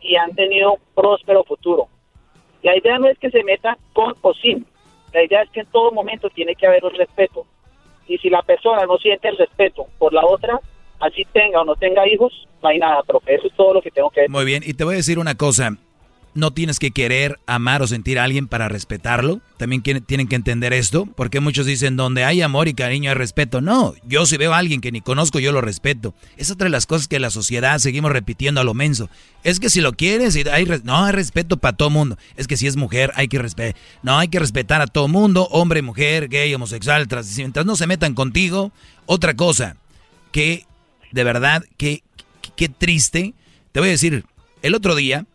[0.00, 1.88] y han tenido próspero futuro.
[2.62, 4.66] La idea no es que se metan con o sin,
[5.12, 7.46] la idea es que en todo momento tiene que haber un respeto.
[8.06, 10.60] Y si la persona no siente el respeto por la otra,
[11.00, 13.34] así tenga o no tenga hijos, no hay nada, profe.
[13.34, 14.34] Eso es todo lo que tengo que decir.
[14.34, 15.76] Muy bien, y te voy a decir una cosa.
[16.38, 19.40] No tienes que querer, amar o sentir a alguien para respetarlo.
[19.56, 23.60] También tienen que entender esto, porque muchos dicen, donde hay amor y cariño hay respeto.
[23.60, 26.14] No, yo si veo a alguien que ni conozco, yo lo respeto.
[26.36, 29.10] Es otra de las cosas que la sociedad seguimos repitiendo a lo menso.
[29.42, 32.16] Es que si lo quieres, hay no hay respeto para todo mundo.
[32.36, 33.74] Es que si es mujer, hay que respetar.
[34.04, 37.36] No, hay que respetar a todo mundo, hombre, mujer, gay, homosexual, trans.
[37.36, 38.70] Mientras no se metan contigo,
[39.06, 39.74] otra cosa.
[40.30, 40.66] que,
[41.10, 42.04] de verdad, que,
[42.54, 43.34] qué triste.
[43.72, 44.24] Te voy a decir,
[44.62, 45.26] el otro día,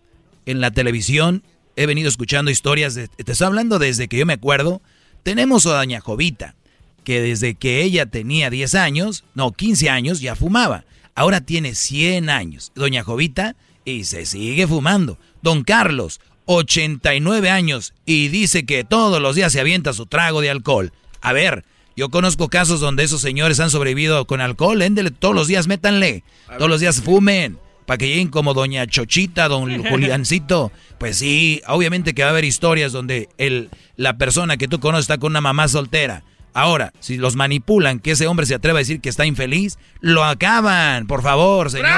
[0.45, 1.43] en la televisión,
[1.75, 4.81] he venido escuchando historias, de, te estoy hablando desde que yo me acuerdo,
[5.23, 6.55] tenemos a doña Jovita,
[7.03, 10.85] que desde que ella tenía 10 años, no, 15 años, ya fumaba.
[11.15, 13.55] Ahora tiene 100 años, doña Jovita,
[13.85, 15.17] y se sigue fumando.
[15.41, 20.49] Don Carlos, 89 años, y dice que todos los días se avienta su trago de
[20.49, 20.91] alcohol.
[21.21, 21.65] A ver,
[21.95, 26.23] yo conozco casos donde esos señores han sobrevivido con alcohol, éndele, todos los días métanle,
[26.57, 30.71] todos los días fumen, para que lleguen como doña Chochita, don Juliancito.
[30.97, 35.03] Pues sí, obviamente que va a haber historias donde el, la persona que tú conoces
[35.03, 36.23] está con una mamá soltera.
[36.53, 40.23] Ahora, si los manipulan, que ese hombre se atreva a decir que está infeliz, lo
[40.23, 41.95] acaban, por favor, señores.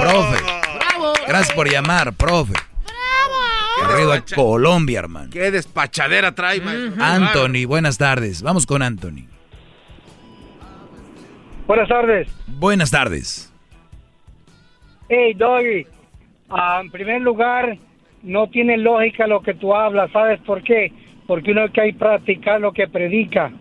[0.00, 0.42] Profe.
[1.28, 2.54] Gracias por llamar, profe.
[3.84, 5.30] Arriba a Colombia, hermano.
[5.30, 7.04] Qué despachadera trae, maestro.
[7.04, 8.42] Anthony, buenas tardes.
[8.42, 9.26] Vamos con Anthony.
[11.66, 12.28] Buenas tardes.
[12.46, 13.51] Buenas tardes.
[15.14, 15.86] Hey, Doggy.
[16.48, 17.76] Ah, en primer lugar,
[18.22, 20.10] no tiene lógica lo que tú hablas.
[20.10, 20.90] ¿Sabes por qué?
[21.26, 23.52] Porque uno hay que practicar lo que predica.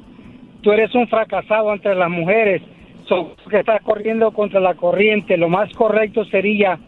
[0.62, 2.62] Tú eres un fracasado entre las mujeres.
[3.06, 5.36] So, que estás corriendo contra la corriente.
[5.36, 6.80] Lo más correcto sería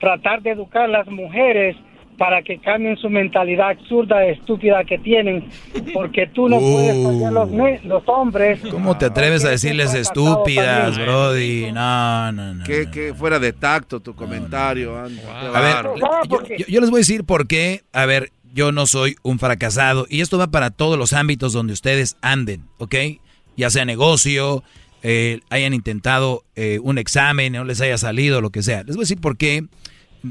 [0.00, 1.76] tratar de educar a las mujeres
[2.18, 5.48] para que cambien su mentalidad absurda, estúpida que tienen,
[5.94, 8.60] porque tú no puedes fallar los, ne- los hombres.
[8.70, 11.70] ¿Cómo te atreves a decirles estúpidas, Brody?
[11.72, 12.64] No, no, no.
[12.64, 15.14] Que, fuera de tacto tu comentario, A ver,
[15.52, 15.94] bárbaro.
[16.28, 17.82] yo, yo- yo les voy a decir por qué.
[17.92, 20.06] A ver, yo no soy un fracasado.
[20.10, 22.94] Y esto va para todos los ámbitos donde ustedes anden, ¿ok?
[23.56, 24.64] Ya sea negocio,
[25.04, 28.78] eh, hayan intentado eh, un examen, no les haya salido, lo que sea.
[28.82, 29.64] Les voy a decir por qué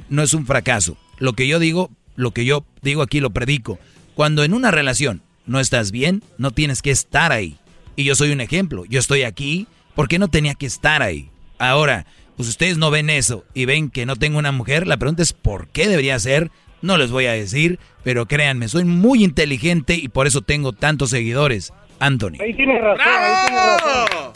[0.09, 0.97] no es un fracaso.
[1.19, 3.79] Lo que yo digo, lo que yo digo aquí lo predico.
[4.15, 7.57] Cuando en una relación no estás bien, no tienes que estar ahí.
[7.95, 8.85] Y yo soy un ejemplo.
[8.85, 11.29] Yo estoy aquí porque no tenía que estar ahí.
[11.57, 15.23] Ahora, pues ustedes no ven eso y ven que no tengo una mujer, la pregunta
[15.23, 16.51] es ¿por qué debería ser?
[16.83, 21.09] No les voy a decir, pero créanme, soy muy inteligente y por eso tengo tantos
[21.09, 21.73] seguidores.
[21.99, 22.37] Anthony.
[22.39, 24.31] Ahí tienes razón, ahí tienes razón.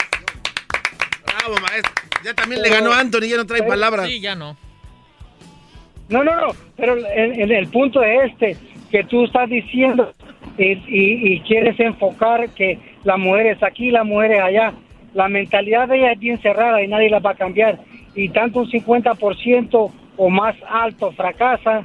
[1.24, 1.92] Bravo, maestro.
[2.24, 4.08] Ya también le ganó Anthony, ya no trae palabras.
[4.08, 4.56] Sí, ya no.
[6.12, 8.56] No, no, no, pero el, el- el punto es este,
[8.90, 10.12] que tú estás diciendo
[10.58, 14.72] y, y- y quieres enfocar que la mujer es aquí, la mujer es allá.
[15.14, 17.78] La mentalidad de ella es bien cerrada y nadie la va a cambiar.
[18.14, 21.84] Y tanto un 50% o más alto fracasa,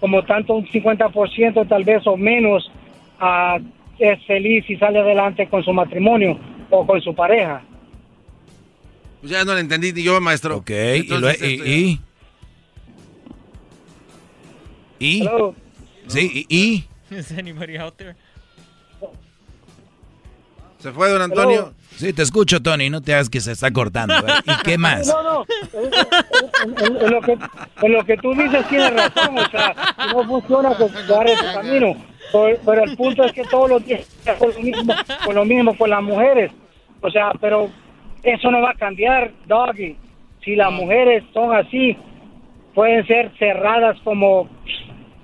[0.00, 2.70] como tanto un 50% tal vez o menos
[3.18, 3.58] ah,
[3.98, 6.38] es feliz y sale adelante con su matrimonio
[6.70, 7.62] o con su pareja.
[9.20, 10.56] Pues ya no lo entendí ni yo, maestro.
[10.56, 12.00] Ok, y, lo- y, y,
[15.00, 15.28] y-
[16.06, 16.86] sí, y, y-
[17.16, 18.14] Is anybody out there?
[20.78, 21.74] ¿Se fue, don Antonio?
[21.96, 24.14] Sí, te escucho, Tony, no te hagas que se está cortando.
[24.22, 25.06] Ver, ¿Y qué más?
[25.06, 25.44] No, no,
[25.74, 27.32] en, en- en lo que,
[27.82, 29.74] en lo que tú dices tienes razón, o sea,
[30.14, 31.94] no funciona con dar ese camino,
[32.32, 34.06] pero, pero el punto es que todos los días
[34.38, 34.94] con lo mismo,
[35.26, 36.50] con lo mismo con las mujeres,
[37.02, 37.68] o sea, pero
[38.22, 39.96] eso no va a cambiar, Doggy,
[40.42, 41.94] si las mujeres son así,
[42.74, 44.48] pueden ser cerradas como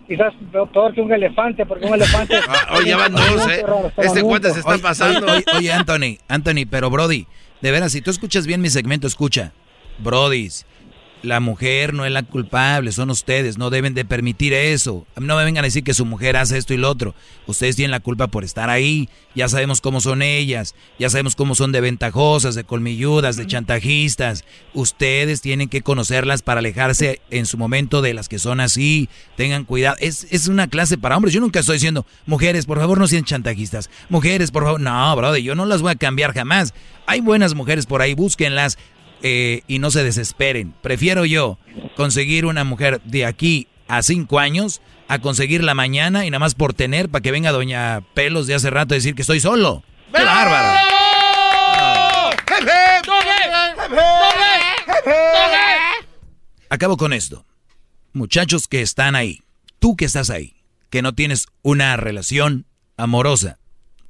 [0.07, 2.37] quizás peor que un elefante, porque un elefante...
[2.49, 3.65] Ah, oye, ya van dos, ¿eh?
[3.99, 5.27] Este cuate se está Oye, pasando.
[5.27, 7.27] Oye, oye, Anthony, Anthony, pero Brody,
[7.61, 9.53] de veras, si tú escuchas bien mi segmento, escucha.
[9.99, 10.49] Brody,
[11.27, 15.07] la mujer no es la culpable, son ustedes, no deben de permitir eso.
[15.17, 17.15] No me vengan a decir que su mujer hace esto y lo otro.
[17.47, 19.09] Ustedes tienen la culpa por estar ahí.
[19.35, 24.45] Ya sabemos cómo son ellas, ya sabemos cómo son de ventajosas, de colmilludas, de chantajistas.
[24.73, 29.09] Ustedes tienen que conocerlas para alejarse en su momento de las que son así.
[29.37, 29.97] Tengan cuidado.
[29.99, 31.35] Es, es una clase para hombres.
[31.35, 33.91] Yo nunca estoy diciendo, mujeres, por favor, no sean chantajistas.
[34.09, 34.81] Mujeres, por favor.
[34.81, 36.73] No, brother, yo no las voy a cambiar jamás.
[37.07, 38.79] Hay buenas mujeres por ahí, búsquenlas
[39.23, 40.75] eh, y no se desesperen.
[40.83, 41.59] Prefiero yo
[41.97, 46.75] conseguir una mujer de aquí a cinco años a conseguirla mañana y nada más por
[46.75, 49.85] tener para que venga doña Pelos de hace rato a decir que estoy solo.
[50.13, 50.81] ¡Qué bárbaro!
[56.69, 57.47] Acabo con esto.
[58.13, 59.43] Muchachos que están ahí,
[59.79, 60.57] tú que estás ahí,
[60.91, 62.67] que no tienes una relación
[62.97, 63.59] amorosa,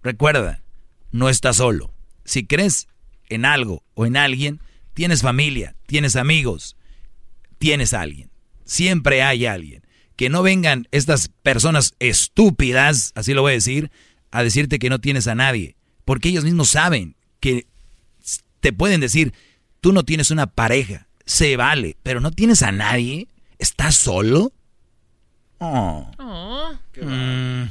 [0.02, 0.62] recuerda,
[1.10, 1.92] no estás solo.
[2.24, 2.88] Si crees
[3.28, 4.60] en algo o en alguien,
[4.96, 6.74] tienes familia, tienes amigos,
[7.58, 8.30] tienes a alguien.
[8.64, 9.82] Siempre hay alguien.
[10.16, 13.90] Que no vengan estas personas estúpidas, así lo voy a decir,
[14.30, 15.76] a decirte que no tienes a nadie.
[16.06, 17.66] Porque ellos mismos saben que
[18.60, 19.34] te pueden decir,
[19.82, 23.28] tú no tienes una pareja, se vale, pero no tienes a nadie,
[23.58, 24.54] ¿estás solo?
[25.58, 26.10] Oh.
[27.02, 27.64] Mm,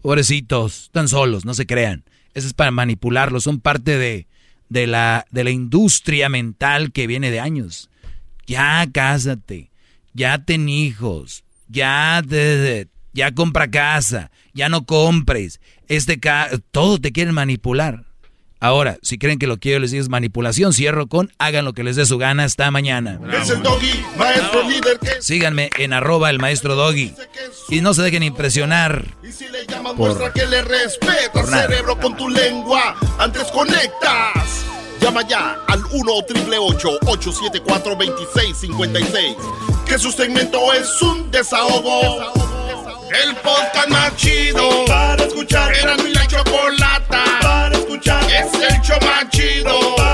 [0.00, 2.04] pobrecitos, están solos, no se crean.
[2.34, 4.28] Eso es para manipularlos, son parte de,
[4.68, 7.90] de la, de la industria mental que viene de años.
[8.46, 9.70] Ya cásate,
[10.14, 15.60] ya ten hijos, ya, te- ya compra casa, ya no compres.
[15.88, 18.05] Este ca todo te quieren manipular.
[18.66, 21.72] Ahora, si creen que lo que yo les digo es manipulación, cierro con hagan lo
[21.72, 22.42] que les dé su gana.
[22.42, 23.20] Hasta mañana.
[23.40, 27.14] Es el doggy, maestro líder que Síganme en arroba el maestro doggy.
[27.68, 29.04] Y no se dejen impresionar.
[29.68, 31.62] llama Por- muestra que le respeta por nada.
[31.68, 32.96] cerebro con tu lengua.
[33.20, 34.64] Antes conectas.
[35.00, 39.36] Llama ya al 1 874 2656
[39.86, 42.32] Que su segmento es un desahogo.
[43.24, 45.72] El podcast más chido para escuchar.
[45.72, 47.16] Era mi la chocolate
[48.04, 50.05] es el show más chido.